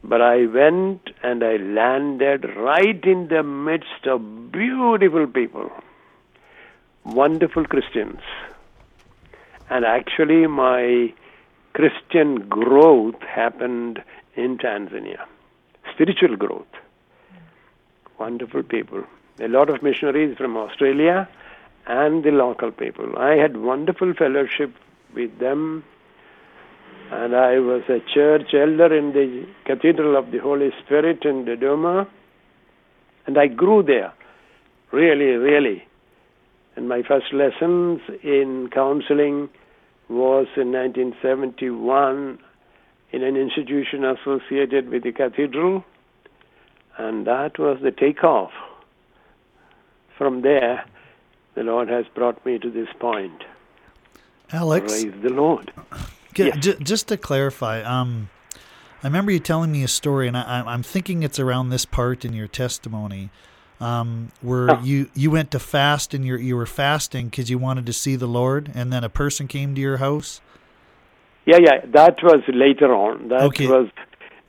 But 0.03 0.21
I 0.21 0.45
went 0.45 1.09
and 1.23 1.43
I 1.43 1.57
landed 1.57 2.45
right 2.55 3.03
in 3.03 3.27
the 3.29 3.43
midst 3.43 4.05
of 4.05 4.51
beautiful 4.51 5.27
people, 5.27 5.71
wonderful 7.07 7.65
Christians, 7.65 8.19
and 9.69 9.85
actually 9.85 10.45
my 10.47 11.13
Christian 11.73 12.47
growth 12.49 13.21
happened 13.21 14.03
in 14.35 14.57
Tanzania. 14.57 15.25
Spiritual 15.93 16.35
growth. 16.35 16.67
Wonderful 18.19 18.63
people. 18.63 19.03
A 19.39 19.47
lot 19.47 19.69
of 19.69 19.81
missionaries 19.83 20.35
from 20.37 20.57
Australia 20.57 21.29
and 21.85 22.23
the 22.23 22.31
local 22.31 22.71
people. 22.71 23.17
I 23.17 23.35
had 23.35 23.57
wonderful 23.57 24.13
fellowship 24.13 24.73
with 25.13 25.39
them, 25.39 25.83
and 27.11 27.35
I 27.35 27.59
was 27.59 27.83
a 27.89 27.99
church 28.13 28.53
elder 28.53 28.93
in 28.95 29.13
the 29.13 29.47
Cathedral 29.65 30.17
of 30.17 30.31
the 30.31 30.39
Holy 30.39 30.71
Spirit 30.83 31.23
in 31.23 31.45
Dodoma, 31.45 32.07
and 33.25 33.37
I 33.37 33.47
grew 33.47 33.83
there, 33.83 34.13
really, 34.91 35.35
really. 35.37 35.87
And 36.77 36.87
my 36.87 37.01
first 37.01 37.33
lessons 37.33 38.01
in 38.21 38.69
counseling 38.71 39.49
was 40.09 40.45
in 40.55 40.71
1971 40.71 42.37
in 43.11 43.23
an 43.23 43.35
institution 43.35 44.05
associated 44.05 44.87
with 44.89 45.01
the 45.01 45.11
cathedral, 45.11 45.83
and 46.99 47.25
that 47.25 47.57
was 47.57 47.79
the 47.81 47.89
takeoff. 47.89 48.51
From 50.19 50.43
there, 50.43 50.85
the 51.55 51.63
Lord 51.63 51.89
has 51.89 52.05
brought 52.13 52.45
me 52.45 52.59
to 52.59 52.69
this 52.69 52.89
point. 52.99 53.43
Alex, 54.51 55.01
praise 55.01 55.21
the 55.23 55.29
Lord. 55.29 55.73
J- 56.35 56.75
just 56.79 57.07
to 57.07 57.17
clarify, 57.17 57.81
um, 57.81 58.29
I 59.01 59.07
remember 59.07 59.31
you 59.31 59.39
telling 59.39 59.71
me 59.71 59.83
a 59.83 59.87
story, 59.87 60.27
and 60.27 60.37
I, 60.37 60.71
am 60.71 60.83
thinking 60.83 61.23
it's 61.23 61.39
around 61.39 61.69
this 61.69 61.85
part 61.85 62.23
in 62.23 62.33
your 62.33 62.47
testimony, 62.47 63.31
um, 63.79 64.31
where 64.41 64.71
oh. 64.71 64.81
you 64.81 65.09
you 65.13 65.31
went 65.31 65.51
to 65.51 65.59
fast 65.59 66.13
and 66.13 66.25
you 66.25 66.37
you 66.37 66.55
were 66.55 66.65
fasting 66.65 67.27
because 67.27 67.49
you 67.49 67.57
wanted 67.57 67.85
to 67.85 67.93
see 67.93 68.15
the 68.15 68.27
Lord, 68.27 68.71
and 68.73 68.91
then 68.91 69.03
a 69.03 69.09
person 69.09 69.47
came 69.47 69.75
to 69.75 69.81
your 69.81 69.97
house. 69.97 70.41
Yeah, 71.45 71.59
yeah, 71.61 71.85
that 71.93 72.21
was 72.23 72.41
later 72.47 72.93
on. 72.93 73.29
That 73.29 73.41
okay. 73.43 73.67
was 73.67 73.89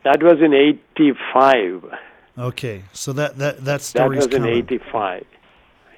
that 0.04 0.22
was 0.22 0.38
in 0.40 0.54
'85. 0.54 1.94
Okay, 2.38 2.84
so 2.92 3.12
that 3.12 3.38
that 3.38 3.64
that 3.64 3.82
story 3.82 4.18
that 4.18 4.30
was 4.30 4.34
in 4.34 4.46
'85. 4.46 5.26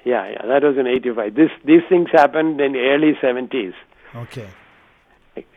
Yeah, 0.03 0.29
yeah, 0.29 0.45
that 0.47 0.63
was 0.63 0.77
in 0.77 0.87
'85. 0.87 1.35
This 1.35 1.51
these 1.63 1.81
things 1.87 2.09
happened 2.11 2.59
in 2.59 2.75
early 2.75 3.13
'70s. 3.21 3.73
Okay. 4.13 4.49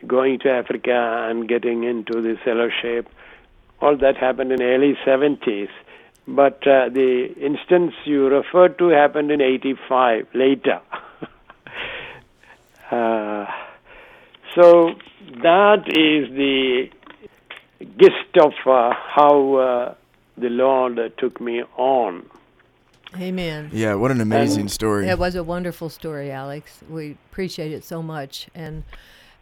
going 0.07 0.39
to 0.39 0.49
Africa 0.49 1.27
and 1.29 1.49
getting 1.49 1.83
into 1.83 2.21
the 2.21 2.37
fellowship, 2.45 3.09
all 3.81 3.97
that 3.97 4.15
happened 4.15 4.51
in 4.51 4.61
early 4.61 4.97
'70s. 5.05 5.69
But 6.27 6.67
uh, 6.67 6.89
the 6.89 7.33
instance 7.39 7.93
you 8.05 8.27
referred 8.27 8.77
to 8.79 8.87
happened 8.87 9.31
in 9.31 9.41
'85, 9.41 10.27
later. 10.33 10.81
uh, 12.91 13.45
so 14.55 14.95
that 15.43 15.83
is 15.87 16.35
the 16.35 16.89
gist 17.99 18.37
of 18.41 18.53
uh, 18.65 18.93
how 18.93 19.55
uh, 19.55 19.93
the 20.37 20.49
Lord 20.49 20.99
took 21.17 21.39
me 21.39 21.63
on. 21.77 22.25
Amen. 23.19 23.69
Yeah, 23.71 23.95
what 23.95 24.11
an 24.11 24.19
amazing 24.19 24.61
and 24.61 24.71
story. 24.71 25.07
It 25.07 25.19
was 25.19 25.35
a 25.35 25.43
wonderful 25.43 25.89
story, 25.89 26.31
Alex. 26.31 26.79
We 26.89 27.17
appreciate 27.31 27.71
it 27.71 27.83
so 27.83 28.01
much. 28.01 28.47
And 28.53 28.83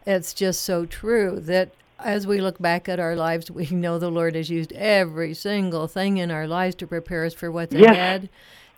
it's 0.06 0.34
just 0.34 0.62
so 0.62 0.86
true 0.86 1.40
that 1.40 1.72
as 1.98 2.26
we 2.26 2.40
look 2.40 2.58
back 2.58 2.88
at 2.88 3.00
our 3.00 3.16
lives, 3.16 3.50
we 3.50 3.66
know 3.70 3.98
the 3.98 4.10
Lord 4.10 4.34
has 4.34 4.50
used 4.50 4.72
every 4.72 5.34
single 5.34 5.86
thing 5.86 6.18
in 6.18 6.30
our 6.30 6.46
lives 6.46 6.74
to 6.76 6.86
prepare 6.86 7.24
us 7.24 7.34
for 7.34 7.50
what's 7.50 7.74
yes. 7.74 7.90
ahead. 7.90 8.28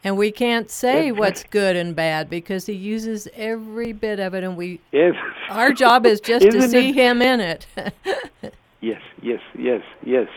And 0.04 0.16
we 0.16 0.30
can't 0.30 0.70
say 0.70 1.10
what's 1.10 1.42
good 1.44 1.74
and 1.74 1.96
bad 1.96 2.30
because 2.30 2.66
He 2.66 2.74
uses 2.74 3.26
every 3.34 3.92
bit 3.92 4.20
of 4.20 4.34
it, 4.34 4.44
and 4.44 4.56
we 4.56 4.78
yes. 4.92 5.14
our 5.50 5.72
job 5.72 6.06
is 6.06 6.20
just 6.20 6.48
to 6.48 6.68
see 6.68 6.90
it? 6.90 6.94
Him 6.94 7.22
in 7.22 7.40
it. 7.40 7.66
yes, 8.80 9.00
yes, 9.20 9.40
yes, 9.58 9.82
yes. 10.04 10.28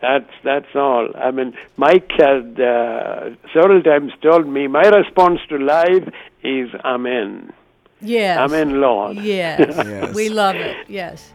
That's 0.00 0.30
that's 0.42 0.74
all. 0.74 1.10
I 1.14 1.32
mean, 1.32 1.54
Mike 1.76 2.10
had 2.18 2.58
uh, 2.58 3.30
several 3.52 3.82
times 3.82 4.12
told 4.22 4.46
me 4.46 4.68
my 4.68 4.88
response 4.88 5.40
to 5.50 5.58
life 5.58 6.08
is 6.42 6.70
Amen. 6.82 7.52
Yes. 8.00 8.38
Amen, 8.38 8.80
Lord. 8.80 9.18
Yes. 9.18 9.74
yes. 9.76 10.14
We 10.14 10.30
love 10.30 10.56
it. 10.56 10.88
Yes. 10.88 11.30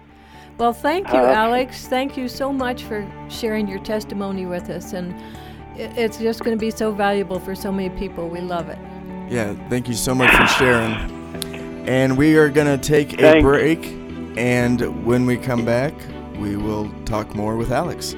Well, 0.57 0.73
thank 0.73 1.07
you, 1.09 1.19
uh, 1.19 1.33
Alex. 1.33 1.87
Thank 1.87 2.15
you 2.15 2.27
so 2.29 2.53
much 2.53 2.83
for 2.83 3.05
sharing 3.29 3.67
your 3.67 3.79
testimony 3.79 4.45
with 4.45 4.69
us, 4.69 4.93
and 4.93 5.13
it's 5.75 6.17
just 6.17 6.43
going 6.43 6.57
to 6.57 6.59
be 6.59 6.71
so 6.71 6.91
valuable 6.91 7.39
for 7.39 7.55
so 7.55 7.71
many 7.71 7.89
people. 7.89 8.29
We 8.29 8.39
love 8.39 8.69
it. 8.69 8.79
Yeah. 9.29 9.53
Thank 9.69 9.87
you 9.87 9.93
so 9.95 10.15
much 10.15 10.33
for 10.33 10.47
sharing. 10.47 10.93
And 11.87 12.17
we 12.17 12.37
are 12.37 12.49
going 12.49 12.67
to 12.67 12.77
take 12.77 13.21
a 13.21 13.41
break, 13.41 13.85
and 14.37 15.05
when 15.05 15.25
we 15.25 15.37
come 15.37 15.65
back, 15.65 15.93
we 16.39 16.55
will 16.55 16.89
talk 17.05 17.35
more 17.35 17.57
with 17.57 17.71
Alex. 17.71 18.15